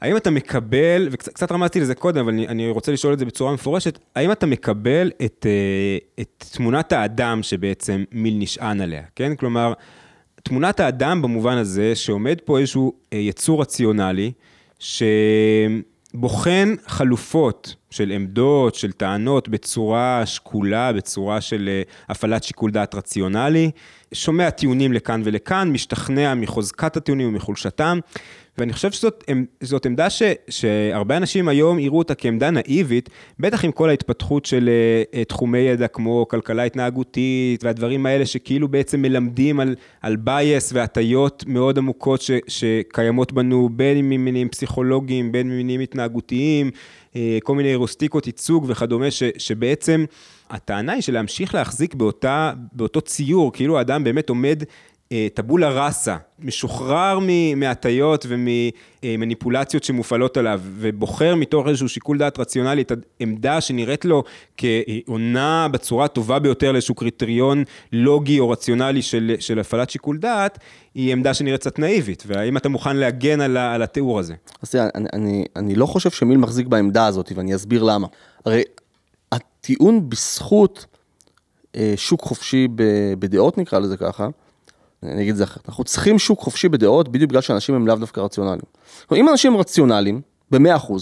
האם 0.00 0.16
אתה 0.16 0.30
מקבל, 0.30 1.08
וקצת 1.10 1.32
קצת 1.32 1.52
רמזתי 1.52 1.80
לזה 1.80 1.94
קודם, 1.94 2.20
אבל 2.20 2.32
אני, 2.32 2.48
אני 2.48 2.70
רוצה 2.70 2.92
לשאול 2.92 3.12
את 3.12 3.18
זה 3.18 3.24
בצורה 3.24 3.52
מפורשת, 3.52 3.98
האם 4.16 4.32
אתה 4.32 4.46
מקבל 4.46 5.10
את, 5.24 5.46
אה, 5.48 5.98
את 6.20 6.44
תמונת 6.52 6.92
האדם 6.92 7.42
שבעצם 7.42 8.04
מיל 8.12 8.34
נשען 8.38 8.80
עליה, 8.80 9.02
כן? 9.16 9.34
כלומר, 9.34 9.72
תמונת 10.42 10.80
האדם 10.80 11.22
במובן 11.22 11.56
הזה 11.56 11.94
שעומד 11.94 12.40
פה 12.44 12.58
איזשהו 12.58 12.92
אה, 13.12 13.18
יצור 13.18 13.60
רציונלי, 13.62 14.32
שבוחן 14.78 16.74
חלופות 16.86 17.74
של 17.90 18.10
עמדות, 18.10 18.74
של 18.74 18.92
טענות, 18.92 19.48
בצורה 19.48 20.22
שקולה, 20.26 20.92
בצורה 20.92 21.40
של 21.40 21.68
אה, 21.68 21.82
הפעלת 22.08 22.44
שיקול 22.44 22.70
דעת 22.70 22.94
רציונלי, 22.94 23.70
שומע 24.12 24.50
טיעונים 24.50 24.92
לכאן 24.92 25.22
ולכאן, 25.24 25.72
משתכנע 25.72 26.34
מחוזקת 26.34 26.96
הטיעונים 26.96 27.28
ומחולשתם, 27.28 27.98
ואני 28.58 28.72
חושב 28.72 28.92
שזאת 28.92 29.24
עמ- 29.30 29.44
זאת 29.60 29.86
עמדה 29.86 30.10
ש, 30.10 30.22
שהרבה 30.48 31.16
אנשים 31.16 31.48
היום 31.48 31.78
יראו 31.78 31.98
אותה 31.98 32.14
כעמדה 32.14 32.50
נאיבית, 32.50 33.10
בטח 33.40 33.64
עם 33.64 33.72
כל 33.72 33.88
ההתפתחות 33.88 34.44
של 34.44 34.68
אה, 34.68 35.18
אה, 35.18 35.24
תחומי 35.24 35.58
ידע 35.58 35.88
כמו 35.88 36.26
כלכלה 36.28 36.62
התנהגותית 36.62 37.64
והדברים 37.64 38.06
האלה 38.06 38.26
שכאילו 38.26 38.68
בעצם 38.68 39.02
מלמדים 39.02 39.60
על, 39.60 39.74
על 40.02 40.16
bias 40.26 40.70
והטיות 40.72 41.44
מאוד 41.46 41.78
עמוקות 41.78 42.20
ש, 42.20 42.30
שקיימות 42.48 43.32
בנו, 43.32 43.68
בין 43.72 43.96
אם 43.96 44.08
ממניעים 44.10 44.48
פסיכולוגיים, 44.48 45.32
בין 45.32 45.48
ממניעים 45.48 45.80
התנהגותיים, 45.80 46.70
אה, 47.16 47.38
כל 47.42 47.54
מיני 47.54 47.74
רוסטיקות 47.74 48.26
ייצוג 48.26 48.64
וכדומה, 48.68 49.10
ש, 49.10 49.22
שבעצם 49.38 50.04
הטענה 50.50 50.92
היא 50.92 51.02
שלהמשיך 51.02 51.54
להחזיק 51.54 51.94
באותה, 51.94 52.52
באותו 52.72 53.00
ציור, 53.00 53.52
כאילו 53.52 53.78
האדם 53.78 54.04
באמת 54.04 54.28
עומד 54.28 54.62
טבולה 55.34 55.86
ראסה, 55.86 56.16
משוחרר 56.38 57.18
מהטיות 57.56 58.26
וממניפולציות 58.28 59.84
שמופעלות 59.84 60.36
עליו, 60.36 60.60
ובוחר 60.64 61.34
מתוך 61.34 61.68
איזשהו 61.68 61.88
שיקול 61.88 62.18
דעת 62.18 62.38
רציונלי 62.38 62.82
את 62.82 62.92
העמדה 63.20 63.60
שנראית 63.60 64.04
לו 64.04 64.22
כעונה 64.56 65.68
בצורה 65.68 66.04
הטובה 66.04 66.38
ביותר 66.38 66.72
לאיזשהו 66.72 66.94
קריטריון 66.94 67.64
לוגי 67.92 68.40
או 68.40 68.50
רציונלי 68.50 69.02
של, 69.02 69.34
של 69.40 69.58
הפעלת 69.58 69.90
שיקול 69.90 70.18
דעת, 70.18 70.58
היא 70.94 71.12
עמדה 71.12 71.34
שנראית 71.34 71.60
קצת 71.60 71.78
נאיבית, 71.78 72.24
והאם 72.26 72.56
אתה 72.56 72.68
מוכן 72.68 72.96
להגן 72.96 73.40
על, 73.40 73.56
על 73.56 73.82
התיאור 73.82 74.18
הזה? 74.18 74.34
אז 74.62 74.70
תראה, 74.70 74.88
אני, 74.94 75.08
אני, 75.12 75.44
אני 75.56 75.74
לא 75.74 75.86
חושב 75.86 76.10
שמיל 76.10 76.38
מחזיק 76.38 76.66
בעמדה 76.66 77.06
הזאת, 77.06 77.32
ואני 77.34 77.54
אסביר 77.54 77.82
למה. 77.82 78.06
הרי 78.44 78.62
הטיעון 79.32 80.10
בזכות 80.10 80.86
אה, 81.76 81.94
שוק 81.96 82.20
חופשי 82.22 82.68
בדעות, 83.18 83.58
נקרא 83.58 83.78
לזה 83.78 83.96
ככה, 83.96 84.28
אני 85.02 85.22
אגיד 85.22 85.30
את 85.30 85.36
זה 85.36 85.44
אחרת, 85.44 85.68
אנחנו 85.68 85.84
צריכים 85.84 86.18
שוק 86.18 86.40
חופשי 86.40 86.68
בדעות 86.68 87.08
בדיוק 87.08 87.30
בגלל 87.30 87.40
שאנשים 87.40 87.74
הם 87.74 87.86
לאו 87.86 87.96
דווקא 87.96 88.20
רציונליים. 88.20 88.62
אם 89.12 89.28
אנשים 89.28 89.56
רציונליים, 89.56 90.20
ב-100%, 90.50 90.92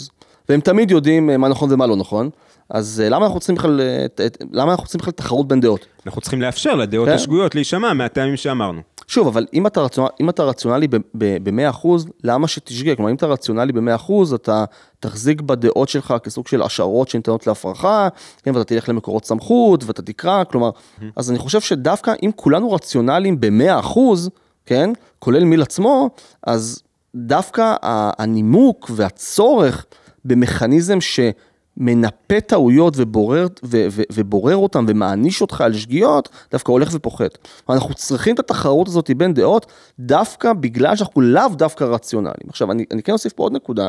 והם 0.49 0.61
תמיד 0.61 0.91
יודעים 0.91 1.31
אה, 1.31 1.37
מה 1.37 1.49
נכון 1.49 1.73
ומה 1.73 1.87
לא 1.87 1.97
נכון, 1.97 2.31
אז 2.71 3.03
אה, 3.05 3.09
למה 3.09 3.27
אנחנו 3.27 3.41
צריכים 3.41 3.55
בכלל, 3.55 3.81
אה, 3.81 4.27
למה 4.53 4.71
אנחנו 4.71 4.85
צריכים 4.85 4.99
בכלל 4.99 5.13
תחרות 5.13 5.49
בין 5.49 5.61
דעות? 5.61 5.87
אנחנו 6.07 6.21
צריכים 6.21 6.43
לאפשר 6.43 6.75
לדעות 6.75 7.09
כן. 7.09 7.15
השגויות 7.15 7.55
להישמע 7.55 7.93
מהטעמים 7.93 8.37
שאמרנו. 8.37 8.81
שוב, 9.09 9.27
אבל 9.27 9.47
אם 9.55 9.67
אתה, 9.67 9.81
רציונל, 9.81 10.09
אם 10.21 10.31
אתה 10.31 10.43
רציונלי 10.43 10.89
ב-100%, 11.15 11.87
למה 12.25 12.49
שתשגה? 12.49 12.95
כלומר, 12.95 13.11
אם 13.11 13.17
אתה 13.17 13.27
רציונלי 13.27 13.73
ב-100%, 13.73 14.35
אתה 14.35 14.65
תחזיק 15.01 15.41
בדעות 15.41 15.89
שלך 15.89 16.15
כסוג 16.23 16.49
של 16.49 16.63
השערות 16.63 17.09
שניתנות 17.09 17.47
להפרחה, 17.47 18.09
כן, 18.43 18.57
ואתה 18.57 18.65
תלך 18.65 18.89
למקורות 18.89 19.25
סמכות, 19.25 19.85
ואתה 19.85 20.03
תקרא, 20.03 20.45
כלומר, 20.45 20.71
אז 21.17 21.31
אני 21.31 21.39
חושב 21.39 21.61
שדווקא 21.61 22.15
אם 22.23 22.31
כולנו 22.37 22.73
רציונליים 22.73 23.41
ב-100%, 23.41 23.99
כן, 24.67 24.91
כולל 25.19 25.45
מיל 25.45 25.63
עצמו, 25.63 26.11
אז 26.47 26.83
דווקא 27.15 27.75
הנימוק 28.19 28.91
והצורך 28.95 29.87
במכניזם 30.25 31.01
שמנפה 31.79 32.41
טעויות 32.41 32.95
ובורר, 32.97 33.47
ו, 33.65 33.87
ו, 33.91 34.03
ובורר 34.13 34.57
אותם 34.57 34.85
ומעניש 34.89 35.41
אותך 35.43 35.61
על 35.61 35.73
שגיאות, 35.75 36.29
דווקא 36.51 36.73
הולך 36.73 36.89
ופוחת. 36.93 37.39
אנחנו 37.69 37.95
צריכים 37.95 38.35
את 38.35 38.39
התחרות 38.39 38.89
הזאת 38.89 39.11
בין 39.17 39.35
דעות, 39.35 39.67
דווקא 40.01 40.53
בגלל 40.53 40.97
שאנחנו 40.97 41.21
לאו 41.21 41.49
דווקא 41.49 41.85
רציונליים. 41.85 42.49
עכשיו, 42.49 42.73
אני, 42.73 42.85
אני 42.91 43.03
כן 43.03 43.13
אוסיף 43.13 43.33
פה 43.33 43.43
עוד 43.43 43.53
נקודה, 43.53 43.89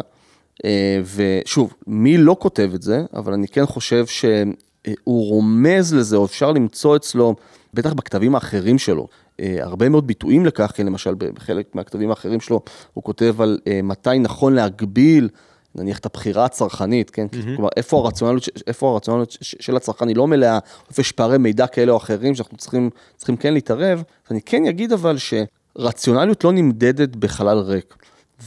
אה, 0.65 1.01
ושוב, 1.15 1.73
מי 1.87 2.17
לא 2.17 2.35
כותב 2.39 2.71
את 2.75 2.81
זה, 2.81 3.03
אבל 3.13 3.33
אני 3.33 3.47
כן 3.47 3.65
חושב 3.65 4.05
שהוא 4.05 5.29
רומז 5.29 5.93
לזה, 5.93 6.17
או 6.17 6.25
אפשר 6.25 6.51
למצוא 6.51 6.95
אצלו, 6.95 7.35
בטח 7.73 7.93
בכתבים 7.93 8.35
האחרים 8.35 8.77
שלו, 8.77 9.07
אה, 9.39 9.57
הרבה 9.61 9.89
מאוד 9.89 10.07
ביטויים 10.07 10.45
לכך, 10.45 10.71
כן, 10.75 10.85
למשל 10.85 11.15
בחלק 11.17 11.75
מהכתבים 11.75 12.09
האחרים 12.09 12.39
שלו, 12.39 12.61
הוא 12.93 13.03
כותב 13.03 13.41
על 13.41 13.59
אה, 13.67 13.79
מתי 13.83 14.19
נכון 14.19 14.53
להגביל, 14.53 15.29
נניח 15.77 15.99
את 15.99 16.05
הבחירה 16.05 16.45
הצרכנית, 16.45 17.09
כן, 17.09 17.27
mm-hmm. 17.31 17.55
כלומר, 17.55 17.69
איפה 17.77 17.97
הרציונליות, 17.97 18.49
איפה 18.67 18.89
הרציונליות 18.91 19.37
של 19.41 19.75
הצרכן 19.75 20.07
היא 20.07 20.15
לא 20.15 20.27
מלאה, 20.27 20.59
איפה 20.89 21.01
יש 21.01 21.11
פערי 21.11 21.37
מידע 21.37 21.67
כאלה 21.67 21.91
או 21.91 21.97
אחרים 21.97 22.35
שאנחנו 22.35 22.57
צריכים, 22.57 22.89
צריכים 23.17 23.37
כן 23.37 23.53
להתערב, 23.53 24.03
אני 24.31 24.41
כן 24.41 24.65
אגיד 24.65 24.93
אבל 24.93 25.17
שרציונליות 25.17 26.43
לא 26.43 26.51
נמדדת 26.51 27.15
בחלל 27.15 27.57
ריק. 27.57 27.95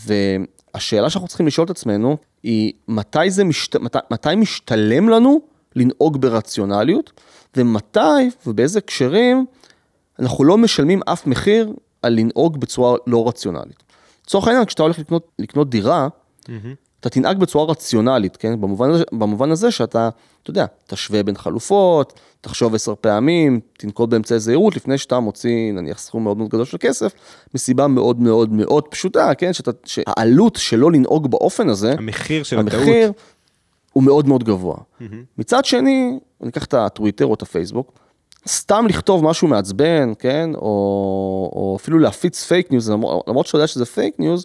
והשאלה 0.06 1.10
שאנחנו 1.10 1.28
צריכים 1.28 1.46
לשאול 1.46 1.64
את 1.64 1.70
עצמנו 1.70 2.16
היא 2.42 2.72
מתי 2.88 3.30
זה 3.30 3.44
משת... 3.44 3.76
מתי, 3.76 3.98
מתי 4.10 4.34
משתלם 4.36 5.08
לנו 5.08 5.40
לנהוג 5.76 6.20
ברציונליות, 6.20 7.20
ומתי 7.56 8.30
ובאיזה 8.46 8.78
הקשרים 8.78 9.46
אנחנו 10.18 10.44
לא 10.44 10.58
משלמים 10.58 11.00
אף 11.06 11.26
מחיר 11.26 11.72
על 12.02 12.12
לנהוג 12.12 12.60
בצורה 12.60 12.96
לא 13.06 13.28
רציונלית. 13.28 13.82
לצורך 14.26 14.46
העניין, 14.46 14.64
כשאתה 14.64 14.82
הולך 14.82 14.98
לקנות, 14.98 15.28
לקנות 15.38 15.70
דירה, 15.70 16.08
אתה 17.00 17.10
תנהג 17.10 17.38
בצורה 17.38 17.64
רציונלית, 17.70 18.36
כן? 18.36 18.60
במובן, 18.60 18.90
במובן 19.12 19.50
הזה 19.50 19.70
שאתה, 19.70 20.08
אתה 20.42 20.50
יודע, 20.50 20.66
תשווה 20.86 21.22
בין 21.22 21.36
חלופות, 21.36 22.20
תחשוב 22.40 22.74
עשר 22.74 22.94
פעמים, 23.00 23.60
תנקוט 23.78 24.10
באמצעי 24.10 24.40
זהירות 24.40 24.76
לפני 24.76 24.98
שאתה 24.98 25.20
מוציא 25.20 25.72
נניח 25.72 25.98
סכום 25.98 26.24
מאוד 26.24 26.36
מאוד 26.36 26.50
גדול 26.50 26.64
של 26.64 26.76
כסף, 26.80 27.12
מסיבה 27.54 27.86
מאוד 27.86 28.20
מאוד 28.20 28.52
מאוד 28.52 28.88
פשוטה, 28.88 29.34
כן? 29.34 29.52
שאתה, 29.52 29.70
שהעלות 29.84 30.56
שלא 30.56 30.92
לנהוג 30.92 31.30
באופן 31.30 31.68
הזה, 31.68 31.92
המחיר 31.92 32.42
של 32.42 32.58
הטעות. 32.58 32.74
המחיר 32.74 33.12
הוא 33.92 34.02
מאוד 34.02 34.28
מאוד 34.28 34.44
גבוה. 34.44 34.76
מצד 35.38 35.64
שני, 35.64 36.18
אני 36.42 36.50
אקח 36.50 36.64
את 36.64 36.74
הטוויטר 36.74 37.26
או 37.26 37.34
את 37.34 37.42
הפייסבוק, 37.42 37.92
סתם 38.48 38.86
לכתוב 38.88 39.24
משהו 39.24 39.48
מעצבן, 39.48 40.12
כן, 40.18 40.50
או, 40.54 40.60
או 41.54 41.76
אפילו 41.80 41.98
להפיץ 41.98 42.44
fake 42.44 42.70
news, 42.70 42.90
למרות 43.26 43.46
שאתה 43.46 43.56
יודע 43.56 43.66
שזה 43.66 43.86
fake 43.86 44.14
news, 44.18 44.44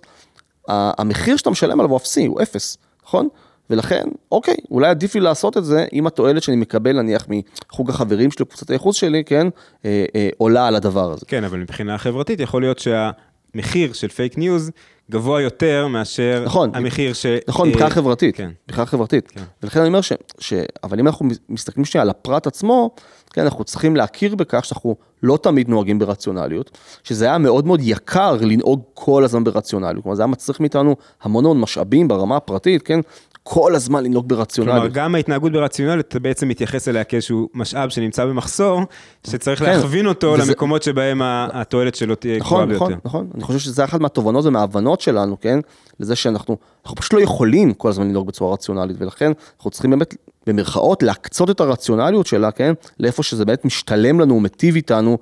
המחיר 0.68 1.38
שאתה 1.38 1.50
משלם 1.50 1.80
עליו 1.80 1.92
הוא 1.92 1.98
אפסי, 1.98 2.26
הוא 2.26 2.42
אפס, 2.42 2.78
נכון? 3.06 3.28
ולכן, 3.70 4.04
אוקיי, 4.32 4.56
אולי 4.72 4.90
עדיף 4.90 5.16
לי 5.16 5.22
לעשות 5.22 5.58
את 5.58 5.66
זה 5.66 5.86
אם 5.94 6.08
התועלת 6.08 6.44
שאני 6.44 6.58
מקבל 6.58 7.02
נניח 7.02 7.28
מחוג 7.30 7.90
החברים 7.90 8.32
שלי, 8.32 8.46
קבוצת 8.46 8.70
הייחוס 8.70 8.96
שלי, 8.96 9.24
כן, 9.24 9.48
אה, 9.86 10.06
אה, 10.16 10.30
עולה 10.38 10.68
על 10.68 10.76
הדבר 10.76 11.12
הזה. 11.12 11.26
כן, 11.28 11.44
אבל 11.44 11.60
מבחינה 11.60 11.98
חברתית 11.98 12.40
יכול 12.40 12.62
להיות 12.62 12.80
שהמחיר 12.80 13.94
של 13.94 14.08
fake 14.08 14.38
news 14.38 14.72
גבוה 15.12 15.42
יותר 15.42 15.88
מאשר 15.88 16.44
נכון. 16.46 16.72
המחיר 16.74 17.14
ש... 17.14 17.26
נכון, 17.48 17.68
אה, 17.68 17.72
מבחינה 17.72 17.90
חברתית, 17.90 18.36
כן. 18.36 18.52
מבחינה 18.68 18.86
חברתית. 18.86 19.28
כן. 19.28 19.42
ולכן 19.64 19.80
אני 19.80 19.88
אומר 19.88 20.02
ש, 20.02 20.14
ש... 20.40 20.54
אבל 20.84 21.00
אם 21.00 21.08
אנחנו 21.08 21.28
מסתכלים 21.50 21.86
שנייה 21.86 22.02
על 22.02 22.10
הפרט 22.10 22.48
עצמו, 22.48 22.96
כן, 23.34 23.42
אנחנו 23.42 23.64
צריכים 23.64 23.96
להכיר 23.96 24.36
בכך 24.36 24.66
שאנחנו 24.66 24.96
לא 25.24 25.38
תמיד 25.42 25.70
נוהגים 25.70 26.00
ברציונליות, 26.00 26.78
שזה 27.04 27.26
היה 27.26 27.38
מאוד 27.38 27.68
מאוד 27.68 27.80
יקר 27.84 28.38
לנהוג 28.42 28.82
כל 28.94 29.24
הזמן 29.24 29.44
ברציונליות, 29.44 30.04
כלומר 30.04 30.16
זה 30.16 30.22
היה 30.22 30.28
מצריך 30.28 30.60
מאיתנו 30.60 30.96
המון 31.22 31.46
המון 31.46 31.60
משאבים 31.60 32.08
ברמה 32.08 32.38
הפרטית, 32.38 32.82
כן, 32.82 33.00
כל 33.48 33.76
הזמן 33.76 34.04
לנהוג 34.04 34.26
כלומר, 34.30 34.40
ברציונליות. 34.44 34.94
גם 34.94 35.16
ההתנהגות 35.16 35.52
ברציונלית, 35.52 36.08
אתה 36.08 36.20
בעצם 36.20 36.48
מתייחס 36.48 36.88
אליה 36.88 37.04
כאיזשהו 37.04 37.50
משאב 37.54 37.90
שנמצא 37.90 38.26
במחסור, 38.26 38.82
שצריך 39.28 39.60
כן. 39.60 39.66
להכווין 39.66 40.08
אותו 40.08 40.28
וזה- 40.28 40.52
למקומות 40.52 40.84
שבהם 40.84 41.22
התועלת 41.24 41.96
שלו 41.96 42.16
תהיה 42.16 42.40
גבוהה 42.40 42.66
נכון, 42.66 42.70
ביותר. 42.70 42.86
נכון, 42.86 43.00
נכון. 43.06 43.28
אני 43.36 43.44
חושב 43.44 43.60
שזה 43.60 43.84
אחת 43.84 44.00
מהתובנות 44.00 44.46
ומההבנות 44.46 45.02
שלנו, 45.02 45.40
כן? 45.42 45.60
לזה 46.00 46.16
שאנחנו, 46.16 46.58
אנחנו 46.84 46.96
פשוט 46.96 47.14
לא 47.14 47.20
יכולים 47.22 47.74
כל 47.74 47.90
הזמן 47.90 48.08
לנהוג 48.08 48.28
בצורה 48.28 48.54
רציונלית, 48.54 48.98
ולכן 49.00 49.32
אנחנו 49.58 49.72
צריכים 49.72 49.92
באמת, 49.92 50.16
במרכאות, 50.48 51.04
להקצות 51.04 51.50
את 51.50 51.60
הרציונליות 51.60 52.28
שלה, 52.28 52.52
כן? 52.52 52.74
לאיפה 53.00 53.24
שזה 53.24 53.46
באמת 53.46 53.66
משתלם 53.66 54.20
לנו, 54.20 54.40
מיטיב 54.40 54.76
איתנו 54.76 55.18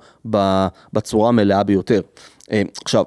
בצורה 0.92 1.28
המלאה 1.28 1.62
ביותר. 1.62 2.00
אה, 2.52 2.62
עכשיו, 2.84 3.04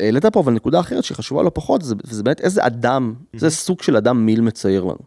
העלית 0.00 0.26
פה 0.26 0.40
אבל 0.40 0.52
נקודה 0.52 0.80
אחרת 0.80 1.04
שהיא 1.04 1.16
חשובה 1.16 1.42
לא 1.42 1.50
פחות, 1.54 1.82
זה, 1.82 1.94
וזה 2.04 2.22
באמת 2.22 2.40
איזה 2.40 2.66
אדם, 2.66 3.14
איזה 3.34 3.50
סוג 3.50 3.82
של 3.82 3.96
אדם 3.96 4.26
מיל 4.26 4.40
מצייר 4.40 4.84
לנו. 4.84 4.98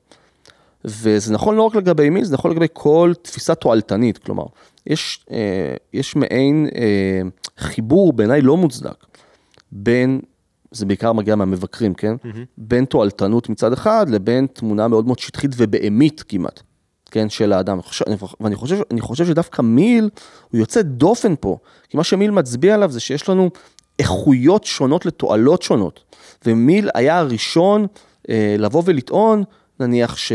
וזה 0.85 1.33
נכון 1.33 1.55
לא 1.55 1.61
רק 1.61 1.75
לגבי 1.75 2.09
מיל, 2.09 2.23
זה 2.23 2.33
נכון 2.33 2.51
לגבי 2.51 2.67
כל 2.73 3.13
תפיסה 3.21 3.55
תועלתנית, 3.55 4.17
כלומר, 4.17 4.45
יש, 4.85 5.25
אה, 5.31 5.75
יש 5.93 6.15
מעין 6.15 6.67
אה, 6.75 7.21
חיבור 7.57 8.13
בעיניי 8.13 8.41
לא 8.41 8.57
מוצדק 8.57 9.05
בין, 9.71 10.21
זה 10.71 10.85
בעיקר 10.85 11.13
מגיע 11.13 11.35
מהמבקרים, 11.35 11.93
כן? 11.93 12.15
בין 12.57 12.85
תועלתנות 12.85 13.49
מצד 13.49 13.73
אחד 13.73 14.05
לבין 14.09 14.47
תמונה 14.47 14.87
מאוד 14.87 15.05
מאוד 15.05 15.19
שטחית 15.19 15.51
ובהמית 15.57 16.23
כמעט, 16.27 16.61
כן, 17.11 17.29
של 17.29 17.53
האדם. 17.53 17.79
ואני 18.39 18.55
חושב, 18.55 18.77
חושב 18.99 19.25
שדווקא 19.25 19.61
מיל 19.61 20.09
הוא 20.51 20.59
יוצא 20.59 20.81
דופן 20.81 21.33
פה, 21.39 21.57
כי 21.89 21.97
מה 21.97 22.03
שמיל 22.03 22.31
מצביע 22.31 22.73
עליו 22.73 22.91
זה 22.91 22.99
שיש 22.99 23.29
לנו 23.29 23.49
איכויות 23.99 24.63
שונות 24.63 25.05
לתועלות 25.05 25.61
שונות, 25.61 26.15
ומיל 26.45 26.89
היה 26.93 27.17
הראשון 27.19 27.87
אה, 28.29 28.55
לבוא 28.59 28.83
ולטעון, 28.85 29.43
נניח 29.79 30.17
ש... 30.17 30.31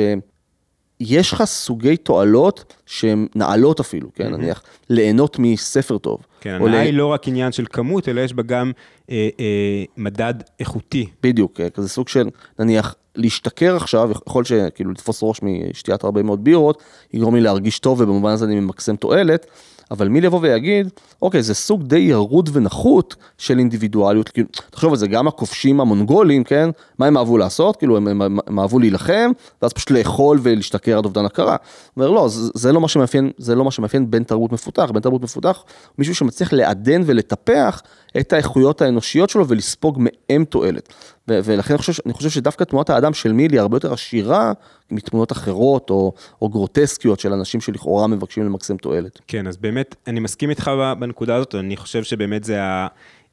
יש 1.11 1.33
לך 1.33 1.45
סוגי 1.45 1.97
תועלות 1.97 2.75
שהן 2.87 3.27
נעלות 3.35 3.81
אפילו, 3.81 4.09
כן, 4.15 4.35
נניח, 4.35 4.63
ליהנות 4.91 5.39
מספר 5.39 5.99
טוב. 5.99 6.21
כן, 6.41 6.59
הנאה 6.61 6.81
היא 6.81 6.93
לא 6.93 7.07
רק 7.07 7.29
עניין 7.29 7.53
של 7.53 7.65
כמות, 7.71 8.09
אלא 8.09 8.21
יש 8.21 8.35
בה 8.35 8.43
גם 8.43 8.73
אה, 9.11 9.29
אה, 9.41 9.85
מדד 9.97 10.35
איכותי. 10.61 11.07
בדיוק, 11.23 11.61
אה, 11.61 11.71
כזה 11.71 11.89
סוג 11.89 12.09
של, 12.09 12.29
נניח, 12.59 12.95
להשתכר 13.17 13.77
עכשיו, 13.77 14.11
יכול 14.29 14.45
שכאילו 14.45 14.91
לתפוס 14.91 15.23
ראש 15.23 15.41
משתיית 15.43 16.05
הרבה 16.05 16.23
מאוד 16.23 16.45
בירות, 16.45 16.83
יגרום 17.13 17.35
לי 17.35 17.41
להרגיש 17.41 17.79
טוב 17.79 18.01
ובמובן 18.01 18.31
הזה 18.31 18.45
אני 18.45 18.61
ממקסם 18.61 18.97
תועלת, 18.97 19.47
אבל 19.93 20.09
מי 20.09 20.21
לבוא 20.21 20.39
ויגיד, 20.43 20.89
אוקיי, 21.23 21.43
זה 21.43 21.55
סוג 21.55 21.83
די 21.83 21.99
ירוד 21.99 22.51
ונחות 22.53 23.17
של 23.39 23.59
אינדיבידואליות, 23.59 24.29
כאילו, 24.29 24.49
תחשוב 24.71 24.93
על 24.93 24.99
זה, 24.99 25.07
גם 25.07 25.29
הכובשים 25.29 25.81
המונגולים, 25.81 26.45
כן, 26.45 26.71
מה 26.99 27.07
הם 27.07 27.17
אהבו 27.17 27.39
לעשות? 27.39 27.77
כאילו, 27.77 27.97
הם, 27.97 28.09
הם, 28.09 28.39
הם 28.47 28.61
אהבו 28.61 28.79
להילחם, 28.79 29.31
ואז 29.63 29.73
פשוט 29.73 29.91
לאכול 29.91 30.39
ולהשתכר 30.43 30.99
עד 30.99 31.05
אובדן 31.05 31.25
הכרה. 31.25 31.57
אומר, 31.97 32.11
לא, 32.11 32.29
זה, 32.29 32.51
זה 32.55 32.73
לא 32.73 32.81
מה 32.81 32.89
שמאפיין, 32.89 33.31
זה 33.39 33.55
לא 33.55 33.65
מה 33.65 33.71
שמאפיין 33.71 34.11
בן 34.11 34.25
תרבות 34.25 34.53
מפותח, 34.53 34.91
בן 34.95 35.01
תרבות 35.01 35.23
מפותח 35.23 35.65
מישהו 35.99 36.15
שמצליח 36.15 36.53
לעדן 36.53 37.03
ולטפח 37.07 37.83
את 38.21 38.33
האיכויות 38.33 38.83
האנושיות 38.83 39.31
שלו 39.31 39.49
ולספוג 39.49 39.99
מהם 40.01 40.45
תועלת. 40.45 40.95
ו- 41.29 41.39
ולכן 41.45 41.75
אני 41.75 41.79
חושב, 41.79 41.93
אני 42.07 42.13
חושב 42.13 42.31
שדווקא 42.31 42.65
תמונת 42.65 42.91
האדם 42.91 43.15
של 43.15 43.33
מילי 43.33 43.59
הרבה 43.59 43.77
יותר 43.77 43.93
עשירה 43.93 44.53
מתמונות 44.91 45.33
אחרות 45.33 45.91
או, 45.91 46.13
או 46.43 46.49
גרוטסקיות 46.49 47.21
של 47.21 47.33
אנשים 47.33 47.61
שלכאורה 47.61 48.07
מבקשים 48.07 48.45
למקסם 48.45 48.77
תועלת. 48.77 49.21
כן, 49.27 49.47
אז 49.47 49.57
באמת, 49.57 49.95
אני 50.07 50.21
מסכים 50.21 50.51
איתך 50.51 50.71
בנקודה 50.99 51.37
הזאת, 51.37 51.55
אני 51.55 51.77
חושב 51.77 52.03
שבאמת 52.03 52.45
זה 52.45 52.63
ה... 52.63 52.87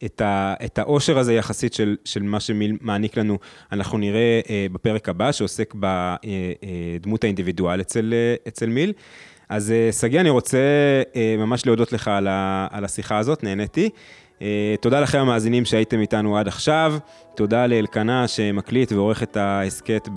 את, 0.05 0.21
ה, 0.21 0.53
את 0.65 0.79
העושר 0.79 1.17
הזה 1.17 1.33
יחסית 1.33 1.73
של, 1.73 1.95
של 2.05 2.23
מה 2.23 2.39
שמיל 2.39 2.77
מעניק 2.81 3.17
לנו, 3.17 3.37
אנחנו 3.71 3.97
נראה 3.97 4.41
אה, 4.49 4.65
בפרק 4.71 5.09
הבא 5.09 5.31
שעוסק 5.31 5.73
בדמות 5.79 7.23
האינדיבידואל 7.23 7.81
אצל, 7.81 8.13
אה, 8.13 8.35
אצל 8.47 8.65
מיל. 8.65 8.93
אז 9.49 9.71
אה, 9.71 9.91
שגיא, 9.91 10.19
אני 10.19 10.29
רוצה 10.29 10.57
אה, 11.15 11.35
ממש 11.37 11.65
להודות 11.65 11.93
לך 11.93 12.07
על, 12.07 12.27
ה, 12.27 12.67
על 12.71 12.85
השיחה 12.85 13.17
הזאת, 13.17 13.43
נהניתי. 13.43 13.89
אה, 14.41 14.75
תודה 14.81 14.99
לכם 14.99 15.19
המאזינים 15.19 15.65
שהייתם 15.65 15.99
איתנו 15.99 16.37
עד 16.37 16.47
עכשיו, 16.47 16.93
תודה 17.35 17.67
לאלקנה 17.67 18.27
שמקליט 18.27 18.91
ועורך 18.91 19.23
את 19.23 19.37
ההסכת 19.37 20.09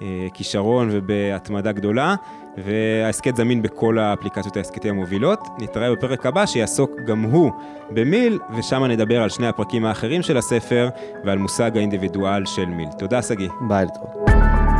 בכישרון 0.00 0.88
ובהתמדה 0.92 1.72
גדולה, 1.72 2.14
וההסכת 2.58 3.36
זמין 3.36 3.62
בכל 3.62 3.98
האפליקציות 3.98 4.56
ההסכתים 4.56 4.94
המובילות. 4.94 5.40
נתראה 5.58 5.92
בפרק 5.92 6.26
הבא 6.26 6.46
שיעסוק 6.46 6.90
גם 7.06 7.22
הוא 7.22 7.50
במיל, 7.90 8.38
ושם 8.56 8.84
נדבר 8.84 9.22
על 9.22 9.28
שני 9.28 9.46
הפרקים 9.46 9.84
האחרים 9.84 10.22
של 10.22 10.36
הספר 10.36 10.88
ועל 11.24 11.38
מושג 11.38 11.76
האינדיבידואל 11.76 12.44
של 12.44 12.66
מיל. 12.66 12.88
תודה, 12.98 13.22
שגיא. 13.22 13.48
ביי 13.68 13.84
להתראות. 13.84 14.75